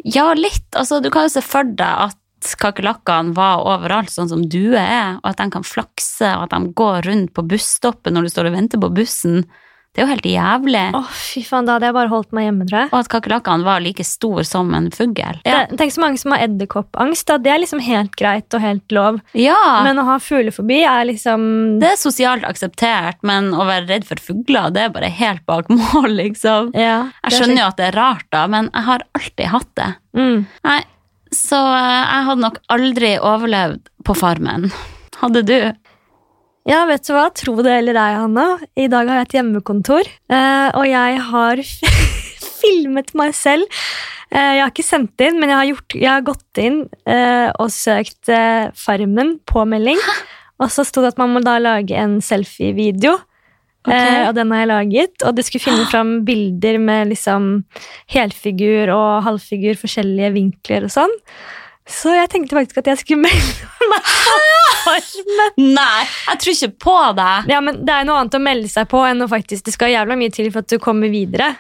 Ja, 0.04 0.32
litt. 0.34 0.66
Altså, 0.74 1.00
du 1.02 1.12
kan 1.14 1.28
jo 1.28 1.34
se 1.34 1.44
for 1.46 1.64
deg 1.68 2.10
at 2.10 2.18
kakerlakkene 2.58 3.36
var 3.38 3.62
overalt, 3.70 4.10
sånn 4.10 4.30
som 4.32 4.46
duer 4.50 4.82
er, 4.82 5.20
og 5.22 5.28
at 5.30 5.42
de 5.42 5.50
kan 5.54 5.66
flakse, 5.66 6.26
og 6.26 6.48
at 6.48 6.56
de 6.56 6.74
går 6.78 7.06
rundt 7.06 7.34
på 7.38 7.46
busstoppet 7.46 8.14
når 8.14 8.26
du 8.26 8.34
står 8.34 8.50
og 8.50 8.58
venter 8.58 8.82
på 8.82 8.90
bussen. 8.98 9.44
Det 9.92 10.00
er 10.00 10.06
jo 10.06 10.12
helt 10.14 10.28
jævlig. 10.30 10.82
Å, 10.96 11.02
fy 11.12 11.42
faen, 11.44 11.66
da 11.68 11.74
hadde 11.76 11.90
jeg 11.90 11.96
bare 11.98 12.08
holdt 12.14 12.30
meg 12.38 12.46
hjemme, 12.48 12.64
tror 12.70 12.80
jeg. 12.80 12.90
Og 12.94 13.00
at 13.02 13.10
kakerlakkene 13.12 13.66
var 13.68 13.82
like 13.84 14.06
stor 14.08 14.46
som 14.48 14.70
en 14.78 14.88
fugl. 14.96 15.42
Ja. 15.44 15.66
Tenk 15.68 15.92
så 15.92 16.00
mange 16.04 16.22
som 16.22 16.32
har 16.32 16.46
edderkoppangst. 16.46 17.26
da. 17.28 17.36
Det 17.44 17.52
er 17.52 17.60
liksom 17.60 17.82
helt 17.84 18.16
greit 18.16 18.56
og 18.56 18.64
helt 18.64 18.96
lov. 18.96 19.20
ja. 19.36 19.58
Men 19.84 20.00
å 20.00 20.06
ha 20.08 20.16
fuglefobi 20.24 20.78
er 20.88 21.04
liksom 21.10 21.44
det 21.82 21.90
er 21.92 22.00
sosialt 22.00 22.48
akseptert, 22.48 23.20
men 23.28 23.52
å 23.52 23.66
være 23.68 23.90
redd 23.90 24.08
for 24.08 24.22
fugler, 24.24 24.72
det 24.72 24.86
er 24.86 24.96
bare 24.96 25.12
helt 25.12 25.44
bak 25.50 25.68
mål, 25.82 26.08
liksom. 26.22 26.72
ja, 26.78 27.10
Jeg 27.28 27.36
skjønner 27.42 27.64
jo 27.66 27.68
at 27.68 27.78
det 27.82 27.90
er 27.92 28.00
rart, 28.00 28.28
da, 28.32 28.46
men 28.48 28.72
jeg 28.72 28.88
har 28.88 29.04
alltid 29.20 29.52
hatt 29.58 29.72
det. 29.76 29.90
Mm. 30.16 30.46
Nei, 30.72 30.80
så 31.36 31.60
eh, 31.76 32.02
jeg 32.16 32.26
hadde 32.32 32.42
nok 32.48 32.62
aldri 32.72 33.12
overlevd 33.20 33.92
på 34.08 34.16
Farmen. 34.16 34.72
Hadde 35.20 35.44
du? 35.48 35.58
Ja, 36.70 36.84
vet 36.86 37.08
du 37.08 37.14
hva? 37.16 37.30
Tro 37.34 37.56
det 37.66 37.74
eller 37.80 37.98
ei, 37.98 38.18
Hanna. 38.20 38.46
I 38.78 38.88
dag 38.92 39.10
har 39.10 39.22
jeg 39.22 39.30
et 39.30 39.38
hjemmekontor, 39.40 40.10
eh, 40.30 40.68
og 40.78 40.86
jeg 40.86 41.24
har 41.32 41.64
filmet 42.62 43.16
meg 43.18 43.34
selv. 43.38 43.82
Eh, 44.30 44.58
jeg 44.58 44.62
har 44.62 44.70
ikke 44.70 44.86
sendt 44.86 45.26
inn, 45.26 45.40
men 45.42 45.50
jeg 45.50 45.58
har, 45.58 45.72
gjort, 45.72 45.98
jeg 45.98 46.12
har 46.12 46.28
gått 46.28 46.62
inn 46.62 46.84
eh, 47.10 47.50
og 47.58 47.74
søkt 47.74 48.32
Farmen 48.78 49.40
på 49.50 49.66
melding. 49.68 50.00
Og 50.62 50.70
så 50.70 50.86
sto 50.86 51.02
det 51.02 51.16
at 51.16 51.22
man 51.22 51.34
må 51.34 51.42
da 51.44 51.58
lage 51.58 51.98
en 51.98 52.20
selfie-video. 52.22 53.18
Okay. 53.82 54.22
Eh, 54.22 54.28
og 54.28 54.36
den 54.38 54.52
har 54.54 54.62
jeg 54.62 54.70
laget. 54.70 55.16
Og 55.26 55.36
det 55.38 55.48
skulle 55.48 55.64
finne 55.64 55.88
fram 55.90 56.14
bilder 56.28 56.78
med 56.82 57.10
liksom 57.12 57.50
helfigur 58.14 58.94
og 58.94 59.24
halvfigur, 59.26 59.80
forskjellige 59.82 60.34
vinkler 60.38 60.86
og 60.86 60.94
sånn. 60.94 61.16
Så 61.90 62.12
jeg 62.14 62.30
tenkte 62.30 62.56
faktisk 62.56 62.78
at 62.84 62.92
jeg 62.92 63.00
skulle 63.02 63.24
melde 63.26 63.88
meg 63.92 64.06
på 64.06 64.36
Farmen. 64.86 65.74
Nei, 65.76 66.04
jeg 66.30 66.40
tror 66.44 66.54
ikke 66.56 66.72
på 66.86 67.00
deg. 67.18 67.50
Ja, 67.52 67.60
men 67.66 67.82
Det 67.86 67.96
er 67.96 68.06
noe 68.08 68.22
annet 68.22 68.38
å 68.38 68.44
melde 68.44 68.70
seg 68.72 68.88
på 68.92 69.02
enn 69.08 69.22
å 69.26 69.28
faktisk 69.32 69.66
Det 69.68 69.74
skal 69.76 69.92
jævla 69.96 70.16
mye 70.20 70.32
til 70.34 70.52
for 70.54 70.64
at 70.66 70.72
du 70.72 70.78
kommer 70.82 71.12
videre. 71.12 71.52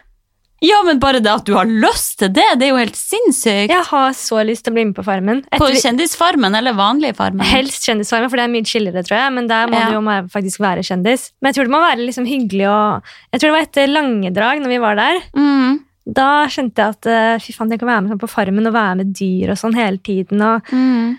Ja, 0.61 0.83
men 0.85 0.99
bare 1.01 1.17
det 1.25 1.31
at 1.33 1.47
du 1.47 1.55
har 1.57 1.65
lyst 1.65 2.19
til 2.21 2.29
det, 2.37 2.43
det 2.61 2.67
er 2.67 2.69
jo 2.69 2.77
helt 2.77 2.97
sinnssykt. 2.99 3.71
Jeg 3.73 3.81
har 3.89 4.11
så 4.13 4.43
lyst 4.45 4.61
til 4.67 4.69
å 4.69 4.75
bli 4.75 4.83
med 4.91 4.93
på 4.93 5.01
Farmen. 5.07 5.39
På 5.57 5.71
Kjendisfarmen 5.73 6.53
eller 6.59 6.75
vanlig 6.77 7.15
Farmen? 7.17 7.41
helst 7.49 7.87
Kjendisfarmen, 7.89 8.29
for 8.29 8.37
det 8.37 8.43
er 8.45 8.51
mye 8.53 8.67
chillere, 8.69 9.01
tror 9.07 9.17
jeg. 9.23 9.33
Men 9.39 9.47
der 9.49 9.65
må 9.73 9.79
Ja. 9.81 9.87
du 9.89 9.95
jo 9.97 10.03
faktisk 10.29 10.61
være 10.61 10.83
kjendis. 10.85 11.31
Men 11.41 11.49
jeg 11.49 11.57
tror 11.57 11.65
det 11.65 11.73
må 11.73 11.81
være 11.81 12.05
liksom 12.05 12.29
hyggelig 12.29 12.67
og 12.69 13.01
Jeg 13.33 13.41
tror 13.41 13.49
det 13.49 13.55
var 13.57 13.65
etter 13.65 13.87
Langedrag, 13.89 14.61
når 14.61 14.69
vi 14.75 14.77
var 14.85 14.95
der. 15.01 15.17
Mm, 15.33 15.79
Da 16.05 16.29
skjønte 16.49 16.81
jeg 16.81 16.95
at 16.95 17.09
eh, 17.09 17.41
fy 17.43 17.53
faen, 17.53 17.71
jeg 17.73 17.81
kan 17.81 17.91
være 17.91 18.03
med 18.03 18.13
sånn 18.13 18.21
på 18.23 18.31
Farmen 18.31 18.69
og 18.69 18.73
være 18.73 19.01
med 19.03 19.11
dyr 19.17 19.53
og 19.53 19.59
sånn 19.61 19.77
hele 19.77 20.01
tiden. 20.01 20.41
Og 20.41 20.71
mm. 20.73 21.11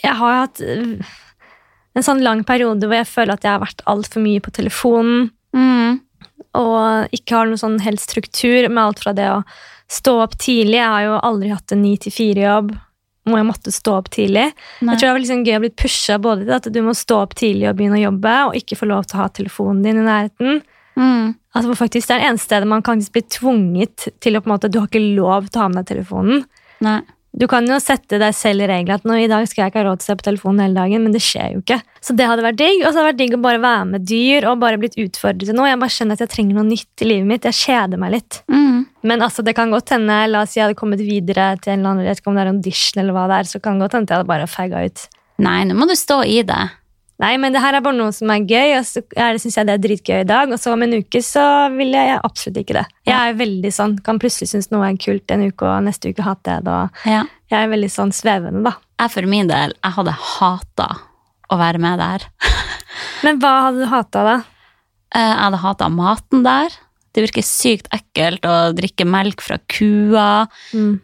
jeg 0.00 0.16
har 0.20 0.38
hatt 0.38 0.62
eh, 0.64 1.18
en 1.92 2.06
sånn 2.06 2.22
lang 2.24 2.40
periode 2.48 2.88
hvor 2.88 2.96
jeg 2.96 3.10
føler 3.10 3.36
at 3.36 3.44
jeg 3.44 3.52
har 3.52 3.64
vært 3.64 3.84
altfor 3.90 4.24
mye 4.24 4.44
på 4.44 4.54
telefonen. 4.56 5.30
Mm. 5.52 5.98
og 6.56 7.12
ikke 7.12 7.34
har 7.36 7.48
noen 7.48 7.60
sånn 7.60 7.74
helt 7.84 8.00
struktur 8.00 8.70
med 8.70 8.80
alt 8.80 9.02
fra 9.02 9.12
det 9.12 9.26
å 9.28 9.42
stå 9.92 10.14
opp 10.24 10.38
tidlig. 10.40 10.78
Jeg 10.78 10.88
har 10.88 11.04
jo 11.04 11.18
aldri 11.28 11.50
hatt 11.52 11.74
en 11.74 11.82
ni 11.84 11.92
til 12.00 12.14
fire-jobb 12.14 12.72
hvor 13.28 13.38
jeg 13.38 13.46
måtte 13.46 13.72
stå 13.74 13.94
opp 14.00 14.08
tidlig. 14.10 14.48
Nei. 14.80 14.94
Jeg 14.94 14.98
tror 14.98 15.06
det 15.06 15.14
var 15.14 15.22
liksom 15.22 15.44
gøy 15.46 15.56
å 15.56 15.62
bli 15.62 15.72
pusha 15.84 16.16
både 16.22 16.46
til 16.46 16.54
at 16.56 16.68
du 16.74 16.80
må 16.82 16.94
stå 16.96 17.20
opp 17.22 17.36
tidlig 17.38 17.68
og 17.70 17.76
begynne 17.78 18.00
å 18.00 18.06
jobbe, 18.08 18.32
og 18.48 18.56
ikke 18.58 18.78
få 18.80 18.88
lov 18.90 19.06
til 19.06 19.18
å 19.18 19.22
ha 19.22 19.28
telefonen 19.36 19.84
din 19.84 20.00
i 20.00 20.06
nærheten. 20.08 20.62
Mm. 20.98 21.34
Altså 21.52 21.68
hvor 21.70 21.78
faktisk 21.84 22.08
Det 22.08 22.14
er 22.14 22.22
det 22.22 22.28
eneste 22.30 22.48
stedet 22.50 22.68
man 22.68 22.84
kan 22.84 23.00
bli 23.14 23.22
tvunget 23.32 24.06
til 24.20 24.36
å 24.36 24.42
på 24.42 24.48
en 24.48 24.54
måte, 24.54 24.70
Du 24.70 24.78
har 24.80 24.88
ikke 24.90 25.16
lov 25.16 25.48
til 25.48 25.60
å 25.60 25.64
ha 25.64 25.72
med 25.72 25.82
deg 25.82 25.96
telefonen. 25.96 26.46
Nei. 26.84 27.00
Du 27.32 27.46
kan 27.48 27.64
jo 27.64 27.78
sette 27.80 28.18
deg 28.20 28.34
selv 28.36 28.60
i 28.60 28.66
regler 28.68 28.98
at 28.98 29.06
nå 29.08 29.14
i 29.16 29.28
dag 29.30 29.46
skal 29.48 29.64
jeg 29.64 29.72
ikke 29.72 29.80
ha 29.80 29.86
råd 29.86 30.02
til 30.02 30.04
å 30.04 30.10
se 30.10 30.16
på 30.20 30.24
telefonen 30.26 30.66
hele 30.66 30.76
dagen, 30.76 31.00
men 31.00 31.14
det 31.14 31.22
skjer 31.24 31.54
jo 31.54 31.62
ikke. 31.62 31.78
Så 32.04 32.12
det 32.16 32.26
hadde 32.28 32.44
vært 32.44 32.58
digg. 32.60 32.82
Og 32.82 32.90
så 32.90 33.00
hadde 33.00 33.06
det 33.06 33.08
vært 33.08 33.20
digg 33.22 33.36
å 33.38 33.40
bare 33.46 33.62
være 33.62 33.86
med 33.88 34.04
dyr 34.10 34.46
og 34.50 34.60
bare 34.60 34.80
blitt 34.82 34.98
utfordret 35.00 35.48
til 35.48 35.56
noe. 35.56 35.70
Jeg 35.70 35.80
bare 35.80 35.94
skjønner 35.94 36.18
at 36.18 36.24
jeg 36.26 36.32
trenger 36.34 36.58
noe 36.58 36.68
nytt 36.68 37.04
i 37.04 37.08
livet 37.08 37.30
mitt. 37.30 37.48
Jeg 37.48 37.58
kjeder 37.62 38.02
meg 38.02 38.12
litt. 38.18 38.42
Mm. 38.52 38.84
Men 39.08 39.24
altså, 39.24 39.46
det 39.46 39.56
kan 39.56 39.72
godt 39.72 39.94
hende, 39.96 40.18
la 40.28 40.44
oss 40.44 40.52
si 40.52 40.60
jeg 40.60 40.68
hadde 40.68 40.78
kommet 40.78 41.00
videre 41.00 41.48
til 41.62 41.72
en 41.72 41.80
eller 41.80 41.94
annen, 41.94 42.04
jeg 42.04 42.12
vet 42.12 42.22
ikke 42.22 42.32
om 42.34 42.36
det 42.36 42.44
er 42.44 42.52
audition 42.52 43.02
eller 43.02 43.16
hva 43.16 43.24
det 43.30 43.40
er, 43.40 43.48
så 43.48 43.62
kan 43.64 43.80
det 43.80 43.86
godt 43.86 43.96
hende 43.96 44.12
jeg 44.12 44.20
hadde 44.20 44.32
bare 44.34 44.52
fagga 44.52 44.84
ut. 44.84 45.08
Nei, 45.42 45.58
nå 45.66 45.78
må 45.78 45.88
du 45.88 45.96
stå 45.96 46.20
i 46.28 46.42
det. 46.46 46.62
Nei, 47.22 47.36
men 47.38 47.54
det 47.54 47.60
her 47.62 47.76
er 47.78 47.84
bare 47.84 47.94
noe 47.94 48.10
som 48.14 48.30
er 48.34 48.42
gøy, 48.50 48.72
og 48.80 48.84
så 48.88 49.00
det, 49.06 49.40
synes 49.40 49.56
jeg 49.60 49.68
det 49.68 49.74
er 49.76 49.82
dritgøy 49.84 50.16
i 50.24 50.26
dag, 50.26 50.50
og 50.50 50.58
så 50.58 50.72
om 50.74 50.82
en 50.82 50.96
uke 50.98 51.20
så 51.22 51.44
vil 51.76 51.94
jeg 51.94 52.16
absolutt 52.18 52.58
ikke 52.64 52.74
det. 52.80 52.84
Jeg 53.06 53.14
er 53.30 53.36
veldig 53.38 53.70
sånn, 53.76 53.94
kan 54.02 54.18
plutselig 54.22 54.50
synes 54.50 54.70
noe 54.74 54.88
er 54.88 54.98
kult 54.98 55.30
en 55.30 55.44
uke, 55.46 55.68
og 55.70 55.84
neste 55.86 56.10
uke 56.10 56.26
hater 56.26 56.58
jeg 56.58 56.64
det, 56.66 56.72
og 56.74 57.06
Ja. 57.12 57.22
jeg 57.54 57.60
er 57.68 57.70
veldig 57.76 57.90
sånn 57.94 58.10
svevende 58.16 58.64
da. 58.66 58.74
Jeg 59.02 59.10
for 59.14 59.30
min 59.30 59.46
del, 59.50 59.74
jeg 59.78 59.96
hadde 60.00 60.16
hata 60.18 60.88
å 61.52 61.58
være 61.62 61.78
med 61.78 61.98
der. 62.02 62.26
Men 63.24 63.38
hva 63.38 63.52
hadde 63.68 63.84
du 63.84 63.90
hata 63.92 64.24
da? 64.26 64.36
Eh, 65.14 65.20
Jeg 65.20 65.38
hadde 65.44 65.62
hata 65.62 65.88
maten 65.92 66.42
der. 66.46 66.74
Det 67.12 67.26
virker 67.26 67.44
sykt 67.44 67.88
ekkelt 67.92 68.46
å 68.48 68.72
drikke 68.76 69.04
melk 69.04 69.42
fra 69.44 69.58
kua, 69.68 70.46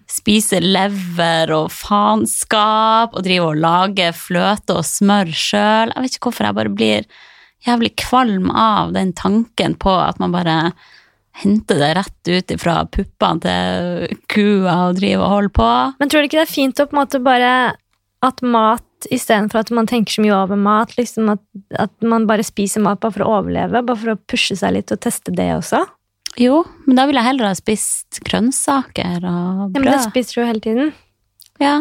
spise 0.09 0.61
lever 0.65 1.53
og 1.53 1.69
faenskap 1.75 3.13
og 3.13 3.27
drive 3.27 3.51
og 3.51 3.61
lage 3.61 4.13
fløte 4.17 4.79
og 4.79 4.87
smør 4.89 5.33
sjøl. 5.33 5.93
Jeg 5.93 6.07
vet 6.07 6.17
ikke 6.17 6.31
hvorfor 6.31 6.49
jeg 6.49 6.59
bare 6.61 6.73
blir 6.73 7.11
jævlig 7.67 7.93
kvalm 8.01 8.49
av 8.55 8.95
den 8.97 9.13
tanken 9.13 9.77
på 9.77 9.93
at 10.01 10.21
man 10.23 10.33
bare 10.33 10.73
henter 11.43 11.79
det 11.79 11.91
rett 11.95 12.31
ut 12.31 12.55
fra 12.61 12.81
puppene 12.91 13.43
til 13.45 14.17
kua 14.33 14.79
og 14.89 14.99
driver 14.99 15.25
og 15.25 15.35
holder 15.35 15.55
på. 15.59 15.69
Men 16.01 16.11
tror 16.11 16.25
du 16.25 16.31
ikke 16.31 16.41
det 16.41 16.47
er 16.49 16.57
fint 16.57 16.81
å 16.81 16.89
på 16.89 16.97
en 16.97 17.03
måte 17.03 17.21
bare 17.23 17.53
at 18.27 18.43
mat, 18.43 18.85
istedenfor 19.15 19.61
at 19.63 19.71
man 19.75 19.87
tenker 19.87 20.17
så 20.17 20.25
mye 20.25 20.35
over 20.35 20.59
mat, 20.59 20.97
liksom 20.99 21.29
at, 21.37 21.43
at 21.79 21.93
man 22.03 22.27
bare 22.27 22.47
spiser 22.47 22.83
mat 22.83 22.99
bare 23.03 23.15
for 23.15 23.27
å 23.27 23.37
overleve, 23.39 23.85
bare 23.87 24.01
for 24.01 24.15
å 24.15 24.19
pushe 24.31 24.57
seg 24.59 24.75
litt 24.75 24.95
og 24.95 24.99
teste 25.05 25.35
det 25.35 25.53
også? 25.55 25.85
Jo, 26.39 26.63
men 26.87 26.99
da 26.99 27.05
ville 27.09 27.19
jeg 27.23 27.33
heller 27.33 27.49
ha 27.51 27.55
spist 27.59 28.21
grønnsaker 28.27 29.25
og 29.27 29.73
brød. 29.73 29.75
Ja, 29.75 29.83
men 29.83 29.89
det 29.91 30.03
spiser 30.07 30.35
du 30.37 30.41
jo 30.43 30.49
hele 30.53 30.61
tiden. 30.65 30.93
Ja, 31.63 31.77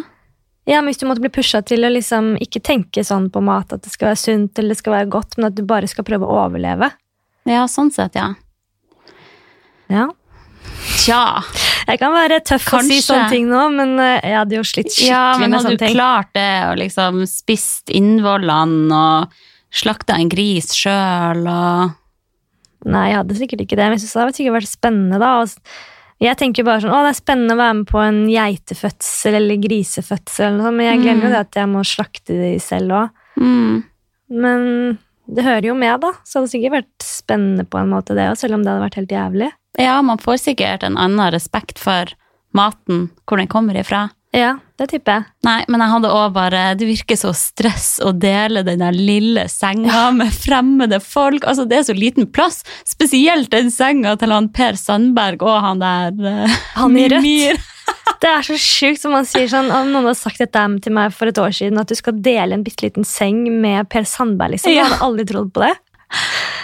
Ja, 0.68 0.82
men 0.82 0.90
Hvis 0.92 0.98
du 1.00 1.06
måtte 1.08 1.22
bli 1.24 1.30
pusha 1.32 1.62
til 1.64 1.86
å 1.88 1.90
liksom 1.94 2.34
ikke 2.44 2.60
tenke 2.60 3.00
sånn 3.06 3.30
på 3.32 3.40
mat, 3.40 3.72
at 3.72 3.86
det 3.86 3.92
skal 3.94 4.10
være 4.10 4.20
sunt 4.20 4.60
eller 4.60 4.74
det 4.76 4.80
skal 4.82 4.94
være 4.98 5.10
godt, 5.14 5.38
men 5.38 5.46
at 5.48 5.56
du 5.56 5.62
bare 5.64 5.88
skal 5.88 6.04
prøve 6.04 6.28
å 6.28 6.42
overleve. 6.44 6.90
ja, 7.48 7.62
sånn 7.72 7.92
sett, 7.96 8.16
ja. 8.20 8.34
Ja. 9.88 10.10
Tja. 11.06 11.44
Jeg 11.88 12.00
kan 12.02 12.12
være 12.12 12.42
tøff 12.44 12.66
og 12.76 12.84
si 12.84 12.98
sånne 13.00 13.30
ting 13.32 13.48
nå, 13.48 13.62
men 13.72 13.94
eh, 14.04 14.20
jeg 14.28 14.36
hadde 14.42 14.58
jo 14.58 14.64
slitt 14.68 14.92
skikkelig 14.92 15.08
Ja, 15.14 15.38
men 15.40 15.56
hadde 15.56 15.78
du 15.78 15.86
klart 15.86 16.34
det 16.36 16.50
og 16.68 16.76
liksom 16.82 17.22
spist 17.32 17.94
innvollene 17.96 18.92
og 18.92 19.38
slakta 19.72 20.18
en 20.20 20.28
gris 20.32 20.74
sjøl 20.76 21.48
og 21.48 21.96
Nei, 22.88 23.10
jeg 23.12 23.18
hadde 23.20 23.36
sikkert 23.40 23.62
ikke 23.66 23.76
det, 23.78 23.86
men 23.90 23.96
jeg 23.98 24.04
synes 24.06 24.14
det 24.18 24.22
hadde 24.24 24.38
sikkert 24.40 24.58
vært 24.58 24.72
spennende. 24.72 25.20
da. 25.20 25.32
Og 25.42 26.26
jeg 26.28 26.38
tenker 26.40 26.66
bare 26.66 26.82
sånn, 26.82 26.94
å 26.96 27.02
det 27.06 27.12
er 27.14 27.20
spennende 27.22 27.54
å 27.58 27.62
være 27.62 27.76
med 27.82 27.88
på 27.92 28.00
en 28.02 28.22
geitefødsel 28.32 29.36
eller 29.38 29.60
grisefødsel, 29.62 30.46
eller 30.48 30.64
noe 30.64 30.72
men 30.78 30.88
jeg 30.88 31.02
glemmer 31.04 31.28
jo 31.28 31.30
Mm. 31.30 31.36
det 31.36 31.44
at 31.44 31.60
jeg 31.62 31.68
må 31.74 31.84
slakte 31.86 32.34
de 32.42 32.54
selv 32.64 32.90
òg. 32.92 33.10
mm. 33.40 33.84
Men 34.30 34.98
det 35.30 35.44
hører 35.44 35.68
jo 35.70 35.76
med, 35.76 36.00
da. 36.02 36.12
Så 36.24 36.34
det 36.34 36.42
hadde 36.42 36.52
sikkert 36.56 36.76
vært 36.78 37.04
spennende 37.06 37.66
på 37.70 37.80
en 37.80 37.90
måte, 37.92 38.16
det 38.16 38.30
òg, 38.32 38.38
selv 38.38 38.54
om 38.56 38.64
det 38.64 38.72
hadde 38.74 38.86
vært 38.90 38.96
helt 38.96 39.10
jævlig. 39.16 39.52
Ja, 39.78 40.02
man 40.02 40.18
får 40.18 40.40
sikkert 40.42 40.84
en 40.84 40.98
annen 40.98 41.32
respekt 41.32 41.78
for 41.78 42.06
maten, 42.54 43.10
hvor 43.28 43.38
den 43.38 43.48
kommer 43.48 43.76
ifra. 43.78 44.10
Ja, 44.38 44.52
det 44.78 44.90
tipper 44.92 45.16
jeg. 45.16 45.26
Nei, 45.48 45.60
men 45.72 45.82
jeg 45.82 45.90
hadde 45.96 46.10
også 46.14 46.34
bare 46.36 46.64
Det 46.78 46.86
virker 46.86 47.18
så 47.18 47.32
stress 47.34 47.88
å 48.06 48.12
dele 48.14 48.62
den 48.68 48.84
der 48.84 48.94
lille 48.94 49.48
senga 49.50 50.10
med 50.14 50.34
fremmede 50.36 51.00
folk. 51.02 51.48
Altså, 51.50 51.66
det 51.70 51.80
er 51.80 51.88
så 51.88 51.96
liten 51.98 52.30
plass. 52.30 52.62
Spesielt 52.86 53.50
den 53.54 53.72
senga 53.74 54.14
til 54.22 54.36
han 54.36 54.52
Per 54.54 54.78
Sandberg 54.78 55.42
og 55.46 55.58
han 55.66 55.82
der 55.82 56.14
eh, 56.22 56.60
Han 56.78 57.00
i 57.00 57.10
rødt. 57.16 57.66
Det 58.22 58.28
er 58.28 58.44
så 58.44 58.56
sjukt 58.60 59.00
som 59.00 59.14
man 59.16 59.28
sier 59.28 59.48
sånn 59.52 59.70
Om 59.72 59.92
noen 59.94 60.08
hadde 60.10 60.20
sagt 60.20 60.42
dette 60.42 60.64
til 60.84 60.96
meg 60.96 61.14
for 61.16 61.30
et 61.30 61.40
år 61.40 61.54
siden, 61.56 61.80
at 61.80 61.88
du 61.88 61.96
skal 61.96 62.18
dele 62.24 62.58
en 62.58 62.64
bitte 62.66 62.84
liten 62.84 63.06
seng 63.08 63.46
med 63.62 63.88
Per 63.92 64.08
Sandberg, 64.08 64.56
liksom. 64.56 64.74
Ja. 64.74 64.88
Hadde 64.88 65.06
aldri 65.06 65.28
trodd 65.30 65.54
på 65.56 65.64
det. 65.64 65.74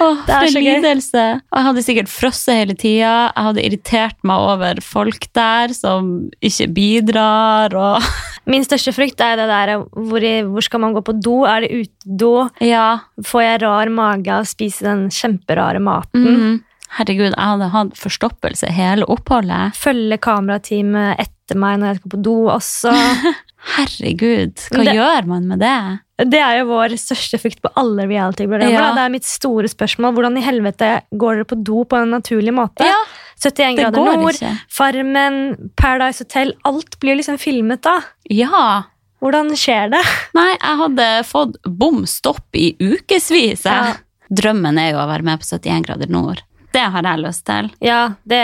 Åh, 0.02 0.24
Det 0.26 0.34
er 0.36 0.48
så 0.54 0.62
lidelse. 0.64 1.24
Og 1.52 1.58
jeg 1.60 1.66
hadde 1.68 1.84
sikkert 1.86 2.10
frosset 2.12 2.56
hele 2.58 2.76
tida. 2.80 3.12
Jeg 3.36 3.46
hadde 3.48 3.64
irritert 3.66 4.18
meg 4.24 4.38
over 4.54 4.82
folk 4.82 5.28
der 5.38 5.74
som 5.78 6.30
ikke 6.42 6.68
bidrar. 6.74 7.74
Og 7.76 8.02
Min 8.52 8.66
største 8.68 8.92
frykt 8.92 9.22
er 9.24 9.38
det 9.40 9.48
der 9.48 9.74
hvor, 9.80 10.26
hvor 10.52 10.62
skal 10.66 10.82
man 10.84 10.94
gå 10.98 11.02
på 11.08 11.14
do? 11.24 11.44
Er 11.48 11.64
det 11.64 11.72
utedo? 11.86 12.50
ja, 12.60 13.00
Får 13.24 13.42
jeg 13.46 13.62
rar 13.64 13.90
mage 13.94 14.28
av 14.34 14.44
å 14.44 14.50
spise 14.50 14.84
den 14.84 15.06
kjemperare 15.14 15.80
maten? 15.80 16.26
mm, 16.28 16.58
herregud, 16.98 17.32
jeg 17.32 17.40
hadde 17.54 17.70
hatt 17.74 17.96
forstoppelse 17.98 18.68
hele 18.76 19.08
oppholdet. 19.08 19.74
Følge 19.80 20.18
kamerateamet 20.22 21.24
etter 21.24 21.58
meg 21.58 21.80
når 21.80 21.94
jeg 21.94 22.02
skal 22.02 22.12
på 22.18 22.22
do 22.28 22.36
også. 22.52 22.92
Herregud, 23.78 24.60
hva 24.76 24.84
Det- 24.84 24.94
gjør 24.98 25.26
man 25.28 25.48
med 25.48 25.60
det? 25.64 26.00
Det 26.22 26.38
er 26.40 26.60
jo 26.60 26.68
vår 26.70 26.94
største 27.02 27.40
frykt 27.42 27.62
på 27.64 27.72
alle 27.80 28.06
reality-programmer. 28.06 28.76
Ja. 28.76 28.92
Det 28.94 29.02
er 29.08 29.14
mitt 29.16 29.26
store 29.26 29.70
spørsmål. 29.72 30.14
Hvordan 30.14 30.38
i 30.38 30.44
helvete 30.46 30.90
går 31.18 31.40
dere 31.42 31.48
på 31.50 31.58
do 31.66 31.84
på 31.90 31.98
en 31.98 32.14
naturlig 32.14 32.54
måte? 32.54 32.86
Ja, 32.86 33.00
71 33.42 33.58
det 33.80 33.88
grader 33.88 34.18
nord, 34.22 34.38
ikke. 34.38 34.52
Farmen, 34.72 35.40
Paradise 35.80 36.22
Hotel. 36.24 36.54
Alt 36.70 37.00
blir 37.02 37.18
liksom 37.18 37.40
filmet 37.42 37.82
da. 37.86 38.00
Ja, 38.30 38.84
Hvordan 39.24 39.54
skjer 39.56 39.88
det? 39.94 40.02
Nei, 40.36 40.50
jeg 40.52 40.78
hadde 40.82 41.06
fått 41.24 41.54
bom 41.64 42.02
stopp 42.12 42.58
i 42.60 42.74
ukevis. 42.84 43.64
Ja. 43.64 43.94
Drømmen 44.28 44.76
er 44.82 44.90
jo 44.92 44.98
å 45.00 45.06
være 45.08 45.24
med 45.24 45.40
på 45.40 45.48
71 45.48 45.86
grader 45.88 46.12
nord. 46.12 46.42
Det 46.74 46.82
har 46.92 47.06
jeg 47.08 47.22
lyst 47.22 47.46
til. 47.48 47.70
Ja, 47.86 48.02
det, 48.28 48.42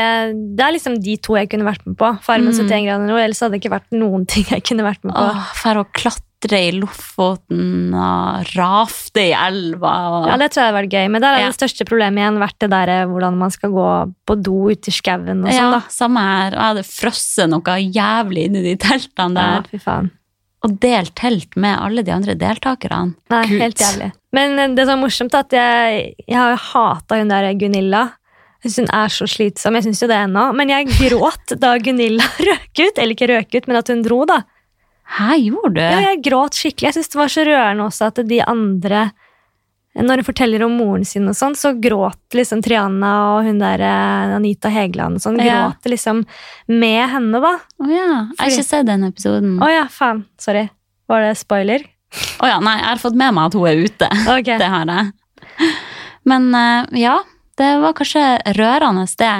det 0.55 0.63
er 0.63 0.71
liksom 0.75 0.95
de 1.03 1.17
to 1.19 1.35
jeg 1.35 1.49
kunne 1.51 1.67
vært 1.67 1.83
med 1.89 1.97
på. 1.99 2.13
Farmen 2.23 2.53
Mm. 2.53 2.61
71 2.69 2.85
grader 2.87 3.07
nord, 3.09 3.19
ellers 3.25 3.41
hadde 3.43 3.57
det 3.57 3.61
ikke 3.63 3.73
vært 3.75 3.91
noen 3.91 4.23
ting 4.29 4.45
jeg 4.53 4.63
kunne 4.69 4.85
vært 4.87 5.03
med 5.03 5.15
på. 5.17 5.25
Åh, 5.33 5.51
for 5.59 5.81
å 5.81 5.85
klatre 5.91 6.23
i 6.47 6.71
Lofoten 6.71 7.91
og 7.91 8.45
rafte 8.55 9.25
i 9.27 9.33
elva. 9.35 9.93
Og... 10.13 10.27
Ja, 10.31 10.37
det 10.39 10.51
tror 10.53 10.61
jeg 10.63 10.69
hadde 10.69 10.77
vært 10.77 10.93
gøy, 10.95 11.07
men 11.11 11.21
der 11.21 11.35
er 11.35 11.41
Ja. 11.43 11.47
det 11.51 11.57
største 11.59 11.85
problemet 11.89 12.21
igjen 12.21 12.39
vært 12.39 12.55
det 12.63 12.69
der 12.71 12.91
eh, 12.93 13.05
hvordan 13.09 13.35
man 13.37 13.51
skal 13.51 13.73
gå 13.73 13.87
på 14.29 14.37
do 14.41 14.69
ute 14.71 14.87
i 14.87 14.95
skauen 14.95 15.43
og 15.43 15.51
ja, 15.51 15.57
sånn, 15.59 15.75
da. 15.75 15.81
samme 15.91 16.23
her. 16.23 16.53
Og 16.55 16.59
jeg 16.61 16.69
hadde 16.69 16.85
frosset 16.87 17.51
noe 17.51 17.75
jævlig 17.83 18.45
inni 18.47 18.61
de 18.63 18.75
teltene 18.79 19.43
Ja, 19.49 19.63
fy 19.67 19.81
faen. 19.83 20.11
Og 20.63 20.73
delt 20.83 21.13
telt 21.15 21.55
med 21.55 21.77
alle 21.79 22.03
de 22.03 22.11
andre 22.11 22.33
deltakerne. 22.35 23.13
Nei, 23.31 23.43
Gud. 23.47 23.59
helt 23.61 23.79
jævlig. 23.83 24.09
Men 24.35 24.59
eh, 24.59 24.71
det 24.75 24.85
som 24.87 24.95
er 24.97 25.03
morsomt, 25.03 25.35
er 25.35 25.43
at 25.43 25.57
jeg, 25.59 26.15
jeg 26.27 26.39
har 26.39 26.55
hata 26.71 27.19
hun 27.19 27.31
der 27.31 27.51
Gunilla. 27.59 28.05
Jeg 28.63 28.73
syns 28.73 28.89
Hun 28.89 28.95
er 28.99 29.07
så 29.15 29.27
slitsom. 29.27 29.75
Jeg 29.75 29.85
syns 29.87 30.01
jo 30.03 30.07
det 30.11 30.17
ennå. 30.19 30.49
Men 30.55 30.71
jeg 30.71 30.87
gråt 30.91 31.53
da 31.61 31.77
Gunilla 31.79 32.23
røk 32.49 32.81
ut. 32.83 32.97
Eller 32.99 33.15
ikke 33.15 33.29
røk 33.31 33.55
ut, 33.55 33.67
men 33.71 33.79
at 33.79 33.87
hun 33.91 34.01
dro, 34.03 34.25
da. 34.27 34.41
Hæ, 35.17 35.31
gjorde 35.41 35.73
du? 35.79 35.81
Ja, 35.81 35.99
jeg 36.11 36.21
gråt 36.27 36.57
skikkelig. 36.59 36.89
Jeg 36.91 36.97
syns 36.99 37.09
det 37.13 37.17
var 37.19 37.31
så 37.33 37.45
rørende 37.47 37.85
også 37.89 38.09
at 38.11 38.21
de 38.29 38.39
andre 38.45 39.07
Når 39.99 40.21
hun 40.21 40.27
forteller 40.27 40.61
om 40.63 40.75
moren 40.77 41.03
sin, 41.07 41.25
og 41.27 41.35
sånn, 41.35 41.55
så 41.57 41.71
gråt 41.81 42.35
liksom 42.37 42.61
Triana 42.63 43.09
og 43.33 43.47
hun 43.47 43.57
der 43.59 43.81
eh, 43.83 44.35
Anita 44.37 44.69
Hegeland 44.71 45.17
og 45.17 45.23
sånn, 45.23 45.39
Ja. 45.43 45.63
gråt 45.73 45.89
liksom 45.91 46.21
med 46.69 47.09
henne, 47.09 47.41
da. 47.41 47.55
Å 47.81 47.89
ja, 47.89 48.05
jeg 48.29 48.37
har 48.39 48.53
ikke 48.53 48.67
sett 48.69 48.85
den 48.87 49.03
episoden. 49.09 49.57
Å 49.59 49.67
ja, 49.73 49.87
faen. 49.91 50.21
Sorry. 50.39 50.67
Var 51.09 51.25
det 51.25 51.33
spoiler? 51.41 51.83
Å 52.39 52.47
ja, 52.47 52.59
nei, 52.63 52.77
jeg 52.77 52.87
har 52.91 53.01
fått 53.01 53.17
med 53.17 53.33
meg 53.33 53.49
at 53.49 53.57
hun 53.57 53.67
er 53.67 53.81
ute. 53.81 54.11
Ok. 54.37 54.53
Det 54.61 54.69
har 54.77 54.93
jeg. 54.93 55.73
Men 56.29 56.47
eh, 56.55 56.85
ja, 57.01 57.17
det 57.59 57.71
var 57.81 57.97
kanskje 57.97 58.23
rørende 58.55 59.07
det. 59.19 59.33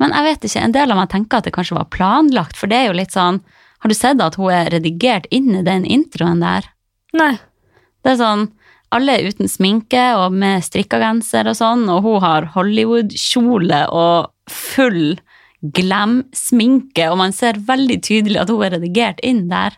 Men 0.00 0.14
jeg 0.16 0.24
vet 0.30 0.46
ikke, 0.48 0.62
en 0.64 0.72
del 0.78 0.94
av 0.94 0.96
meg 1.02 1.10
tenker 1.12 1.42
at 1.42 1.50
det 1.50 1.52
kanskje 1.58 1.76
var 1.76 1.90
planlagt, 1.92 2.56
for 2.56 2.70
det 2.70 2.78
er 2.78 2.86
jo 2.92 2.96
litt 3.02 3.12
sånn 3.12 3.42
Har 3.80 3.92
du 3.92 3.96
sett 3.96 4.20
at 4.20 4.36
hun 4.36 4.52
er 4.52 4.70
redigert 4.74 5.26
inn 5.32 5.54
i 5.56 5.64
den 5.66 5.86
introen 5.88 6.42
der? 6.44 6.68
Nei. 7.16 7.34
Det 8.04 8.14
er 8.14 8.20
sånn 8.20 8.48
alle 8.90 9.14
er 9.14 9.28
uten 9.30 9.46
sminke 9.50 10.02
og 10.18 10.34
med 10.34 10.64
strikka 10.66 10.98
genser 10.98 11.46
og 11.50 11.54
sånn, 11.58 11.84
og 11.92 12.02
hun 12.06 12.22
har 12.24 12.48
Hollywood-kjole 12.56 13.84
og 13.94 14.32
full 14.50 15.14
glam-sminke, 15.60 17.06
og 17.12 17.20
man 17.20 17.34
ser 17.36 17.60
veldig 17.68 18.00
tydelig 18.02 18.40
at 18.42 18.50
hun 18.50 18.64
er 18.66 18.74
redigert 18.78 19.22
inn 19.26 19.44
der. 19.50 19.76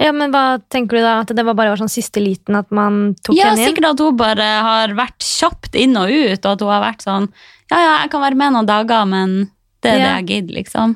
Ja, 0.00 0.12
men 0.16 0.32
hva 0.32 0.60
tenker 0.72 0.96
du 0.96 1.02
da? 1.02 1.18
At 1.24 1.32
det 1.34 1.42
var 1.44 1.56
bare 1.58 1.74
var 1.74 1.80
sånn 1.80 1.90
siste 1.92 2.22
liten 2.22 2.56
at 2.56 2.70
man 2.72 3.16
tok 3.18 3.34
Ja, 3.34 3.50
henne 3.50 3.58
inn? 3.58 3.64
Ja, 3.66 3.72
sikkert 3.72 3.88
at 3.90 4.02
hun 4.04 4.16
bare 4.20 4.46
har 4.64 4.94
vært 4.96 5.26
kjapt 5.26 5.76
inn 5.76 5.98
og 5.98 6.12
ut, 6.12 6.44
og 6.44 6.52
at 6.54 6.62
hun 6.64 6.72
har 6.72 6.84
vært 6.86 7.04
sånn 7.04 7.26
Ja, 7.72 7.78
ja, 7.78 7.94
jeg 8.04 8.12
kan 8.14 8.22
være 8.22 8.38
med 8.38 8.54
noen 8.54 8.70
dager, 8.70 9.08
men 9.10 9.34
det 9.82 9.96
er 9.96 10.00
det 10.04 10.12
jeg 10.12 10.28
gidder, 10.30 10.56
liksom. 10.60 10.94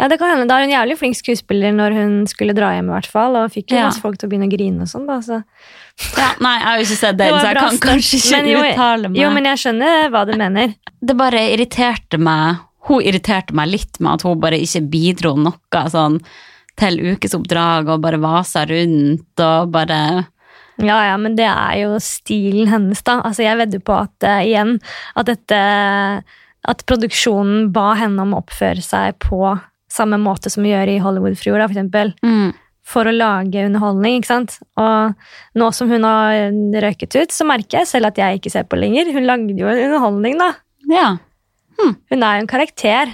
Ja, 0.00 0.08
det 0.08 0.18
kan 0.18 0.32
hende. 0.32 0.48
Da 0.50 0.56
er 0.58 0.66
hun 0.66 0.72
jævlig 0.72 0.96
flink 0.98 1.16
skuespiller 1.18 1.74
når 1.76 1.94
hun 1.94 2.14
skulle 2.26 2.54
dra 2.56 2.72
hjem, 2.74 2.88
i 2.90 2.94
hvert 2.96 3.06
fall. 3.10 3.36
Og 3.38 3.52
fikk 3.54 3.70
jo 3.70 3.76
Ja. 3.76 3.86
masse 3.86 4.00
folk 4.02 4.18
til 4.18 4.28
å 4.28 4.32
begynne 4.32 4.48
å 4.48 4.52
grine 4.56 4.82
og 4.82 4.88
sånn, 4.90 5.06
da. 5.06 5.20
Så. 5.20 5.42
Ja, 6.16 6.32
nei, 6.40 6.54
jeg 6.58 6.66
har 6.66 6.76
jo 6.78 6.84
ikke 6.86 6.98
sett 7.02 7.16
den, 7.20 7.34
så 7.34 7.46
jeg 7.46 7.56
kan 7.56 7.76
start. 7.76 7.90
kanskje 7.90 8.18
ikke 8.18 8.36
Men 8.42 8.50
jo, 8.50 8.58
uttale 8.72 9.08
meg. 9.10 9.20
Jo, 9.20 9.30
men 9.30 9.44
jeg 9.44 9.58
skjønner 9.62 10.10
hva 10.10 10.22
du 10.26 10.32
mener. 10.40 10.74
Det 11.04 11.16
bare 11.16 11.42
irriterte 11.52 12.18
meg 12.18 12.56
Hun 12.88 13.00
irriterte 13.00 13.54
meg 13.54 13.68
litt 13.68 14.00
med 14.00 14.14
at 14.14 14.22
hun 14.26 14.40
bare 14.40 14.58
ikke 14.58 14.80
bidro 14.90 15.36
noe 15.38 15.82
sånn 15.88 16.16
til 16.74 16.96
ukesoppdrag 17.12 17.88
og 17.92 18.00
bare 18.02 18.18
vasa 18.18 18.64
rundt 18.66 19.38
og 19.38 19.70
bare 19.70 20.26
Ja, 20.82 20.96
ja, 21.12 21.16
men 21.16 21.36
det 21.36 21.46
er 21.46 21.76
jo 21.84 22.00
stilen 22.02 22.66
hennes, 22.72 23.02
da. 23.06 23.20
Altså, 23.22 23.44
jeg 23.44 23.56
vedder 23.60 23.78
på 23.78 23.92
at 24.00 24.26
uh, 24.26 24.40
igjen 24.42 24.80
at 25.14 25.26
dette 25.26 25.60
At 26.64 26.82
produksjonen 26.86 27.70
ba 27.72 27.94
henne 27.94 28.18
om 28.22 28.34
å 28.34 28.42
oppføre 28.42 28.82
seg 28.82 29.14
på 29.22 29.60
samme 29.92 30.18
måte 30.20 30.50
som 30.52 30.64
vi 30.64 30.72
gjør 30.72 30.88
i 30.94 31.00
Hollywood-fruer, 31.04 31.62
for 31.66 31.74
eksempel. 31.76 32.14
mm, 32.24 32.52
For 32.88 33.06
å 33.06 33.12
lage 33.14 33.62
underholdning, 33.68 34.16
ikke 34.18 34.30
sant. 34.32 34.56
Og 34.80 35.14
nå 35.60 35.68
som 35.76 35.90
hun 35.92 36.02
har 36.08 36.48
røyket 36.82 37.14
ut, 37.20 37.30
så 37.34 37.44
merker 37.46 37.78
jeg 37.82 37.90
selv 37.92 38.08
at 38.10 38.18
jeg 38.18 38.40
ikke 38.40 38.50
ser 38.50 38.64
på 38.66 38.78
lenger. 38.80 39.12
Hun 39.14 39.28
lagde 39.28 39.54
jo 39.54 39.68
en 39.70 39.78
underholdning, 39.86 40.38
da. 40.40 40.48
Ja. 40.90 41.08
Hun 41.78 42.22
er 42.22 42.38
jo 42.38 42.42
en 42.42 42.50
karakter. 42.50 43.12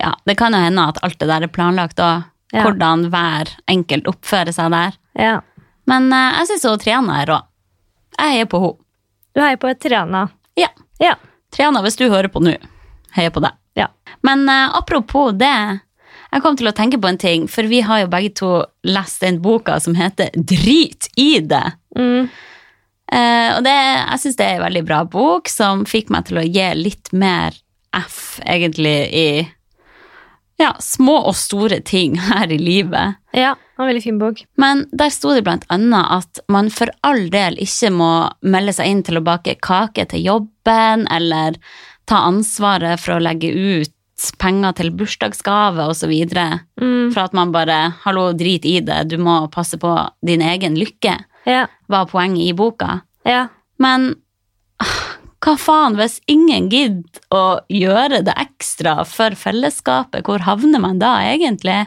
ja. 0.00 0.12
Det 0.26 0.36
kan 0.36 0.52
jo 0.52 0.60
hende 0.60 0.84
at 0.88 0.98
alt 1.02 1.18
det 1.18 1.28
der 1.30 1.42
er 1.46 1.52
planlagt 1.52 2.00
og 2.00 2.24
Ja. 2.54 2.62
Hvordan 2.62 3.08
hver 3.10 3.48
enkelt 3.68 4.06
oppfører 4.06 4.54
seg 4.54 4.70
der. 4.70 4.94
Ja. 5.18 5.40
Men 5.90 6.06
uh, 6.12 6.36
jeg 6.38 6.46
syns 6.52 6.78
Triana 6.80 7.16
er 7.22 7.26
rå. 7.26 7.38
Jeg 8.18 8.32
heier 8.36 8.46
på 8.46 8.60
henne. 8.62 8.78
Du 9.34 9.40
heier 9.42 9.58
på 9.60 9.72
Triana. 9.82 10.28
Ja. 10.56 10.68
Ja. 11.02 11.16
Triana, 11.52 11.82
hvis 11.82 11.96
du 11.98 12.06
hører 12.08 12.28
på 12.32 12.40
nå, 12.40 12.54
heier 13.16 13.32
på 13.34 13.42
deg. 13.42 13.52
Ja. 13.76 13.88
Men 14.22 14.46
uh, 14.48 14.70
apropos 14.78 15.32
det, 15.36 15.80
jeg 16.32 16.42
kom 16.44 16.56
til 16.58 16.68
å 16.68 16.74
tenke 16.76 16.98
på 17.00 17.10
en 17.10 17.20
ting, 17.20 17.46
for 17.50 17.68
vi 17.70 17.80
har 17.86 18.02
jo 18.02 18.12
begge 18.12 18.34
to 18.40 18.50
lest 18.86 19.22
den 19.24 19.40
boka 19.44 19.78
som 19.82 19.96
heter 19.98 20.34
Drit 20.34 21.08
i 21.16 21.38
det. 21.40 21.64
Mm. 21.98 22.28
Eh, 23.12 23.50
og 23.54 23.62
det, 23.66 23.74
jeg 23.74 24.22
syns 24.22 24.38
det 24.40 24.46
er 24.46 24.58
en 24.58 24.66
veldig 24.66 24.84
bra 24.88 25.02
bok, 25.08 25.50
som 25.52 25.86
fikk 25.88 26.10
meg 26.12 26.26
til 26.28 26.42
å 26.42 26.46
gi 26.46 26.70
litt 26.78 27.12
mer 27.14 27.54
F, 27.96 28.40
egentlig, 28.44 28.98
i 29.14 29.28
ja, 30.60 30.72
små 30.80 31.18
og 31.28 31.36
store 31.36 31.80
ting 31.86 32.16
her 32.30 32.52
i 32.52 32.58
livet. 32.60 33.20
Ja, 33.36 33.54
en 33.76 33.90
veldig 33.90 34.04
fin 34.04 34.20
bok. 34.20 34.42
Men 34.60 34.86
der 34.96 35.12
sto 35.12 35.34
det 35.36 35.44
blant 35.46 35.66
annet 35.72 36.12
at 36.18 36.40
man 36.52 36.70
for 36.72 36.90
all 37.06 37.28
del 37.32 37.58
ikke 37.62 37.92
må 37.94 38.12
melde 38.46 38.76
seg 38.76 38.92
inn 38.92 39.04
til 39.06 39.20
å 39.20 39.26
bake 39.26 39.58
kake 39.64 40.08
til 40.12 40.24
jobben, 40.26 41.06
eller 41.12 41.60
ta 42.06 42.22
ansvaret 42.28 43.02
for 43.02 43.16
å 43.16 43.22
legge 43.22 43.50
ut 43.50 43.92
penger 44.40 44.72
til 44.78 44.90
bursdagsgave 44.96 45.86
osv. 45.90 46.12
Mm. 46.80 47.12
For 47.12 47.20
at 47.20 47.34
man 47.36 47.52
bare 47.52 47.94
'hallo, 48.04 48.32
drit 48.32 48.64
i 48.64 48.80
det, 48.80 49.08
du 49.08 49.18
må 49.18 49.50
passe 49.50 49.76
på 49.78 49.92
din 50.24 50.40
egen 50.40 50.76
lykke', 50.76 51.24
Ja. 51.46 51.66
var 51.88 52.06
poenget 52.06 52.48
i 52.48 52.52
boka. 52.52 53.02
Ja. 53.24 53.48
Men 53.78 54.16
ah, 54.80 55.16
hva 55.40 55.56
faen 55.58 55.96
hvis 55.96 56.20
ingen 56.26 56.68
gidder 56.68 57.20
å 57.30 57.60
gjøre 57.70 58.24
det 58.24 58.34
ekstra 58.36 59.04
for 59.06 59.30
fellesskapet? 59.30 60.24
Hvor 60.24 60.38
havner 60.40 60.80
man 60.80 60.98
da, 60.98 61.18
egentlig? 61.20 61.86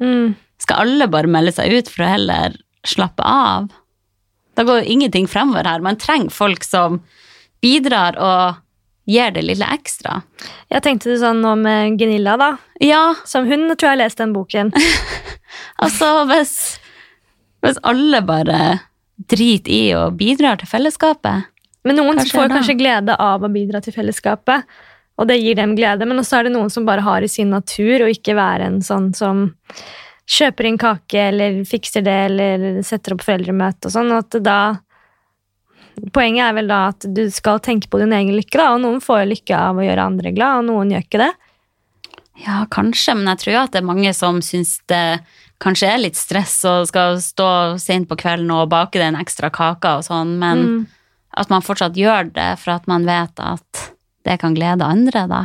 Mm. 0.00 0.34
Skal 0.58 0.76
alle 0.80 1.06
bare 1.08 1.26
melde 1.26 1.52
seg 1.52 1.72
ut 1.72 1.88
for 1.88 2.04
å 2.04 2.08
heller 2.08 2.56
slappe 2.84 3.22
av? 3.24 3.70
Da 4.56 4.64
går 4.64 4.82
jo 4.82 4.92
ingenting 4.92 5.26
fremover 5.26 5.64
her. 5.64 5.80
Man 5.80 5.96
trenger 5.96 6.30
folk 6.30 6.64
som 6.64 7.00
bidrar 7.62 8.18
og 8.18 8.56
gir 9.06 9.30
det 9.34 9.42
lille 9.46 9.66
ekstra. 9.74 10.20
Jeg 10.70 10.84
tenkte 10.84 11.10
du 11.10 11.18
sånn 11.20 11.40
nå 11.42 11.54
med 11.60 11.96
Gunilla, 11.98 12.36
da. 12.40 12.50
Ja, 12.82 13.14
Som 13.24 13.48
hun 13.48 13.68
tror 13.74 13.90
jeg 13.90 13.96
har 13.96 14.02
lest 14.04 14.20
den 14.20 14.34
boken. 14.36 14.72
altså 15.84 16.24
hvis, 16.30 16.54
hvis 17.64 17.80
alle 17.82 18.22
bare 18.26 18.60
driter 19.30 19.72
i 19.72 19.82
og 19.98 20.16
bidrar 20.20 20.56
til 20.60 20.70
fellesskapet 20.70 21.44
Men 21.84 21.98
noen 22.00 22.20
får 22.24 22.48
da? 22.48 22.54
kanskje 22.56 22.78
glede 22.78 23.16
av 23.20 23.44
å 23.44 23.50
bidra 23.52 23.82
til 23.84 23.92
fellesskapet, 23.92 24.64
og 25.20 25.28
det 25.28 25.36
gir 25.36 25.58
dem 25.58 25.74
glede, 25.76 26.06
men 26.08 26.20
også 26.20 26.38
er 26.38 26.48
det 26.48 26.54
noen 26.54 26.70
som 26.72 26.86
bare 26.88 27.04
har 27.04 27.24
i 27.24 27.28
sin 27.28 27.50
natur 27.52 28.06
å 28.06 28.08
ikke 28.08 28.36
være 28.38 28.70
en 28.70 28.78
sånn 28.84 29.10
som 29.16 29.50
kjøper 30.30 30.68
inn 30.68 30.78
kake 30.80 31.26
eller 31.32 31.58
fikser 31.68 32.04
det 32.06 32.16
eller 32.28 32.66
setter 32.86 33.16
opp 33.16 33.24
foreldremøte 33.26 33.90
og 33.90 33.94
sånn, 33.96 34.12
at 34.16 34.38
da 34.44 34.60
Poenget 36.14 36.44
er 36.46 36.54
vel 36.56 36.68
da 36.70 36.80
at 36.90 37.04
du 37.14 37.22
skal 37.30 37.60
tenke 37.60 37.88
på 37.90 37.98
din 38.00 38.12
egen 38.16 38.34
lykke, 38.36 38.56
da, 38.56 38.70
og 38.74 38.80
noen 38.84 39.00
får 39.04 39.26
lykke 39.28 39.56
av 39.56 39.76
å 39.80 39.84
gjøre 39.84 40.06
andre 40.12 40.32
glad, 40.36 40.62
og 40.62 40.68
noen 40.70 40.90
gjør 40.94 41.04
ikke 41.06 41.22
det. 41.22 41.30
Ja, 42.40 42.62
kanskje, 42.72 43.14
men 43.18 43.28
jeg 43.34 43.42
tror 43.42 43.58
at 43.64 43.72
det 43.74 43.82
er 43.82 43.88
mange 43.90 44.12
som 44.16 44.38
syns 44.44 44.78
det 44.88 45.20
kanskje 45.60 45.90
er 45.92 46.00
litt 46.00 46.16
stress 46.16 46.54
og 46.64 46.86
skal 46.88 47.18
stå 47.20 47.50
sent 47.82 48.08
på 48.08 48.16
kvelden 48.16 48.48
og 48.54 48.70
bake 48.72 48.96
den 49.02 49.18
ekstra 49.20 49.50
kaka 49.52 49.98
og 49.98 50.06
sånn, 50.06 50.38
men 50.40 50.62
Mm. 50.64 50.86
at 51.36 51.50
man 51.50 51.60
fortsatt 51.62 51.94
gjør 52.00 52.32
det 52.32 52.58
for 52.58 52.72
at 52.72 52.86
man 52.88 53.04
vet 53.04 53.36
at 53.38 53.90
det 54.24 54.38
kan 54.40 54.54
glede 54.56 54.82
andre, 54.82 55.26
da. 55.28 55.42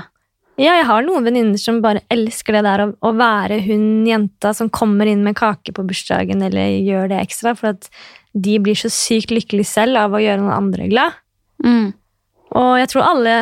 Ja, 0.56 0.78
jeg 0.78 0.86
har 0.88 1.04
noen 1.04 1.26
venninner 1.28 1.60
som 1.60 1.82
bare 1.84 2.06
elsker 2.14 2.56
det 2.56 2.64
der 2.64 2.86
å, 2.86 2.88
å 3.04 3.12
være 3.18 3.60
hun 3.66 4.06
jenta 4.08 4.54
som 4.56 4.72
kommer 4.72 5.10
inn 5.12 5.26
med 5.26 5.36
kake 5.36 5.74
på 5.76 5.84
bursdagen 5.84 6.46
eller 6.48 6.78
gjør 6.80 7.12
det 7.12 7.20
ekstra, 7.20 7.56
for 7.60 7.74
at 7.74 7.90
de 8.36 8.56
blir 8.64 8.80
så 8.80 8.92
sykt 8.92 9.34
lykkelige 9.36 9.68
selv 9.68 10.00
av 10.00 10.16
å 10.16 10.24
gjøre 10.24 10.44
noen 10.44 10.56
andre 10.56 10.88
glad. 10.92 11.20
Mm. 11.64 11.92
Og 12.56 12.72
jeg 12.80 12.92
tror 12.94 13.08
alle 13.10 13.36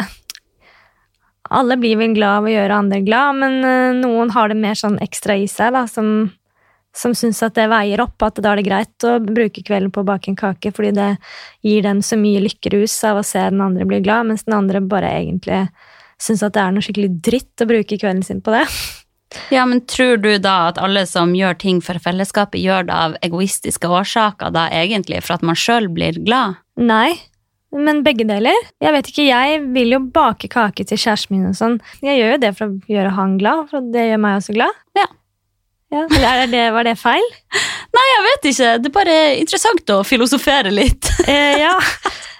alle 1.53 1.77
blir 1.77 1.99
vel 1.99 2.15
glad 2.17 2.41
av 2.41 2.47
å 2.47 2.53
gjøre 2.53 2.77
andre 2.81 3.01
glad, 3.05 3.41
men 3.41 3.59
eh, 3.67 3.97
noen 3.99 4.31
har 4.33 4.49
det 4.49 4.57
mer 4.57 4.77
sånn 4.79 4.97
ekstra 5.03 5.35
i 5.37 5.45
seg, 5.49 5.73
da, 5.75 5.83
som, 5.89 6.31
som 6.97 7.13
syns 7.17 7.43
at 7.45 7.53
det 7.57 7.67
veier 7.69 8.01
opp, 8.01 8.15
at 8.25 8.41
da 8.41 8.53
er 8.53 8.61
det 8.61 8.67
greit 8.67 9.07
å 9.07 9.19
bruke 9.21 9.61
kvelden 9.65 9.91
på 9.93 10.01
å 10.01 10.07
bake 10.07 10.31
en 10.31 10.39
kake, 10.39 10.73
fordi 10.73 10.95
det 10.97 11.09
gir 11.65 11.85
dem 11.85 12.01
så 12.05 12.17
mye 12.17 12.41
lykkerus 12.47 12.95
av 13.09 13.21
å 13.21 13.27
se 13.27 13.43
den 13.43 13.61
andre 13.61 13.85
bli 13.89 14.01
glad, 14.05 14.31
mens 14.31 14.47
den 14.47 14.57
andre 14.57 14.81
bare 14.81 15.11
egentlig 15.19 15.67
syns 16.21 16.43
at 16.45 16.55
det 16.57 16.61
er 16.63 16.75
noe 16.75 16.85
skikkelig 16.85 17.15
dritt 17.25 17.63
å 17.63 17.69
bruke 17.69 17.97
kvelden 17.99 18.23
sin 18.25 18.43
på 18.43 18.53
det. 18.55 18.65
Ja, 19.49 19.65
men 19.65 19.81
tror 19.89 20.17
du 20.21 20.37
da 20.37 20.69
at 20.69 20.79
alle 20.81 21.05
som 21.09 21.33
gjør 21.33 21.57
ting 21.59 21.81
for 21.81 21.97
fellesskapet, 22.01 22.61
gjør 22.61 22.87
det 22.89 22.93
av 22.95 23.15
egoistiske 23.25 23.89
årsaker, 23.89 24.53
da 24.53 24.67
egentlig 24.69 25.23
for 25.25 25.37
at 25.37 25.45
man 25.45 25.57
sjøl 25.57 25.89
blir 25.93 26.19
glad? 26.25 26.59
Nei, 26.77 27.15
men 27.73 28.03
begge 28.05 28.27
deler. 28.29 28.57
Jeg 28.83 28.93
vet 28.93 29.09
ikke, 29.09 29.25
jeg 29.25 29.61
vil 29.73 29.95
jo 29.95 30.01
bake 30.13 30.49
kake 30.53 30.85
til 30.85 31.01
kjæresten 31.01 31.37
min 31.37 31.49
og 31.49 31.57
sånn. 31.57 31.79
Jeg 32.05 32.19
gjør 32.19 32.35
jo 32.35 32.41
det 32.45 32.53
for 32.59 32.69
å 32.69 32.93
gjøre 32.93 33.17
han 33.17 33.37
glad, 33.41 33.67
for 33.71 33.93
det 33.93 34.07
gjør 34.11 34.23
meg 34.25 34.39
også 34.39 34.57
glad. 34.57 34.81
Ja. 34.97 35.09
Ja, 35.93 36.03
det, 36.49 36.63
var 36.73 36.87
det 36.87 36.95
feil? 36.99 37.23
Nei, 37.93 38.03
jeg 38.09 38.23
vet 38.27 38.47
ikke. 38.51 38.69
Det 38.81 38.89
er 38.89 38.95
bare 38.95 39.17
interessant 39.39 39.93
å 39.95 40.01
filosofere 40.07 40.73
litt. 40.73 41.09
Eh, 41.29 41.55
ja. 41.61 41.77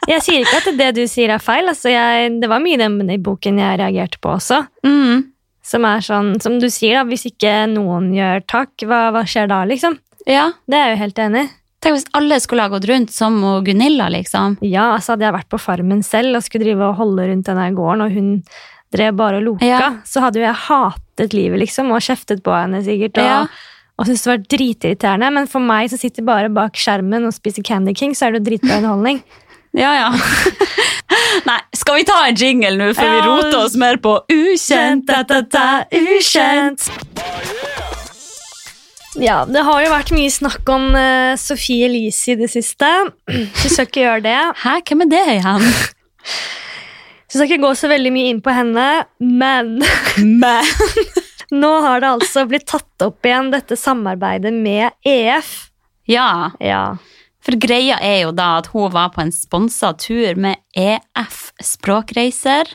Jeg 0.09 0.19
sier 0.25 0.41
ikke 0.43 0.57
at 0.59 0.65
det 0.75 0.87
du 0.97 1.03
sier 1.07 1.31
er 1.31 1.39
feil. 1.39 1.69
Altså, 1.71 1.87
jeg, 1.93 2.33
det 2.41 2.49
var 2.51 2.59
mye 2.59 2.89
i 3.13 3.19
boken 3.23 3.61
jeg 3.61 3.79
reagerte 3.79 4.19
på 4.19 4.33
også. 4.33 4.57
Mm. 4.83 5.29
Som 5.63 5.85
er 5.87 6.03
sånn, 6.03 6.33
som 6.43 6.57
du 6.59 6.67
sier, 6.67 6.97
da, 6.99 7.05
hvis 7.07 7.23
ikke 7.29 7.53
noen 7.71 8.09
gjør 8.17 8.43
takk, 8.51 8.73
hva, 8.89 9.05
hva 9.15 9.21
skjer 9.29 9.47
da, 9.47 9.61
liksom? 9.69 9.95
Ja. 10.27 10.49
Det 10.67 10.75
er 10.75 10.89
jeg 10.91 10.97
jo 10.97 11.01
helt 11.05 11.21
enig 11.23 11.45
i. 11.45 11.51
Tenk 11.83 11.97
hvis 11.97 12.09
alle 12.15 12.37
skulle 12.43 12.63
ha 12.67 12.71
gått 12.71 12.85
rundt 12.87 13.11
som 13.15 13.39
Gunilla, 13.63 14.09
liksom. 14.11 14.57
Ja, 14.63 14.93
altså 14.97 15.13
Hadde 15.15 15.27
jeg 15.27 15.35
vært 15.35 15.49
på 15.51 15.59
Farmen 15.59 16.03
selv 16.03 16.39
og 16.39 16.45
skulle 16.45 16.67
drive 16.67 16.91
og 16.91 16.99
holde 16.99 17.29
rundt 17.31 17.47
denne 17.49 17.65
gården, 17.75 18.03
og 18.05 18.13
hun 18.15 18.29
drev 18.93 19.15
bare 19.19 19.39
og 19.41 19.47
loka, 19.47 19.67
Ja. 19.67 19.89
så 20.07 20.23
hadde 20.23 20.39
jo 20.39 20.45
jeg 20.45 20.59
hatet 21.13 21.33
livet, 21.37 21.59
liksom, 21.61 21.91
og 21.93 22.01
kjeftet 22.01 22.41
på 22.43 22.51
henne 22.55 22.81
sikkert. 22.83 23.17
Og, 23.17 23.23
Ja. 23.23 23.47
og 23.99 24.05
syntes 24.07 24.23
det 24.23 24.31
var 24.31 24.43
dritirriterende. 24.57 25.31
Men 25.33 25.47
for 25.47 25.59
meg 25.61 25.89
som 25.89 25.97
sitter 26.01 26.23
bare 26.25 26.49
bak 26.49 26.73
skjermen 26.73 27.25
og 27.25 27.33
spiser 27.33 27.63
Candy 27.63 27.93
King, 27.93 28.13
så 28.15 28.25
er 28.27 28.31
det 28.33 28.41
jo 28.43 28.49
dritbra 28.51 28.77
underholdning. 28.81 29.23
Ja, 29.73 29.89
ja. 29.97 30.09
Nei, 31.47 31.55
skal 31.73 31.95
vi 31.95 32.03
ta 32.05 32.19
en 32.27 32.35
jingle 32.37 32.75
nå, 32.77 32.91
før 32.93 33.07
vi 33.09 33.21
roter 33.25 33.55
oss 33.57 33.73
mer 33.81 33.97
på 33.97 34.19
ukjent? 34.29 35.07
da, 35.07 35.23
da, 35.25 35.39
da, 35.41 35.63
ukjent. 35.97 36.85
Ja, 39.17 39.39
det 39.49 39.63
har 39.65 39.81
jo 39.81 39.89
vært 39.89 40.11
mye 40.13 40.29
snakk 40.29 40.69
om 40.73 40.91
uh, 40.93 41.33
Sophie 41.41 41.85
Elise 41.87 42.33
i 42.33 42.37
det 42.39 42.51
siste. 42.53 42.85
Forsøk 43.63 43.73
skal 43.73 43.89
ikke 43.89 44.03
gjøre 44.05 44.23
det. 44.25 44.37
Hæ, 44.61 44.75
hvem 44.89 45.05
er 45.07 45.11
det 45.15 45.23
igjen? 45.39 45.67
Så 47.33 47.39
jeg 47.39 47.47
skal 47.47 47.55
ikke 47.57 47.65
gå 47.65 47.69
så 47.79 47.89
veldig 47.89 48.09
mye 48.13 48.29
inn 48.29 48.39
på 48.45 48.53
henne, 48.53 48.87
men 49.17 49.79
Men 50.21 50.67
nå 51.63 51.71
har 51.81 52.03
det 52.03 52.11
altså 52.11 52.43
blitt 52.45 52.67
tatt 52.69 53.01
opp 53.05 53.25
igjen, 53.25 53.49
dette 53.49 53.73
samarbeidet 53.79 54.53
med 54.53 54.93
EF. 55.01 55.71
Ja, 56.05 56.51
Ja. 56.61 56.97
for 57.43 57.57
greia 57.57 57.97
er 58.05 58.19
jo 58.21 58.31
da 58.37 58.59
at 58.59 58.67
hun 58.75 58.91
var 58.93 59.09
på 59.15 59.23
en 59.23 59.31
sponsa 59.33 59.95
tur 59.97 60.37
med 60.37 60.61
EF 60.77 61.49
Språkreiser 61.59 62.69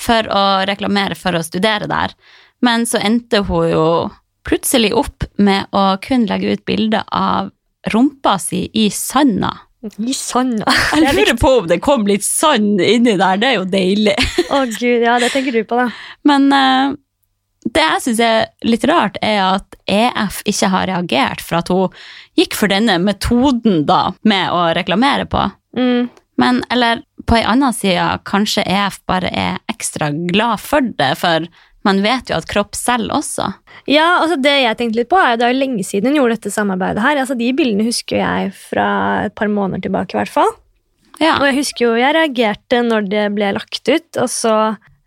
for 0.00 0.26
å 0.32 0.64
reklamere 0.66 1.14
for 1.14 1.36
å 1.36 1.44
studere 1.44 1.86
der. 1.86 2.16
Men 2.64 2.86
så 2.88 2.98
endte 3.04 3.44
hun 3.44 3.68
jo 3.68 3.86
plutselig 4.48 4.94
opp 4.96 5.28
med 5.36 5.68
å 5.76 6.00
kun 6.00 6.24
legge 6.26 6.56
ut 6.56 6.64
bilde 6.64 7.04
av 7.12 7.52
rumpa 7.92 8.38
si 8.40 8.64
i 8.72 8.88
sanda. 8.90 9.52
I 9.80 10.14
sanda. 10.14 10.72
Jeg 11.00 11.14
lurer 11.16 11.36
på 11.40 11.52
om 11.62 11.68
det 11.70 11.80
kom 11.84 12.06
litt 12.08 12.24
sand 12.26 12.82
inni 12.84 13.16
der, 13.16 13.40
det 13.40 13.48
er 13.48 13.54
jo 13.56 13.68
deilig. 13.68 14.16
Å 14.52 14.64
gud, 14.74 15.06
ja, 15.06 15.16
det 15.22 15.30
tenker 15.32 15.56
du 15.56 15.62
på, 15.64 15.78
da. 15.80 15.86
Men 16.28 16.50
uh, 16.52 16.98
det 17.64 17.82
jeg 17.84 18.02
syns 18.04 18.20
er 18.24 18.50
litt 18.66 18.84
rart, 18.88 19.18
er 19.24 19.40
at 19.44 19.76
EF 19.90 20.40
ikke 20.48 20.70
har 20.72 20.88
reagert 20.90 21.44
for 21.44 21.60
at 21.60 21.72
hun 21.72 21.96
gikk 22.38 22.56
for 22.56 22.72
denne 22.72 22.96
metoden 23.02 23.84
da, 23.88 24.14
med 24.24 24.52
å 24.52 24.70
reklamere 24.76 25.28
på. 25.28 25.46
Mm. 25.76 26.08
Men 26.40 26.62
eller 26.72 27.02
på 27.28 27.36
ei 27.36 27.44
anna 27.44 27.68
side, 27.76 28.22
kanskje 28.28 28.64
EF 28.64 29.00
bare 29.08 29.28
er 29.28 29.58
ekstra 29.70 30.08
glad 30.32 30.62
for 30.64 30.84
det, 30.96 31.12
for 31.20 31.48
man 31.86 32.02
vet 32.04 32.28
jo 32.30 32.36
at 32.36 32.48
kropp 32.50 32.76
selv 32.76 33.12
også. 33.16 33.46
Ja, 33.88 34.20
altså 34.20 34.36
Det 34.40 34.52
jeg 34.52 34.76
tenkte 34.76 35.00
litt 35.00 35.10
på, 35.12 35.18
er 35.20 35.38
det 35.40 35.46
er 35.46 35.54
jo 35.54 35.62
lenge 35.62 35.84
siden 35.86 36.12
hun 36.12 36.20
gjorde 36.20 36.36
dette 36.36 36.52
samarbeidet 36.52 37.04
her. 37.04 37.22
Altså 37.22 37.36
De 37.38 37.48
bildene 37.56 37.86
husker 37.88 38.20
jeg 38.20 38.52
fra 38.56 38.88
et 39.28 39.34
par 39.38 39.48
måneder 39.48 39.86
tilbake, 39.86 40.14
i 40.14 40.20
hvert 40.20 40.34
fall. 40.34 40.52
Ja. 41.20 41.38
Og 41.38 41.48
jeg 41.50 41.60
husker 41.60 41.86
jo 41.86 41.98
jeg 42.00 42.16
reagerte 42.16 42.80
når 42.84 43.10
det 43.12 43.26
ble 43.36 43.52
lagt 43.56 43.88
ut, 43.88 44.08
og 44.20 44.28
så 44.32 44.54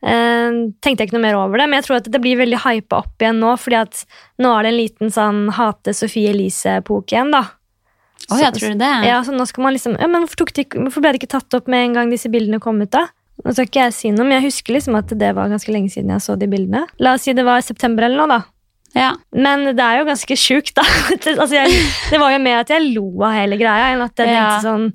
eh, 0.06 0.60
tenkte 0.82 1.02
jeg 1.02 1.10
ikke 1.10 1.18
noe 1.18 1.26
mer 1.26 1.40
over 1.40 1.62
det. 1.62 1.70
Men 1.70 1.82
jeg 1.82 1.88
tror 1.88 2.00
at 2.02 2.12
det 2.14 2.22
blir 2.22 2.42
veldig 2.42 2.62
hypa 2.66 3.02
opp 3.06 3.24
igjen 3.26 3.42
nå, 3.42 3.56
fordi 3.62 3.82
at 3.82 4.06
nå 4.42 4.54
er 4.54 4.66
det 4.66 4.74
en 4.74 4.82
liten 4.82 5.14
sånn 5.14 5.44
hate 5.58 5.96
Sophie 5.98 6.34
Elise-epoke 6.34 7.16
igjen, 7.16 7.34
da. 7.34 7.48
Oh, 8.32 8.40
jeg 8.40 8.56
tror 8.56 8.78
det. 8.80 8.94
Ja, 9.04 9.18
så 9.26 9.34
nå 9.36 9.46
skal 9.50 9.66
man 9.66 9.74
liksom 9.76 9.98
ja, 10.00 10.08
men 10.08 10.24
hvorfor 10.30 11.04
ble 11.04 11.12
det 11.12 11.20
ikke 11.20 11.34
tatt 11.36 11.58
opp 11.58 11.68
med 11.72 11.90
en 11.90 11.98
gang 11.98 12.14
disse 12.14 12.32
bildene 12.32 12.62
kom 12.64 12.80
ut, 12.82 12.94
da? 12.94 13.10
Nå 13.44 13.52
skal 13.56 13.66
ikke 13.68 13.82
jeg 13.88 13.94
si 13.98 14.12
noe, 14.14 14.28
men 14.30 14.38
jeg 14.38 14.46
husker 14.52 14.76
liksom 14.78 14.96
at 15.00 15.10
det 15.20 15.32
var 15.36 15.50
ganske 15.52 15.74
lenge 15.74 15.90
siden 15.92 16.14
jeg 16.14 16.22
så 16.24 16.36
de 16.40 16.48
bildene. 16.52 16.84
La 17.02 17.16
oss 17.18 17.26
si 17.26 17.34
det 17.36 17.44
var 17.48 17.60
i 17.60 17.66
september 17.66 18.06
eller 18.06 18.22
noe, 18.22 18.30
da. 18.38 18.42
Ja. 18.94 19.10
Men 19.34 19.66
det 19.74 19.82
er 19.82 20.04
jo 20.04 20.06
ganske 20.12 20.38
sjukt, 20.38 20.76
da. 20.78 20.86
altså, 21.42 21.56
jeg, 21.58 21.74
det 22.14 22.20
var 22.22 22.36
jo 22.36 22.40
mer 22.46 22.62
at 22.62 22.70
jeg 22.76 22.92
lo 22.94 23.08
av 23.26 23.34
hele 23.40 23.58
greia, 23.58 23.90
enn 23.96 24.06
at 24.06 24.22
jeg 24.22 24.30
Ja. 24.30 24.44
tenkte 24.54 24.68
sånn 24.70 24.88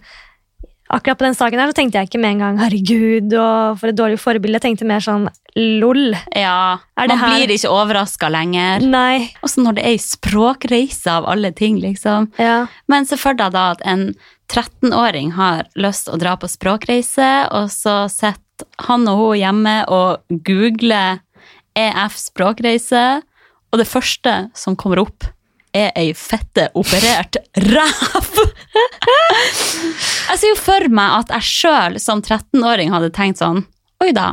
Akkurat 0.90 1.18
på 1.20 1.24
den 1.26 1.34
saken 1.36 1.60
her 1.60 1.68
så 1.68 1.76
tenkte 1.76 1.98
jeg 2.00 2.08
ikke 2.08 2.20
med 2.22 2.30
en 2.36 2.38
gang 2.38 2.58
'herregud' 2.58 3.34
og 3.36 3.78
for 3.80 3.88
et 3.88 3.96
dårlig 3.96 4.18
forbilde. 4.18 4.56
Jeg 4.56 4.62
tenkte 4.62 4.86
mer 4.88 5.00
sånn 5.04 5.28
'lol'. 5.56 6.14
ja. 6.34 6.78
Det 6.96 7.08
Man 7.08 7.18
her- 7.18 7.36
blir 7.46 7.48
ikke 7.54 7.68
overraska 7.70 8.28
lenger. 8.30 8.80
Nei. 8.80 9.32
Også 9.42 9.62
når 9.62 9.74
det 9.76 9.84
er 9.84 9.88
ei 9.90 9.98
språkreise 9.98 11.06
av 11.10 11.24
alle 11.28 11.52
ting, 11.52 11.78
liksom. 11.80 12.30
Ja. 12.38 12.66
Men 12.88 13.04
se 13.04 13.16
for 13.16 13.34
deg 13.34 13.52
da 13.52 13.70
at 13.72 13.82
en 13.84 14.14
13-åring 14.48 15.32
har 15.32 15.64
lyst 15.76 16.06
til 16.06 16.14
å 16.14 16.18
dra 16.18 16.36
på 16.36 16.48
språkreise, 16.48 17.48
og 17.52 17.68
så 17.68 18.08
sitter 18.10 18.64
han 18.88 19.06
og 19.08 19.18
hun 19.18 19.36
hjemme 19.38 19.84
og 19.88 20.20
googler 20.42 21.20
EF 21.76 22.16
språkreise, 22.16 23.22
og 23.72 23.78
det 23.78 23.86
første 23.86 24.50
som 24.56 24.74
kommer 24.74 24.98
opp, 24.98 25.24
er 25.78 25.94
ei 25.98 26.12
fette 26.16 26.68
operert 26.78 27.38
ræv! 27.68 28.42
jeg 30.28 30.38
ser 30.40 30.50
jo 30.50 30.58
for 30.60 30.90
meg 30.92 31.22
at 31.22 31.32
jeg 31.38 31.48
sjøl 31.52 31.98
som 32.02 32.22
13-åring 32.22 32.92
hadde 32.94 33.14
tenkt 33.14 33.42
sånn 33.42 33.64
Oi 34.04 34.12
da, 34.14 34.32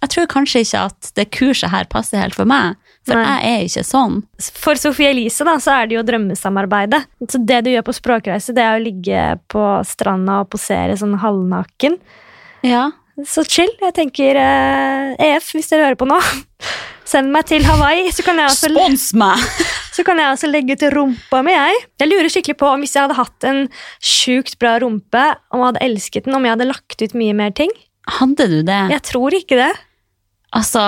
jeg 0.00 0.12
tror 0.14 0.28
kanskje 0.32 0.62
ikke 0.64 0.84
at 0.88 1.10
det 1.18 1.26
kurset 1.34 1.72
her 1.72 1.88
passer 1.92 2.22
helt 2.22 2.36
for 2.36 2.48
meg, 2.48 2.78
for 3.04 3.18
Nei. 3.18 3.24
jeg 3.26 3.50
er 3.50 3.66
ikke 3.66 3.82
sånn. 3.84 4.14
For 4.56 4.80
Sophie 4.80 5.10
Elise 5.12 5.44
da, 5.44 5.58
så 5.60 5.74
er 5.76 5.90
det 5.90 5.98
jo 5.98 6.04
drømmesamarbeidet. 6.08 7.02
Så 7.26 7.40
det 7.44 7.58
du 7.66 7.72
gjør 7.72 7.84
på 7.88 7.96
språkreise, 7.98 8.54
det 8.56 8.64
er 8.64 8.78
å 8.78 8.84
ligge 8.84 9.26
på 9.52 9.64
stranda 9.88 10.40
og 10.44 10.52
posere 10.54 10.96
sånn 11.00 11.18
halvnaken. 11.20 11.98
Ja. 12.64 12.86
Så 13.28 13.44
chill. 13.44 13.72
Jeg 13.82 13.96
tenker 13.98 14.40
eh, 14.40 15.12
EF, 15.20 15.52
hvis 15.56 15.68
dere 15.68 15.90
hører 15.90 16.00
på 16.00 16.08
nå, 16.08 16.16
send 17.10 17.32
meg 17.34 17.48
til 17.50 17.64
Hawaii, 17.66 18.08
så 18.14 18.24
kan 18.26 18.38
jeg 18.38 18.52
også 18.52 18.70
Spons 18.70 19.10
meg! 19.18 19.44
Så 19.90 20.04
kan 20.06 20.20
jeg 20.22 20.30
altså 20.30 20.48
legge 20.48 20.76
ut 20.78 20.84
rumpa 20.94 21.40
mi, 21.44 21.52
jeg. 21.52 21.78
Jeg 21.98 22.08
lurer 22.08 22.30
skikkelig 22.30 22.56
på 22.60 22.68
om 22.70 22.84
hvis 22.84 22.94
jeg 22.94 23.02
hadde 23.04 23.16
hatt 23.18 23.46
en 23.50 23.64
sjukt 23.98 24.54
bra 24.62 24.76
rumpe, 24.80 25.24
om 25.50 25.60
jeg 25.60 25.66
hadde 25.66 25.82
elsket 25.84 26.28
den, 26.28 26.36
om 26.38 26.46
jeg 26.46 26.54
hadde 26.54 26.68
lagt 26.70 27.02
ut 27.02 27.16
mye 27.18 27.34
mer 27.36 27.50
ting. 27.58 27.72
Hadde 28.08 28.46
du 28.48 28.60
det? 28.64 28.78
Jeg 28.94 29.02
tror 29.10 29.34
ikke 29.36 29.58
det. 29.58 29.72
Altså, 30.56 30.84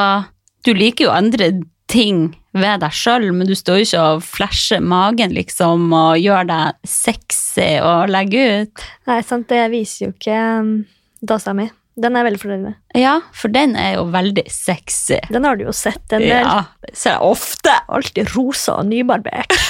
du 0.64 0.70
liker 0.78 1.08
jo 1.08 1.12
andre 1.12 1.50
ting 1.92 2.30
ved 2.56 2.80
deg 2.84 2.94
sjøl, 2.94 3.28
men 3.34 3.50
du 3.50 3.56
står 3.58 3.82
jo 3.82 3.88
ikke 3.88 4.06
og 4.14 4.24
flasher 4.24 4.80
magen, 4.80 5.34
liksom, 5.34 5.90
og 5.92 6.22
gjør 6.22 6.48
deg 6.48 6.88
sexy 6.88 7.68
og 7.82 8.14
legger 8.14 8.62
ut. 8.62 8.86
Nei, 9.10 9.20
sant, 9.26 9.50
det 9.50 9.66
viser 9.74 10.06
jo 10.06 10.14
ikke 10.14 10.40
um, 10.62 10.74
dasa 11.20 11.58
mi. 11.58 11.68
Den 12.00 12.16
er 12.16 12.24
veldig 12.24 12.40
fornøyd 12.40 12.62
med. 12.64 12.76
Ja, 12.96 13.18
for 13.36 13.52
den 13.52 13.74
er 13.76 13.98
jo 13.98 14.06
veldig 14.12 14.46
sexy. 14.48 15.18
Den 15.28 15.44
har 15.44 15.58
du 15.60 15.66
jo 15.66 15.74
sett. 15.76 16.00
Den 16.08 16.22
er 16.24 16.40
Ja, 16.46 16.54
det 16.86 16.96
ser 16.96 17.18
jeg 17.18 17.20
ofte. 17.20 17.74
alltid 17.88 18.32
rosa 18.36 18.78
og 18.80 18.86
nybarbert. 18.88 19.52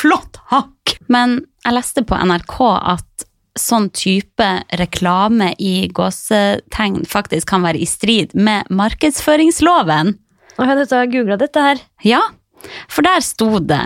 Flott 0.00 0.38
hakk! 0.50 0.96
Men 1.12 1.40
jeg 1.64 1.76
leste 1.76 2.02
på 2.08 2.16
NRK 2.16 2.56
at 2.66 3.26
sånn 3.58 3.90
type 3.92 4.46
reklame 4.80 5.50
i 5.60 5.88
gåsetegn 5.92 7.02
faktisk 7.10 7.50
kan 7.50 7.62
være 7.66 7.82
i 7.82 7.88
strid 7.88 8.32
med 8.34 8.70
markedsføringsloven. 8.72 10.14
Og 10.56 10.66
jeg 10.66 10.86
har 10.90 11.10
googla 11.12 11.36
dette 11.40 11.60
her. 11.64 11.82
Ja, 12.06 12.20
for 12.88 13.04
der 13.06 13.20
sto 13.24 13.58
det 13.60 13.82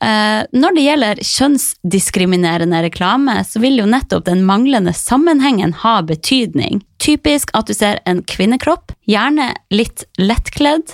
Når 0.00 0.74
det 0.76 0.82
gjelder 0.84 1.20
kjønnsdiskriminerende 1.24 2.82
reklame, 2.84 3.38
så 3.48 3.62
vil 3.62 3.78
jo 3.80 3.86
nettopp 3.88 4.26
den 4.26 4.42
manglende 4.44 4.92
sammenhengen 4.92 5.72
ha 5.80 5.94
betydning. 6.04 6.82
Typisk 7.00 7.50
at 7.56 7.70
du 7.70 7.74
ser 7.74 8.02
en 8.04 8.20
kvinnekropp, 8.28 8.92
gjerne 9.08 9.54
litt 9.72 10.04
lettkledd, 10.20 10.92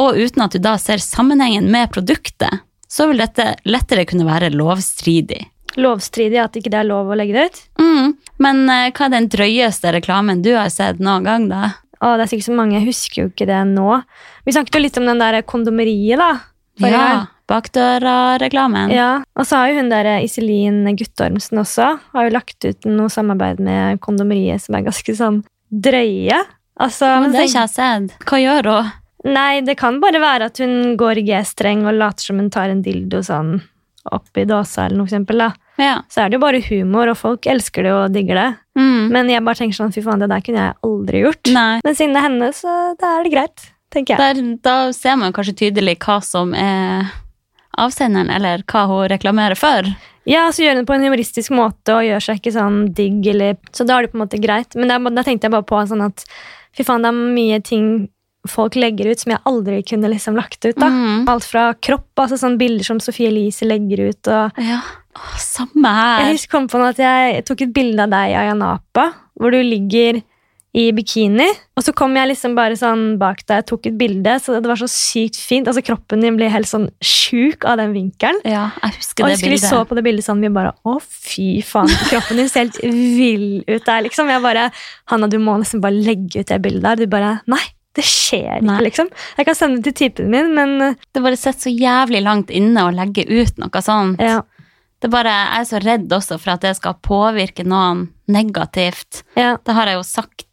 og 0.00 0.18
uten 0.18 0.44
at 0.44 0.56
du 0.56 0.60
da 0.64 0.74
ser 0.82 1.02
sammenhengen 1.02 1.70
med 1.70 1.92
produktet, 1.94 2.64
så 2.90 3.06
vil 3.10 3.22
dette 3.22 3.52
lettere 3.70 4.06
kunne 4.08 4.26
være 4.26 4.50
lovstridig. 4.54 5.44
Lovstridig 5.78 6.40
at 6.42 6.56
ikke 6.58 6.72
det 6.72 6.80
er 6.80 6.88
lov 6.88 7.12
å 7.12 7.18
legge 7.18 7.36
det 7.36 7.44
ut. 7.46 7.60
Mm. 7.78 8.14
Men 8.42 8.64
eh, 8.66 8.88
hva 8.90 9.06
er 9.06 9.14
den 9.14 9.28
drøyeste 9.30 9.92
reklamen 9.94 10.42
du 10.42 10.50
har 10.56 10.72
sett 10.74 10.98
noen 11.02 11.28
gang, 11.28 11.46
da? 11.52 11.76
Å, 12.00 12.16
det 12.16 12.24
er 12.24 12.30
sikkert 12.32 12.48
så 12.48 12.56
mange, 12.56 12.78
jeg 12.78 12.88
husker 12.88 13.22
jo 13.22 13.28
ikke 13.30 13.46
det 13.50 13.60
nå. 13.70 14.00
Vi 14.46 14.56
snakket 14.56 14.78
jo 14.78 14.82
litt 14.82 14.98
om 14.98 15.06
den 15.06 15.20
der 15.20 15.38
kondomeriet, 15.46 16.18
da. 16.18 16.30
Ja. 16.80 17.04
Bakdøra-reklamen. 17.50 18.92
Ja, 18.94 19.10
og 19.36 19.48
så 19.48 19.60
har 19.60 19.72
jo 19.72 19.80
hun 19.80 19.90
der 19.92 20.08
Iselin 20.22 20.84
Guttormsen 20.96 21.60
også 21.62 21.90
har 22.14 22.28
jo 22.28 22.34
lagt 22.36 22.64
ut 22.64 22.88
noe 22.88 23.10
samarbeid 23.12 23.60
med 23.66 24.00
kondomeriet 24.04 24.64
som 24.64 24.78
er 24.78 24.86
ganske 24.86 25.16
sånn 25.18 25.42
drøye. 25.70 26.38
Altså, 26.80 27.10
Men 27.20 27.34
det 27.34 27.42
har 27.42 27.50
ikke 27.50 27.66
jeg 27.66 27.74
sett. 27.74 28.16
Hva 28.24 28.40
gjør 28.40 28.70
hun? 28.72 28.92
Nei, 29.30 29.60
det 29.60 29.76
kan 29.76 29.98
bare 30.00 30.20
være 30.22 30.48
at 30.48 30.62
hun 30.62 30.94
går 31.00 31.20
i 31.20 31.26
G-streng 31.28 31.84
og 31.84 31.98
later 31.98 32.30
som 32.30 32.38
hun 32.40 32.48
tar 32.52 32.72
en 32.72 32.80
dildo 32.84 33.20
sånn 33.26 33.58
oppi 34.10 34.46
dåsa 34.48 34.86
eller 34.86 34.96
noe 34.96 35.04
for 35.04 35.12
eksempel, 35.12 35.42
da. 35.44 35.50
Ja. 35.80 35.96
Så 36.08 36.22
er 36.22 36.30
det 36.30 36.38
jo 36.38 36.44
bare 36.44 36.62
humor, 36.64 37.10
og 37.12 37.18
folk 37.20 37.46
elsker 37.48 37.84
det 37.84 37.92
og 37.92 38.14
digger 38.14 38.40
det. 38.40 38.48
Mm. 38.80 39.10
Men 39.12 39.28
jeg 39.32 39.44
bare 39.44 39.60
tenker 39.60 39.76
sånn, 39.76 39.92
fy 39.92 40.04
faen, 40.04 40.22
det 40.22 40.30
der 40.32 40.44
kunne 40.44 40.64
jeg 40.64 40.78
aldri 40.88 41.22
gjort. 41.24 41.52
Nei. 41.52 41.80
Men 41.84 41.98
siden 41.98 42.16
det 42.16 42.22
er 42.22 42.26
henne, 42.28 42.50
så 42.56 42.76
da 43.00 43.12
er 43.18 43.26
det 43.26 43.34
greit, 43.34 43.66
tenker 43.92 44.16
jeg. 44.16 44.20
Der, 44.40 44.56
da 44.64 44.76
ser 44.96 45.20
man 45.20 45.36
kanskje 45.36 45.56
tydelig 45.66 45.98
hva 46.04 46.20
som 46.24 46.56
er 46.56 47.12
avsenderen, 47.80 48.30
eller 48.30 48.62
hva 48.70 48.86
hun 48.90 49.08
reklamerer 49.12 49.58
for. 49.58 49.88
Ja, 50.28 50.46
så 50.52 50.62
gjør 50.62 50.76
hun 50.76 50.82
det 50.84 50.88
på 50.90 50.94
en 50.98 51.04
humoristisk 51.08 51.50
måte 51.56 51.96
og 51.96 52.04
gjør 52.06 52.22
seg 52.26 52.38
ikke 52.40 52.52
sånn 52.54 52.80
digg, 52.94 53.24
eller 53.32 53.56
Så 53.72 53.86
da 53.88 53.96
er 53.98 54.06
det 54.06 54.12
på 54.12 54.18
en 54.20 54.24
måte 54.26 54.40
greit. 54.42 54.76
Men 54.76 54.88
da, 54.92 54.98
da 55.10 55.24
tenkte 55.26 55.48
jeg 55.48 55.54
bare 55.56 55.66
på 55.66 55.80
sånn 55.88 56.04
at 56.04 56.24
fy 56.76 56.84
faen, 56.86 57.02
det 57.02 57.10
er 57.10 57.20
mye 57.40 57.60
ting 57.66 58.08
folk 58.48 58.72
legger 58.78 59.10
ut 59.10 59.20
som 59.20 59.32
jeg 59.34 59.42
aldri 59.44 59.82
kunne 59.84 60.08
liksom 60.08 60.36
lagt 60.38 60.64
ut. 60.64 60.76
da. 60.80 60.86
Mm. 60.88 61.26
Alt 61.28 61.44
fra 61.44 61.74
kropp, 61.76 62.08
altså 62.16 62.38
sånne 62.40 62.56
bilder 62.60 62.86
som 62.86 63.00
Sofie 63.00 63.28
Elise 63.28 63.66
legger 63.68 64.08
ut. 64.12 64.28
og 64.32 64.60
Ja. 64.60 64.78
Åh, 65.16 65.36
samme 65.42 65.90
Jeg 65.90 66.24
her. 66.24 66.32
husker 66.32 66.50
kom 66.54 66.68
på 66.68 66.80
at 66.86 66.96
jeg 67.02 67.44
tok 67.44 67.60
et 67.66 67.72
bilde 67.74 68.00
av 68.00 68.08
deg 68.14 68.30
i 68.30 68.36
Ayanapa, 68.38 69.08
hvor 69.40 69.50
du 69.50 69.58
ligger 69.60 70.22
i 70.76 70.90
bikini. 70.94 71.48
Og 71.74 71.82
så 71.82 71.94
kom 71.96 72.14
jeg 72.14 72.30
liksom 72.30 72.52
bare 72.54 72.76
sånn 72.78 73.16
bak 73.18 73.40
deg, 73.48 73.64
tok 73.66 73.88
et 73.90 73.96
bilde, 73.98 74.36
så 74.38 74.60
det 74.62 74.70
var 74.70 74.78
så 74.78 74.86
sykt 74.90 75.40
fint. 75.42 75.66
Altså 75.66 75.82
Kroppen 75.82 76.22
din 76.22 76.36
blir 76.38 76.52
helt 76.52 76.68
sånn 76.70 76.86
sjuk 77.02 77.66
av 77.66 77.80
den 77.80 77.94
vinkelen. 77.96 78.38
Ja, 78.46 78.68
jeg 78.84 78.98
husker 79.00 79.24
Og 79.24 79.30
det 79.30 79.32
jeg 79.32 79.40
husker 79.40 79.50
vi 79.50 79.56
bildet. 79.56 79.70
så 79.72 79.82
på 79.88 79.98
det 79.98 80.04
bildet 80.06 80.26
sånn, 80.28 80.44
vi 80.44 80.52
bare 80.54 80.74
Å, 80.86 80.96
fy 81.02 81.48
faen, 81.66 81.90
kroppen 82.12 82.38
din 82.38 82.50
ser 82.52 82.68
helt 82.68 82.78
vill 82.84 83.48
ut 83.66 83.84
der, 83.86 84.04
liksom. 84.06 84.30
Jeg 84.30 84.44
bare 84.44 84.68
Hanna, 85.10 85.26
du 85.30 85.38
må 85.42 85.56
nesten 85.58 85.82
bare 85.82 85.98
legge 85.98 86.44
ut 86.44 86.52
det 86.52 86.60
bildet 86.62 86.86
der. 86.86 87.02
Du 87.02 87.10
bare 87.10 87.32
Nei, 87.50 87.62
det 87.98 88.04
skjer 88.06 88.60
ikke, 88.60 88.76
liksom. 88.86 89.10
Jeg 89.40 89.48
kan 89.48 89.58
sende 89.58 89.80
det 89.80 89.90
til 89.90 90.06
typen 90.06 90.30
min, 90.30 90.52
men 90.54 90.76
uh, 90.92 91.08
Det 91.10 91.24
bare 91.24 91.40
sitter 91.40 91.66
så 91.66 91.74
jævlig 91.74 92.22
langt 92.22 92.54
inne 92.54 92.86
å 92.86 92.94
legge 92.94 93.26
ut 93.26 93.58
noe 93.58 93.82
sånt. 93.82 94.22
ja. 94.22 94.42
Det 95.00 95.08
bare, 95.08 95.32
jeg 95.32 95.62
er 95.62 95.64
så 95.64 95.78
redd 95.80 96.10
også 96.12 96.36
for 96.36 96.52
at 96.52 96.60
det 96.60 96.74
skal 96.76 96.92
påvirke 97.00 97.64
noen 97.64 98.10
negativt. 98.28 99.22
ja. 99.32 99.54
Det 99.64 99.72
har 99.72 99.88
jeg 99.88 99.96
jo 99.96 100.02
sagt 100.04 100.44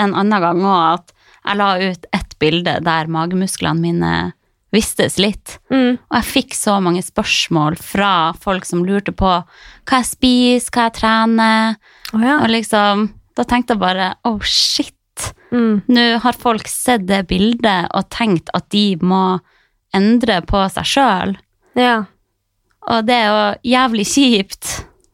en 0.00 0.14
annen 0.14 0.42
gang 0.42 0.62
òg, 0.64 1.00
at 1.00 1.16
jeg 1.40 1.58
la 1.60 1.70
ut 1.80 2.06
et 2.16 2.36
bilde 2.42 2.76
der 2.84 3.10
magemusklene 3.10 3.80
mine 3.80 4.12
vistes 4.74 5.18
litt. 5.18 5.56
Mm. 5.72 5.98
Og 5.98 6.16
jeg 6.18 6.28
fikk 6.28 6.54
så 6.54 6.76
mange 6.82 7.02
spørsmål 7.02 7.78
fra 7.82 8.30
folk 8.40 8.66
som 8.68 8.84
lurte 8.86 9.14
på 9.16 9.30
hva 9.40 9.98
jeg 9.98 10.10
spiser, 10.12 10.70
hva 10.74 10.86
jeg 10.88 10.96
trener. 11.00 11.78
Oh, 12.14 12.22
ja. 12.22 12.38
Og 12.44 12.52
liksom, 12.52 13.08
da 13.38 13.46
tenkte 13.48 13.74
jeg 13.74 13.82
bare 13.82 14.12
oh 14.28 14.38
shit. 14.46 14.96
Mm. 15.50 15.82
Nå 15.90 16.04
har 16.22 16.38
folk 16.38 16.70
sett 16.70 17.08
det 17.08 17.24
bildet 17.30 17.90
og 17.96 18.06
tenkt 18.14 18.52
at 18.56 18.68
de 18.72 18.94
må 19.02 19.40
endre 19.96 20.38
på 20.46 20.62
seg 20.76 20.86
sjøl. 20.86 21.36
ja. 21.78 22.00
Og 22.90 23.04
det 23.04 23.12
er 23.12 23.26
jo 23.28 23.40
jævlig 23.70 24.04
kjipt. 24.08 24.70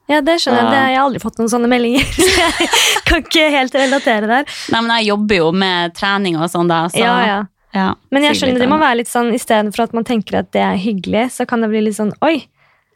Ja, 0.06 0.20
det 0.22 0.36
skjønner 0.38 0.62
jeg. 0.62 0.70
Det 0.70 0.78
har 0.78 0.90
jeg 0.92 1.02
aldri 1.02 1.20
fått 1.22 1.38
noen 1.40 1.50
sånne 1.50 1.68
meldinger, 1.70 2.06
så 2.14 2.26
jeg 2.30 2.68
kan 3.08 3.24
ikke 3.24 3.46
helt 3.54 3.74
relatere 3.74 4.30
der. 4.30 4.50
Nei, 4.72 4.80
men 4.80 4.92
jeg 5.00 5.08
jobber 5.10 5.40
jo 5.40 5.52
med 5.64 5.94
trening 5.98 6.38
og 6.38 6.50
sånn, 6.52 6.70
da. 6.70 6.84
Så, 6.92 7.00
Ja, 7.02 7.14
ja. 7.26 7.38
ja, 7.74 7.86
Men 8.14 8.28
jeg 8.28 8.38
skjønner 8.38 8.62
det 8.62 8.68
må 8.70 8.78
være 8.82 9.00
litt 9.02 9.10
sånn, 9.10 9.32
istedenfor 9.34 9.88
at 9.88 9.96
man 9.98 10.06
tenker 10.06 10.38
at 10.44 10.52
det 10.54 10.62
er 10.62 10.78
hyggelig, 10.78 11.24
så 11.34 11.46
kan 11.48 11.64
det 11.64 11.72
bli 11.74 11.82
litt 11.88 11.98
sånn 11.98 12.14
oi. 12.22 12.36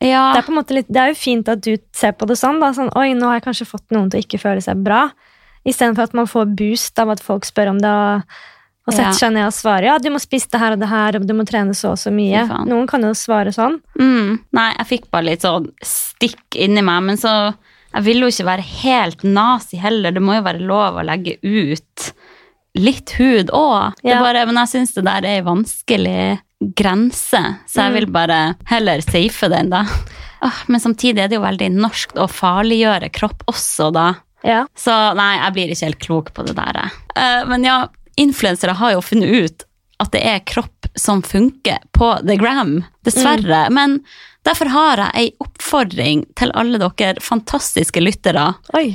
Ja, 0.00 0.30
Det 0.32 0.38
er 0.40 0.46
på 0.46 0.54
en 0.54 0.60
måte 0.62 0.76
litt, 0.78 0.88
det 0.88 1.00
er 1.02 1.10
jo 1.12 1.18
fint 1.18 1.50
at 1.52 1.60
du 1.66 1.74
ser 1.92 2.14
på 2.16 2.24
det 2.30 2.38
sånn. 2.40 2.62
da, 2.62 2.70
sånn, 2.72 2.88
Oi, 2.96 3.10
nå 3.18 3.26
har 3.28 3.36
jeg 3.40 3.48
kanskje 3.50 3.66
fått 3.68 3.90
noen 3.92 4.08
til 4.08 4.22
å 4.22 4.24
ikke 4.24 4.40
føle 4.40 4.62
seg 4.64 4.80
bra. 4.86 5.10
Istedenfor 5.68 6.06
at 6.08 6.14
man 6.16 6.30
får 6.30 6.54
boost 6.56 6.96
av 7.02 7.10
at 7.12 7.20
folk 7.20 7.44
spør 7.44 7.74
om 7.74 7.82
det. 7.82 7.90
og, 7.90 8.22
og 8.86 8.94
setter 8.96 9.12
seg 9.18 9.32
ned 9.34 9.46
og 9.46 9.52
svarer 9.54 9.84
ja, 9.90 9.98
du 9.98 10.08
må 10.10 10.18
spise 10.22 10.48
det 10.50 10.60
her 10.60 10.72
og 10.72 10.80
det 10.80 10.88
her, 10.88 11.16
og 11.20 11.26
du 11.28 11.34
må 11.36 11.44
trene 11.46 11.74
så 11.76 11.92
og 11.92 11.98
så 12.00 12.10
mye. 12.10 12.46
Noen 12.66 12.86
kan 12.90 13.02
jo 13.06 13.12
svare 13.14 13.52
sånn. 13.54 13.80
mm, 14.00 14.38
nei, 14.56 14.68
jeg 14.78 14.86
fikk 14.88 15.10
bare 15.12 15.28
litt 15.28 15.42
sånn 15.46 15.68
stikk 15.84 16.56
inni 16.56 16.82
meg, 16.82 17.02
men 17.02 17.16
så 17.20 17.54
Jeg 17.92 18.04
vil 18.06 18.20
jo 18.22 18.26
ikke 18.30 18.44
være 18.46 18.62
helt 18.84 19.22
nazi 19.26 19.76
heller. 19.82 20.12
Det 20.14 20.20
må 20.22 20.36
jo 20.36 20.42
være 20.46 20.60
lov 20.62 20.94
å 21.00 21.02
legge 21.02 21.32
ut 21.42 22.12
litt 22.78 23.10
hud 23.18 23.50
òg. 23.50 23.96
Ja. 24.06 24.20
Men 24.46 24.54
jeg 24.62 24.70
syns 24.70 24.92
det 24.94 25.02
der 25.08 25.24
er 25.26 25.40
ei 25.40 25.42
vanskelig 25.42 26.38
grense, 26.78 27.40
så 27.66 27.82
jeg 27.82 27.90
Mm. 27.90 27.94
vil 27.98 28.06
bare 28.06 28.56
heller 28.70 29.00
safe 29.02 29.48
den, 29.50 29.70
da. 29.70 29.84
Men 30.68 30.78
samtidig 30.80 31.18
er 31.24 31.28
det 31.28 31.34
jo 31.40 31.42
veldig 31.42 31.70
norsk 31.74 32.12
å 32.14 32.28
farliggjøre 32.30 33.10
kropp 33.12 33.42
også, 33.50 33.90
da. 33.92 34.14
Ja. 34.44 34.66
Så 34.78 34.94
nei, 35.16 35.36
jeg 35.42 35.52
blir 35.52 35.68
ikke 35.74 35.84
helt 35.90 35.98
klok 36.06 36.32
på 36.32 36.46
det 36.46 36.54
der. 36.56 36.90
Eh, 37.16 37.44
men 37.50 37.64
ja, 37.64 37.88
influensere 38.20 38.76
har 38.78 38.94
jo 38.96 39.04
funnet 39.04 39.34
ut 39.34 39.66
at 40.00 40.12
det 40.14 40.22
er 40.24 40.44
kropp 40.48 40.88
som 40.96 41.20
funker 41.22 41.82
på 41.96 42.08
The 42.24 42.36
Gram, 42.40 42.80
dessverre. 43.04 43.66
Men 43.74 43.98
derfor 44.48 44.70
har 44.72 45.02
jeg 45.04 45.12
ei 45.20 45.32
oppfordring 45.44 46.24
til 46.40 46.52
alle 46.56 46.80
dere 46.80 47.20
fantastiske 47.20 48.00
lyttere. 48.00 48.46
Oi. 48.78 48.94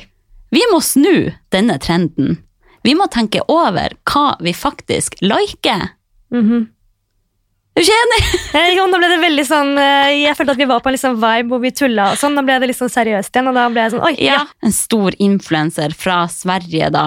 Vi 0.56 0.64
må 0.72 0.80
snu 0.82 1.30
denne 1.54 1.78
trenden. 1.82 2.40
Vi 2.86 2.94
må 2.98 3.08
tenke 3.14 3.42
over 3.50 3.98
hva 4.10 4.36
vi 4.42 4.54
faktisk 4.54 5.20
liker. 5.26 5.92
Mhm. 6.34 6.72
Er 7.76 7.84
du 7.84 7.90
ikke 7.90 7.96
enig? 8.06 8.76
Nå 8.88 9.00
ble 9.02 9.08
det 9.12 9.18
veldig 9.20 9.44
sånn 9.44 9.72
eh, 9.76 10.12
Jeg 10.22 10.36
følte 10.38 10.54
at 10.54 10.60
vi 10.62 10.68
var 10.70 10.80
på 10.80 10.88
en 10.88 10.94
liksom 10.96 11.18
vibe 11.20 11.52
hvor 11.52 11.60
vi 11.60 11.74
tulla 11.76 12.06
og 12.14 12.20
sånn. 12.22 12.38
Nå 12.38 12.46
ble 12.48 12.56
det 12.62 12.70
litt 12.72 12.80
sånn 12.80 12.94
seriøst 12.94 13.36
igjen, 13.36 13.50
og 13.52 13.58
da 13.58 13.66
ble 13.68 13.84
jeg 13.84 13.94
sånn 13.98 14.06
oi. 14.08 14.14
Ja. 14.24 14.38
En 14.64 14.76
stor 14.76 15.18
influenser 15.20 15.92
fra 15.98 16.22
Sverige, 16.32 16.88
da, 16.96 17.04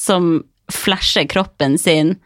som 0.00 0.38
flasher 0.72 1.24
kroppen 1.30 1.78
sin 1.78 2.16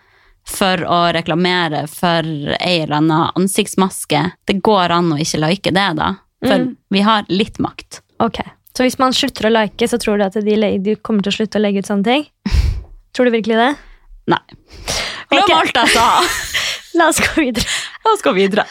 for 0.48 0.82
å 0.82 1.12
reklamere 1.14 1.84
for 1.90 2.26
ei 2.58 2.80
eller 2.82 2.96
annen 2.98 3.30
ansiktsmaske. 3.38 4.24
Det 4.48 4.56
går 4.66 4.90
an 4.90 5.12
å 5.14 5.18
ikke 5.22 5.38
like 5.44 5.70
det, 5.70 5.88
da. 6.00 6.14
For 6.42 6.58
Mm. 6.58 6.76
vi 6.90 7.00
har 7.06 7.24
litt 7.28 7.58
makt. 7.62 8.00
Ok. 8.18 8.40
Så 8.76 8.82
hvis 8.82 8.98
man 8.98 9.12
slutter 9.12 9.46
å 9.46 9.52
like, 9.52 9.86
så 9.88 9.98
tror 10.00 10.18
du 10.18 10.24
at 10.24 10.34
de, 10.34 10.78
de 10.78 10.96
kommer 10.96 11.22
til 11.22 11.30
å 11.30 11.36
slutte 11.36 11.58
å 11.58 11.62
legge 11.62 11.78
ut 11.84 11.86
sånne 11.86 12.04
ting? 12.04 12.26
Tror 13.14 13.28
du 13.28 13.30
virkelig 13.34 13.56
det? 13.60 13.70
Nei. 14.32 14.40
Glem 15.28 15.42
okay. 15.44 15.54
alt 15.58 15.76
jeg 15.76 15.88
sa! 15.92 16.22
La 16.98 17.08
oss 17.12 17.20
gå 17.20 17.42
videre. 17.44 17.66
La 18.04 18.12
oss 18.16 18.22
gå 18.24 18.32
videre. 18.32 18.64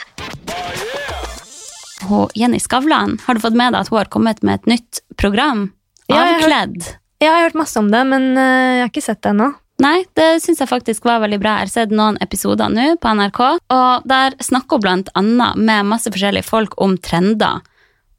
Hun, 2.10 2.28
Jenny 2.36 2.60
Skavlan, 2.60 3.20
har 3.26 3.34
du 3.38 3.40
fått 3.44 3.54
med 3.58 3.74
deg 3.74 3.82
at 3.86 3.90
hun 3.94 3.98
har 4.02 4.10
kommet 4.14 4.42
med 4.44 4.60
et 4.60 4.66
nytt 4.74 5.00
program? 5.18 5.68
Ja, 6.08 6.16
jeg 6.16 6.18
har 6.18 6.28
hørt- 6.28 6.44
Avkledd. 6.44 6.90
Jeg 7.22 7.30
har 7.30 7.44
hørt 7.46 7.54
masse 7.62 7.78
om 7.80 7.92
det, 7.92 8.02
men 8.10 8.26
eh, 8.38 8.78
jeg 8.78 8.82
har 8.82 8.90
ikke 8.90 9.04
sett 9.06 9.22
det 9.22 9.30
ennå. 9.36 9.52
Nei, 9.82 10.04
det 10.18 10.44
syns 10.44 10.62
jeg 10.62 10.70
faktisk 10.70 11.06
var 11.10 11.24
veldig 11.24 11.40
bra. 11.42 11.58
Jeg 11.58 11.70
har 11.70 11.74
sett 11.74 11.94
noen 11.96 12.20
episoder 12.22 12.70
nå 12.70 12.94
på 13.02 13.14
NRK, 13.18 13.42
og 13.74 14.08
der 14.10 14.38
snakker 14.44 14.78
hun 14.78 14.86
blant 14.86 15.12
annet 15.18 15.58
med 15.58 15.90
masse 15.90 16.12
forskjellige 16.14 16.46
folk 16.46 16.78
om 16.82 16.98
trender. 17.02 17.64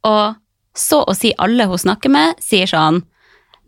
Og 0.03 0.35
så 0.75 1.03
å 1.07 1.15
si 1.15 1.31
alle 1.39 1.69
hun 1.69 1.79
snakker 1.79 2.11
med, 2.11 2.39
sier 2.43 2.69
sånn 2.69 3.03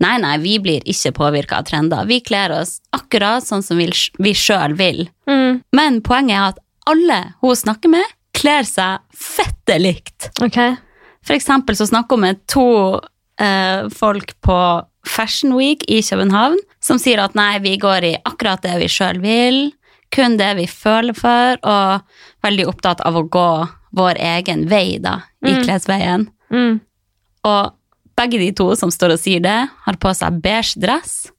Nei, 0.04 0.18
nei, 0.20 0.34
vi 0.44 0.58
blir 0.60 0.84
ikke 0.92 1.14
påvirka 1.16 1.62
av 1.62 1.68
trender. 1.70 2.04
Vi 2.04 2.18
kler 2.20 2.52
oss 2.52 2.82
akkurat 2.92 3.46
sånn 3.46 3.62
som 3.64 3.80
vi, 3.80 3.86
vi 4.20 4.34
sjøl 4.36 4.74
vil. 4.76 5.06
Mm. 5.32 5.62
Men 5.72 6.02
poenget 6.04 6.36
er 6.36 6.48
at 6.50 6.60
alle 6.92 7.20
hun 7.40 7.56
snakker 7.56 7.94
med, 7.94 8.04
kler 8.36 8.68
seg 8.68 9.06
fette 9.16 9.78
likt. 9.80 10.34
Okay. 10.44 10.76
For 11.24 11.38
eksempel 11.38 11.80
så 11.80 11.88
snakker 11.88 12.20
hun 12.20 12.26
med 12.26 12.44
to 12.52 12.68
eh, 13.40 13.88
folk 13.96 14.36
på 14.44 14.58
Fashion 15.06 15.56
Week 15.58 15.84
i 15.88 16.02
København 16.06 16.58
som 16.84 17.00
sier 17.02 17.22
at 17.24 17.36
nei, 17.38 17.58
vi 17.64 17.78
går 17.82 18.04
i 18.06 18.14
akkurat 18.26 18.62
det 18.66 18.76
vi 18.82 18.90
sjøl 18.92 19.20
vil, 19.24 19.72
kun 20.14 20.38
det 20.38 20.52
vi 20.60 20.68
føler 20.70 21.16
for, 21.18 21.58
og 21.66 22.02
veldig 22.46 22.68
opptatt 22.70 23.02
av 23.06 23.18
å 23.18 23.24
gå 23.30 23.48
vår 23.96 24.20
egen 24.22 24.68
vei 24.70 24.98
da, 25.02 25.22
i 25.46 25.56
Mm. 25.56 25.64
klesveien. 25.64 26.28
Mm. 26.52 26.80
Og 27.46 27.74
begge 28.18 28.40
de 28.40 28.52
to 28.52 28.76
som 28.76 28.92
står 28.92 29.16
og 29.16 29.20
sier 29.20 29.42
det, 29.42 29.70
har 29.86 29.98
på 29.98 30.14
seg 30.16 30.42
beige 30.42 30.80
dress, 30.80 31.32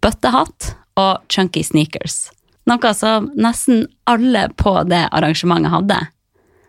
bøttehatt 0.00 0.74
og 0.96 1.22
chunky 1.28 1.62
sneakers. 1.62 2.30
Noe 2.66 2.94
som 2.94 3.30
nesten 3.34 3.86
alle 4.06 4.48
på 4.56 4.88
det 4.88 5.08
arrangementet 5.10 5.72
hadde. 5.72 5.98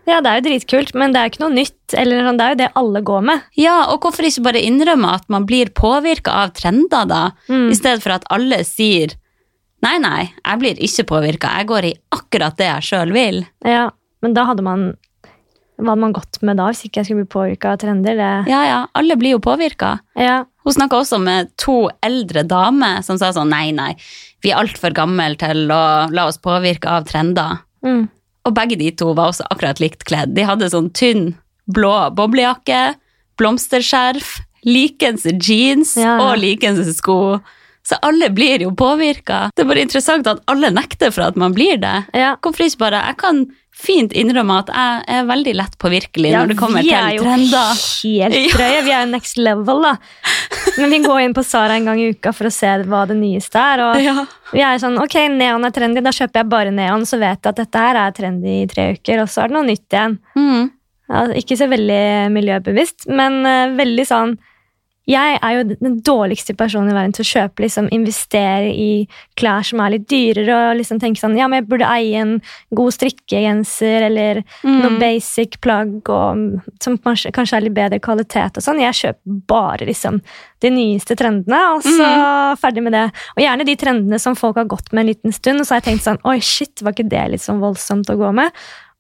Ja, 0.06 0.18
det 0.20 0.30
er 0.30 0.40
jo 0.42 0.46
dritkult, 0.50 0.94
men 1.00 1.14
det 1.14 1.20
er 1.22 1.28
jo 1.30 1.32
ikke 1.34 1.44
noe 1.46 1.56
nytt. 1.56 1.94
Eller 1.96 2.26
sånn, 2.28 2.38
det 2.40 2.46
er 2.46 2.54
jo 2.56 2.60
det 2.60 2.72
alle 2.76 3.02
går 3.08 3.22
med. 3.24 3.44
Ja, 3.56 3.76
og 3.94 4.02
hvorfor 4.04 4.26
ikke 4.28 4.44
bare 4.44 4.60
innrømme 4.64 5.14
at 5.16 5.30
man 5.32 5.46
blir 5.48 5.70
påvirka 5.72 6.34
av 6.44 6.54
trender, 6.58 7.06
da, 7.08 7.22
Mm. 7.50 7.70
i 7.72 7.76
stedet 7.76 8.02
for 8.04 8.12
at 8.12 8.26
alle 8.30 8.64
sier 8.68 9.16
nei, 9.84 9.98
nei, 10.00 10.34
jeg 10.46 10.60
blir 10.60 10.76
ikke 10.80 11.04
påvirka, 11.08 11.50
jeg 11.60 11.68
går 11.68 11.84
i 11.86 11.94
akkurat 12.16 12.56
det 12.58 12.68
jeg 12.68 12.82
sjøl 12.90 13.12
vil. 13.14 13.46
Ja, 13.66 13.90
men 14.22 14.34
da 14.34 14.46
hadde 14.46 14.64
man 14.64 14.98
Hva 15.80 15.90
hadde 15.90 16.00
man 16.04 16.14
gått 16.14 16.38
med 16.46 16.58
da, 16.58 16.68
hvis 16.70 16.84
ikke 16.86 17.00
jeg 17.02 17.06
skulle 17.08 17.24
bli 17.26 17.34
påvirka 17.34 17.72
av 17.74 17.80
trender? 17.82 18.14
Det, 18.16 18.48
Ja, 18.48 18.60
ja, 18.64 18.88
alle 18.96 19.16
blir 19.18 19.32
jo 19.32 19.40
påvirka. 19.40 20.00
ja. 20.16 20.46
Hun 20.64 20.72
snakka 20.74 21.02
også 21.02 21.20
med 21.20 21.50
to 21.58 21.90
eldre 22.02 22.44
damer 22.48 23.02
som 23.04 23.18
sa 23.18 23.32
sånn 23.34 23.50
nei, 23.50 23.72
nei, 23.72 23.96
vi 24.42 24.52
er 24.52 24.62
altfor 24.62 24.94
gamle 24.94 25.36
til 25.38 25.68
å 25.68 26.10
la 26.14 26.28
oss 26.28 26.38
påvirke 26.38 26.86
av 26.88 27.04
trender. 27.06 27.60
Mm. 27.84 28.08
Og 28.44 28.56
begge 28.58 28.76
de 28.80 28.90
to 29.00 29.14
var 29.16 29.32
også 29.32 29.46
akkurat 29.54 29.80
likt 29.80 30.04
kledd. 30.10 30.34
De 30.36 30.44
hadde 30.48 30.68
sånn 30.74 30.90
tynn, 30.96 31.34
blå 31.72 31.94
boblejakke, 32.18 32.96
blomsterskjerf, 33.40 34.40
likens 34.68 35.26
jeans 35.40 35.96
Ja, 36.00 36.16
ja. 36.18 36.18
og 36.26 36.38
likens 36.42 36.88
sko. 36.98 37.40
Så 37.84 37.98
alle 38.06 38.30
blir 38.32 38.62
jo 38.64 38.72
påvirka. 38.80 39.50
Det 39.56 39.66
er 39.66 39.68
bare 39.68 39.84
interessant 39.84 40.28
at 40.32 40.40
alle 40.52 40.70
nekter 40.72 41.12
for 41.12 41.26
at 41.26 41.36
man 41.40 41.56
blir 41.56 41.80
det. 41.82 41.96
Ja. 42.16 42.36
Hvorfor 42.40 42.64
ikke 42.68 42.86
bare 42.86 43.02
Jeg 43.10 43.18
kan 43.20 43.42
fint 43.84 44.14
innrømme 44.16 44.56
at 44.64 44.70
jeg 44.74 45.04
er 45.18 45.26
veldig 45.28 45.54
lett 45.60 45.74
påvirkelig 45.82 46.32
Ja, 46.32 46.42
når 46.44 46.54
det 46.54 46.58
kommer 46.60 46.86
vi 46.86 46.94
er 46.96 47.18
jo 47.18 47.24
helt 47.28 47.52
drøye. 47.56 48.30
Vi 48.32 48.92
er 48.94 49.02
jo 49.04 49.10
next 49.12 49.38
level, 49.38 49.82
da. 49.84 49.94
Men 50.78 50.90
vi 50.96 51.00
går 51.04 51.20
inn 51.26 51.36
på 51.36 51.44
Sara 51.46 51.76
en 51.78 51.86
gang 51.90 52.00
i 52.02 52.10
uka 52.16 52.32
for 52.34 52.48
å 52.50 52.54
se 52.54 52.70
hva 52.88 53.04
det 53.10 53.18
nyeste 53.20 53.60
er. 53.60 53.84
Og 53.90 54.00
Ja. 54.02 54.16
vi 54.54 54.64
er 54.66 54.80
sånn, 54.82 54.96
ok, 55.04 55.18
neon 55.36 55.68
er 55.68 55.76
trendy, 55.76 56.02
da 56.06 56.14
kjøper 56.16 56.42
jeg 56.44 56.50
bare 56.54 56.72
neon, 56.74 57.04
så 57.10 57.20
vet 57.22 57.44
jeg 57.44 57.52
at 57.54 57.60
dette 57.62 57.84
her 57.84 58.00
er 58.06 58.16
trendy 58.16 58.62
i 58.64 58.70
tre 58.72 58.94
uker, 58.96 59.22
og 59.26 59.30
så 59.30 59.44
er 59.44 59.52
det 59.52 59.58
noe 59.60 59.68
nytt 59.68 59.88
igjen. 60.00 60.18
Mm. 60.40 60.72
Ja, 61.14 61.26
ikke 61.44 61.58
så 61.60 61.68
veldig 61.70 62.02
miljøbevisst, 62.34 63.06
men 63.12 63.42
uh, 63.46 63.76
veldig 63.78 64.06
sånn 64.08 64.38
Jeg 65.10 65.38
er 65.44 65.52
jo 65.58 65.64
den 65.82 65.98
dårligste 66.00 66.54
personen 66.56 66.90
i 66.90 66.96
verden 66.96 67.12
til 67.12 67.26
å 67.26 67.28
kjøpe, 67.28 67.64
liksom, 67.66 67.90
investere 67.92 68.70
i 68.72 69.08
klær 69.36 69.66
som 69.68 69.82
er 69.84 69.98
litt 69.98 70.06
dyrere, 70.08 70.72
og 70.72 70.78
liksom 70.80 71.02
tenke 71.02 71.20
sånn 71.20 71.36
Ja, 71.38 71.50
men 71.52 71.60
jeg 71.60 71.68
burde 71.74 71.90
eie 71.92 72.22
en 72.22 72.38
god 72.74 72.94
strikkegenser, 72.96 74.06
eller 74.08 74.44
noe 74.64 74.94
Mm. 74.94 75.00
basic 75.02 75.60
plagg 75.60 76.10
og, 76.10 76.62
som 76.80 76.98
kanskje, 76.98 77.34
kanskje 77.36 77.58
er 77.58 77.62
litt 77.68 77.74
bedre 77.76 78.00
kvalitet 78.00 78.58
og 78.58 78.64
sånn. 78.64 78.80
Jeg 78.80 78.94
kjøper 78.94 79.42
bare 79.48 79.86
liksom 79.90 80.22
de 80.64 80.70
nyeste 80.72 81.18
trendene, 81.20 81.60
og 81.76 81.84
så 81.84 82.56
ferdig 82.62 82.84
med 82.84 82.94
det. 82.96 83.12
Og 83.36 83.44
gjerne 83.44 83.66
de 83.68 83.76
trendene 83.76 84.20
som 84.20 84.36
folk 84.40 84.56
har 84.56 84.66
gått 84.72 84.94
med 84.94 85.02
en 85.04 85.12
liten 85.12 85.34
stund, 85.36 85.60
og 85.60 85.66
så 85.68 85.76
har 85.76 85.82
jeg 85.82 85.90
tenkt 86.00 86.08
sånn 86.08 86.22
Oi, 86.24 86.40
shit, 86.40 86.80
var 86.82 86.94
ikke 86.96 87.10
det 87.10 87.26
litt 87.32 87.42
sånn 87.44 87.60
voldsomt 87.60 88.08
å 88.10 88.16
gå 88.16 88.32
med? 88.34 88.52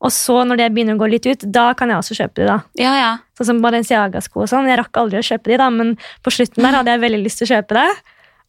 Og 0.03 0.11
så, 0.11 0.41
når 0.43 0.57
det 0.59 0.71
begynner 0.75 0.97
å 0.97 0.99
gå 0.99 1.07
litt 1.13 1.25
ut, 1.29 1.45
da 1.47 1.69
kan 1.79 1.87
jeg 1.89 1.97
også 2.01 2.17
kjøpe 2.19 2.41
de, 2.41 2.47
da. 2.49 2.57
Ja, 2.75 2.93
ja. 2.99 3.11
Sånn 3.39 3.47
som 3.53 3.61
Balenciaga-sko 3.63 4.43
og 4.43 4.49
sånn. 4.51 4.67
Jeg 4.67 4.77
rakk 4.81 4.99
aldri 4.99 5.21
å 5.21 5.23
kjøpe 5.23 5.53
de, 5.53 5.57
da, 5.61 5.69
men 5.71 5.95
på 6.25 6.33
slutten 6.35 6.61
der 6.65 6.75
hadde 6.75 6.91
jeg 6.91 6.99
veldig 7.05 7.21
lyst 7.23 7.39
til 7.39 7.47
å 7.47 7.53
kjøpe 7.55 7.77
det. 7.79 7.89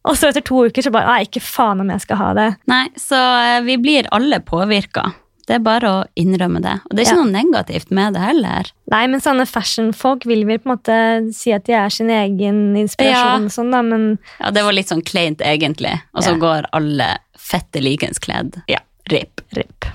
Og 0.05 0.17
så 0.19 0.27
etter 0.29 0.43
to 0.45 0.65
uker 0.67 0.83
så 0.85 0.91
bare 0.93 1.07
Nei, 1.09 1.21
ikke 1.25 1.41
faen 1.41 1.79
om 1.81 1.89
jeg 1.89 2.03
skal 2.03 2.17
ha 2.19 2.33
det. 2.37 2.49
Nei, 2.69 2.83
så 2.99 3.15
eh, 3.17 3.61
vi 3.65 3.77
blir 3.81 4.05
alle 4.13 4.37
påvirka. 4.45 5.07
Det 5.47 5.55
er 5.59 5.63
bare 5.65 5.89
å 5.89 5.97
innrømme 6.17 6.59
det. 6.61 6.75
Og 6.89 6.93
det 6.97 7.03
er 7.03 7.07
ikke 7.07 7.15
Ja. 7.15 7.23
noe 7.23 7.33
negativt 7.33 7.91
med 7.93 8.13
det 8.17 8.21
heller. 8.21 8.69
Nei, 8.91 9.03
men 9.07 9.21
sånne 9.21 9.45
fashion-folk 9.49 10.25
vil 10.25 10.43
vel 10.45 10.57
på 10.59 10.69
en 10.69 10.75
måte 10.75 11.33
si 11.37 11.53
at 11.53 11.65
de 11.65 11.73
er 11.77 11.89
sin 11.93 12.09
egen 12.09 12.75
inspirasjon, 12.75 13.45
Ja. 13.47 13.53
sånn 13.53 13.71
da, 13.71 13.81
men 13.81 14.17
Ja, 14.41 14.49
det 14.51 14.63
var 14.65 14.73
litt 14.73 14.89
sånn 14.89 15.03
kleint 15.05 15.37
egentlig. 15.45 16.01
Og 16.13 16.23
så 16.23 16.33
Ja. 16.33 16.37
går 16.41 16.65
alle 16.73 17.17
fette 17.37 17.81
likens 17.81 18.17
kledd. 18.19 18.61
Ja, 18.67 18.79
rip. 19.11 19.41
rip. 19.55 19.85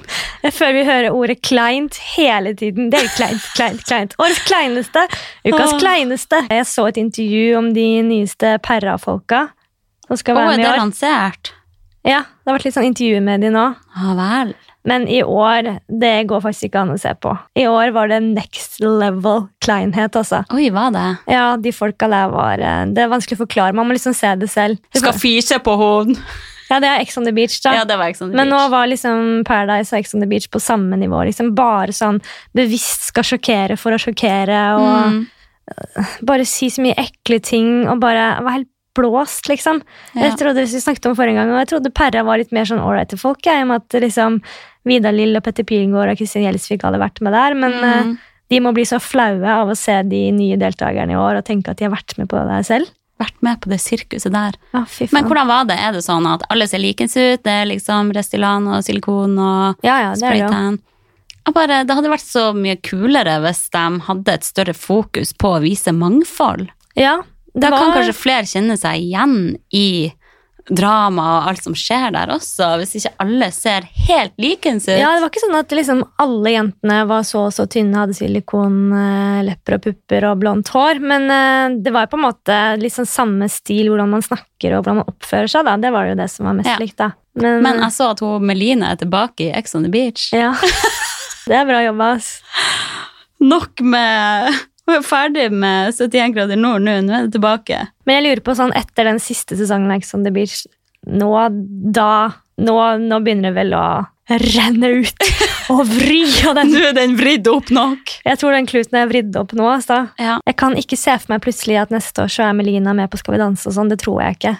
Føler 0.43 0.77
vi 0.79 0.85
hører 0.89 1.15
ordet 1.15 1.39
kleint 1.45 1.99
hele 2.17 2.55
tiden. 2.57 2.91
Det 2.93 3.03
er 3.03 3.11
kleint, 3.17 3.47
kleint, 3.57 3.85
kleint. 3.89 4.15
Årets 4.23 4.43
kleineste. 4.49 5.07
Ukas 5.45 5.75
Åh. 5.75 5.79
kleineste. 5.83 6.43
Jeg 6.51 6.67
så 6.71 6.89
et 6.89 7.01
intervju 7.01 7.57
om 7.59 7.73
de 7.77 7.87
nyeste 8.07 8.57
Perra-folka 8.65 9.49
som 10.07 10.17
skal 10.19 10.39
være 10.39 10.55
er 10.55 10.57
med 10.57 10.65
i 10.67 10.71
år. 10.73 10.81
lansert? 10.85 11.53
Ja, 12.07 12.23
det 12.25 12.49
har 12.49 12.57
vært 12.57 12.65
litt 12.65 12.75
sånn 12.79 12.89
intervju 12.89 13.21
med 13.23 13.43
de 13.45 13.51
nå. 13.53 13.67
Ah, 13.95 14.13
vel. 14.17 14.55
Men 14.89 15.05
i 15.13 15.19
år, 15.21 15.67
det 16.01 16.15
går 16.31 16.41
faktisk 16.41 16.71
ikke 16.71 16.81
an 16.87 16.95
å 16.95 16.99
se 16.99 17.11
på. 17.21 17.35
I 17.61 17.67
år 17.69 17.91
var 17.93 18.09
det 18.09 18.23
next 18.25 18.79
level 18.81 19.43
kleinhet, 19.61 20.17
altså. 20.17 20.41
Oi, 20.57 20.71
hva 20.73 20.87
det? 20.95 21.05
Ja, 21.29 21.59
de 21.61 21.73
folka 21.77 22.09
der 22.09 22.33
var 22.33 22.63
eh, 22.65 22.87
Det 22.89 23.05
er 23.05 23.11
vanskelig 23.13 23.37
å 23.37 23.43
forklare. 23.45 23.77
Man 23.77 23.91
må 23.91 23.99
liksom 23.99 24.17
se 24.17 24.33
det 24.41 24.49
selv. 24.49 24.81
Skal 24.97 25.13
fise 25.21 25.61
på 25.61 25.77
henne! 25.77 26.17
Ja, 26.71 26.79
det 26.83 26.87
er 26.87 27.03
Ex 27.03 27.19
on 27.19 27.27
the 27.27 27.35
Beach, 27.35 27.59
da. 27.65 27.75
Ja, 27.81 27.85
det 27.89 27.99
var 27.99 28.13
Ex 28.13 28.23
on 28.23 28.31
the 28.31 28.39
Men 28.39 28.53
nå 28.53 28.61
var 28.71 28.87
liksom 28.87 29.43
Paradise 29.49 29.91
og 29.91 30.01
Ex 30.01 30.15
on 30.15 30.23
the 30.23 30.31
Beach 30.31 30.47
på 30.53 30.63
samme 30.63 30.99
nivå. 31.01 31.25
Liksom 31.27 31.53
bare 31.59 31.95
sånn 31.97 32.21
bevisst 32.57 33.09
skal 33.11 33.27
sjokkere 33.27 33.77
for 33.81 33.97
å 33.97 33.99
sjokkere, 34.01 34.61
og 34.79 34.91
mm. 35.11 35.23
bare 36.31 36.47
si 36.49 36.71
så 36.71 36.85
mye 36.85 36.99
ekle 37.01 37.41
ting, 37.43 37.73
og 37.91 37.99
bare 38.03 38.37
være 38.41 38.61
helt 38.61 38.71
blåst, 38.99 39.47
liksom. 39.49 39.83
ja. 40.15 40.25
Jeg 40.27 40.39
trodde, 40.41 40.65
vi 40.67 40.81
snakket 40.83 41.11
om 41.11 41.17
forrige 41.19 41.39
gang, 41.39 41.53
og 41.53 41.61
jeg 41.63 41.71
trodde 41.73 41.93
Perra 41.95 42.25
var 42.27 42.41
litt 42.41 42.51
mer 42.55 42.67
sånn 42.67 42.83
ålreite 42.83 43.19
folk, 43.21 43.39
jeg, 43.47 43.63
i 43.63 43.67
og 43.67 43.71
med 43.71 43.85
at 43.85 44.03
liksom 44.03 44.41
Vidar 44.89 45.15
Lill 45.15 45.39
og 45.39 45.45
Petter 45.47 45.67
Pilgaard 45.69 46.15
og 46.15 46.19
Kristin 46.19 46.47
Gjelsvik 46.47 46.83
hadde 46.87 46.99
vært 47.03 47.21
med 47.23 47.37
der, 47.37 47.55
men 47.59 47.77
eh, 47.79 48.01
Mm. 48.01 48.17
de 48.51 48.61
må 48.65 48.73
bli 48.75 48.83
så 48.89 48.99
flaue 48.99 49.47
av 49.47 49.69
å 49.71 49.77
se 49.79 50.03
de 50.11 50.23
nye 50.35 50.59
deltakerne 50.59 51.15
i 51.15 51.19
år 51.19 51.39
og 51.39 51.47
tenke 51.47 51.71
at 51.71 51.79
de 51.79 51.87
har 51.87 51.95
vært 51.95 52.17
med 52.19 52.31
på 52.31 52.41
det 52.49 52.65
selv. 52.67 52.91
Vært 53.21 53.37
med 53.45 53.61
på 53.61 53.71
det 53.73 53.81
sirkuset 53.85 54.33
der. 54.33 54.57
Faen. 54.73 55.11
Men 55.13 55.27
hvordan 55.29 55.51
var 55.51 55.67
det? 55.69 55.77
Er 55.77 55.93
det 55.97 56.05
sånn 56.07 56.29
at 56.31 56.45
alle 56.53 56.69
ser 56.71 56.81
likens 56.81 57.17
ut? 57.19 57.43
Det 57.45 57.53
er 57.53 57.69
liksom 57.69 58.15
Restylane 58.17 58.79
og 58.79 58.87
silikon 58.87 59.37
og 59.37 59.85
ja, 59.85 59.99
ja, 60.07 60.15
det 60.15 60.25
er 60.25 60.39
det 60.39 60.47
spraytan? 60.47 60.81
Bare, 61.51 61.81
det 61.83 61.97
hadde 61.97 62.13
vært 62.13 62.23
så 62.23 62.51
mye 62.55 62.77
kulere 62.87 63.41
hvis 63.43 63.65
de 63.75 63.83
hadde 64.07 64.35
et 64.39 64.47
større 64.47 64.75
fokus 64.77 65.33
på 65.35 65.57
å 65.57 65.63
vise 65.65 65.93
mangfold. 65.97 66.69
Ja, 66.99 67.19
det 67.55 67.65
Da 67.67 67.71
kan 67.75 67.93
kanskje 67.97 68.15
flere 68.15 68.47
kjenne 68.47 68.77
seg 68.79 69.03
igjen 69.03 69.57
i 69.75 70.13
drama 70.69 71.25
og 71.39 71.49
alt 71.51 71.63
som 71.65 71.75
skjer 71.79 72.11
der 72.15 72.33
også, 72.35 72.77
hvis 72.81 72.97
ikke 73.01 73.13
alle 73.25 73.49
ser 73.55 73.87
helt 74.09 74.33
likens 74.41 74.89
ut. 74.89 74.97
Ja, 74.99 75.15
det 75.17 75.23
var 75.25 75.31
ikke 75.33 75.43
sånn 75.47 75.59
at 75.61 75.71
liksom 75.75 76.03
alle 76.21 76.53
jentene 76.55 76.99
var 77.09 77.23
så 77.29 77.47
og 77.47 77.55
så 77.57 77.67
tynne, 77.71 77.97
hadde 78.03 78.17
silikonlepper 78.19 79.77
og 79.79 79.83
pupper 79.87 80.27
og 80.31 80.39
blondt 80.43 80.69
hår, 80.75 81.01
men 81.03 81.27
eh, 81.31 81.79
det 81.83 81.93
var 81.95 82.07
på 82.13 82.19
en 82.21 82.27
måte 82.29 82.59
liksom 82.83 83.07
samme 83.09 83.49
stil, 83.53 83.89
hvordan 83.93 84.11
man 84.17 84.23
snakker 84.27 84.75
og 84.77 84.83
hvordan 84.85 85.01
man 85.03 85.11
oppfører 85.11 85.49
seg. 85.51 85.65
da. 85.69 85.77
Det 85.81 85.93
var 85.95 86.11
jo 86.11 86.19
det 86.21 86.29
som 86.33 86.47
var 86.51 86.59
mest 86.61 86.69
Ja. 86.71 86.77
likt. 86.81 86.97
da. 87.01 87.13
Men, 87.41 87.63
Men 87.63 87.79
jeg 87.79 87.93
så 87.95 88.11
at 88.11 88.21
hun 88.21 88.43
Melina 88.45 88.91
er 88.93 88.97
tilbake 89.01 89.47
i 89.49 89.53
Ex 89.57 89.75
on 89.79 89.85
the 89.87 89.91
Beach. 89.91 90.31
ja, 90.35 90.51
det 91.47 91.57
er 91.57 91.65
bra 91.69 91.83
jobba. 91.85 92.13
ass. 92.17 92.41
Nok 93.41 93.81
med 93.81 94.53
Hun 94.91 94.99
er 94.99 95.07
ferdig 95.07 95.49
med 95.55 95.95
71 95.95 96.33
grader 96.35 96.59
nord 96.59 96.83
nå, 96.83 96.97
nå 97.07 97.15
er 97.15 97.27
det 97.29 97.37
tilbake. 97.37 97.85
Men 98.09 98.17
jeg 98.19 98.25
lurer 98.27 98.41
på 98.49 98.55
sånn 98.59 98.73
etter 98.75 99.07
den 99.07 99.21
siste 99.23 99.55
sesongen 99.59 99.91
av 99.93 100.01
Ex 100.01 100.11
on 100.19 100.25
the 100.27 100.33
Beach, 100.35 100.65
nå 101.07 101.31
da 101.95 102.13
Nå, 102.61 102.75
nå 103.01 103.19
begynner 103.25 103.55
det 103.55 103.57
vel 103.57 103.71
å 103.73 103.85
renne 104.29 104.89
ut 105.01 105.23
og 105.73 105.79
vri. 105.89 106.19
Og 106.45 106.59
den, 106.59 106.75
Nå 106.75 106.83
er 106.91 106.93
den 106.99 107.15
vridd 107.17 107.47
opp 107.49 107.71
nok. 107.73 108.11
jeg 108.27 108.37
tror 108.43 108.53
den 108.53 108.67
kluten 108.69 108.99
er 109.01 109.07
vridd 109.09 109.39
opp 109.41 109.55
nå. 109.57 109.65
Altså. 109.79 110.03
Ja. 110.21 110.35
Jeg 110.45 110.59
kan 110.61 110.77
ikke 110.77 110.99
se 111.01 111.15
for 111.23 111.33
meg 111.33 111.41
plutselig 111.47 111.79
at 111.81 111.95
neste 111.95 112.27
år 112.27 112.35
så 112.35 112.45
er 112.51 112.59
Melina 112.59 112.93
med 112.99 113.09
på 113.09 113.17
Skal 113.23 113.39
vi 113.39 113.41
danse 113.41 113.65
og 113.71 113.79
sånn. 113.79 113.89
Det 113.89 113.97
tror 114.05 114.21
jeg 114.27 114.37
ikke. 114.37 114.53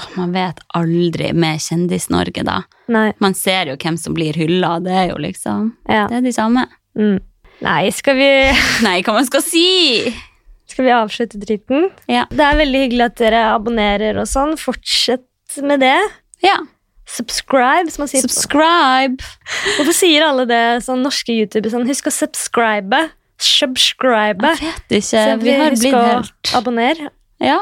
Oh, 0.00 0.06
man 0.16 0.32
vet 0.32 0.64
aldri 0.74 1.34
med 1.36 1.60
Kjendis-Norge, 1.62 2.46
da. 2.48 2.62
Nei. 2.96 3.10
Man 3.20 3.36
ser 3.36 3.68
jo 3.74 3.76
hvem 3.84 4.00
som 4.00 4.16
blir 4.16 4.40
hylla. 4.40 4.78
Det 4.82 4.96
er 5.02 5.12
jo 5.12 5.20
liksom 5.20 5.68
Ja. 5.84 6.06
Det 6.08 6.22
er 6.22 6.24
de 6.24 6.32
samme. 6.32 6.64
Mm. 6.96 7.18
Nei, 7.62 7.90
skal 7.94 8.16
vi, 8.18 8.28
Nei, 8.86 8.98
hva 9.06 9.14
man 9.18 9.26
skal 9.28 9.44
si? 9.44 10.12
skal 10.74 10.88
vi 10.88 10.90
avslutte 10.90 11.38
dritten? 11.38 11.90
Ja. 12.10 12.24
Det 12.34 12.42
er 12.42 12.56
veldig 12.58 12.78
hyggelig 12.86 13.04
at 13.06 13.18
dere 13.20 13.42
abonnerer 13.52 14.16
og 14.18 14.26
sånn. 14.26 14.56
Fortsett 14.58 15.60
med 15.62 15.84
det. 15.84 15.98
Ja. 16.42 16.56
Subscribe, 17.06 17.92
som 17.92 18.02
man 18.02 18.10
sier. 18.10 18.24
Subscribe. 18.24 19.22
Hvorfor 19.76 19.94
sier 19.94 20.24
alle 20.26 20.48
det, 20.50 20.62
sånn 20.86 21.04
norske 21.04 21.36
youtubere? 21.36 21.70
Sånn, 21.70 21.86
husk 21.86 22.08
å 22.10 22.14
subscribe. 22.16 23.04
Subscribe. 23.44 24.50
Jeg 24.56 24.72
vet 24.72 24.96
ikke. 24.98 25.04
Så 25.12 25.38
Vi 25.44 25.54
har 25.60 25.70
husk 25.76 25.84
blitt 25.84 25.98
helt 26.00 26.54
abonnere. 26.58 27.12
Ja. 27.44 27.60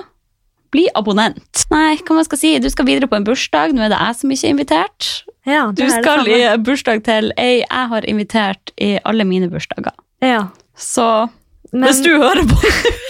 Bli 0.73 0.87
abonnent. 0.97 1.67
Nei, 1.73 1.99
hva 2.01 2.17
man 2.17 2.25
skal 2.25 2.41
si? 2.41 2.55
Du 2.63 2.71
skal 2.73 2.89
videre 2.89 3.11
på 3.11 3.19
en 3.19 3.27
bursdag. 3.29 3.75
Nå 3.77 3.85
er 3.85 3.93
det 3.93 4.01
jeg 4.01 4.21
som 4.23 4.33
ikke 4.33 4.49
er 4.49 4.55
invitert. 4.57 5.11
Ja, 5.49 5.73
Du 5.75 5.83
skal 5.91 6.29
i 6.31 6.41
bursdag 6.63 7.03
til 7.07 7.33
ei 7.41 7.63
jeg 7.65 7.89
har 7.91 8.05
invitert 8.07 8.71
i 8.79 8.93
alle 9.05 9.25
mine 9.27 9.49
bursdager. 9.51 9.95
Ja. 10.23 10.49
Så 10.79 11.29
Men, 11.73 11.89
hvis 11.89 12.03
du 12.05 12.11
hører 12.21 12.47
på 12.47 12.59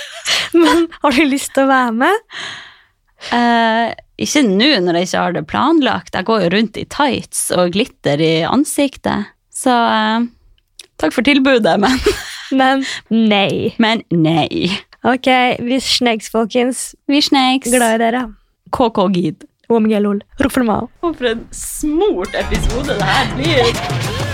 men 0.63 0.87
har 1.03 1.11
du 1.17 1.23
lyst 1.29 1.53
til 1.55 1.65
å 1.65 1.71
være 1.71 1.93
med? 1.93 2.33
eh, 3.33 3.93
Ikke 4.23 4.43
nå 4.47 4.71
når 4.85 4.99
jeg 5.01 5.09
ikke 5.11 5.23
har 5.25 5.37
det 5.37 5.45
planlagt. 5.51 6.15
Jeg 6.17 6.27
går 6.29 6.45
jo 6.47 6.51
rundt 6.57 6.77
i 6.81 6.85
tights 6.89 7.51
og 7.57 7.73
glitter 7.77 8.21
i 8.23 8.33
ansiktet. 8.49 9.29
Så 9.53 9.73
eh, 9.73 10.27
takk 11.03 11.13
for 11.17 11.27
tilbudet, 11.27 11.77
men, 11.83 11.99
Men 12.59 12.85
nei. 13.11 13.73
men 13.81 14.03
nei. 14.13 14.69
Ok, 15.09 15.27
vi 15.65 15.79
snakes, 15.83 16.29
folkens. 16.31 16.93
Vi 17.11 17.21
snakes. 17.25 17.73
Glad 17.73 17.97
i 17.97 18.03
dere. 18.05 18.21
KK 18.73 19.07
Gid. 19.17 19.47
OMG, 19.73 19.97
lol. 20.05 20.23
Ruff 20.43 20.59
for 20.59 20.69
meg. 20.69 20.89
For 21.03 21.33
en 21.33 21.47
smurt 21.57 22.37
episode 22.45 22.93
det 22.93 23.11
her 23.13 23.35
blir. 23.37 24.32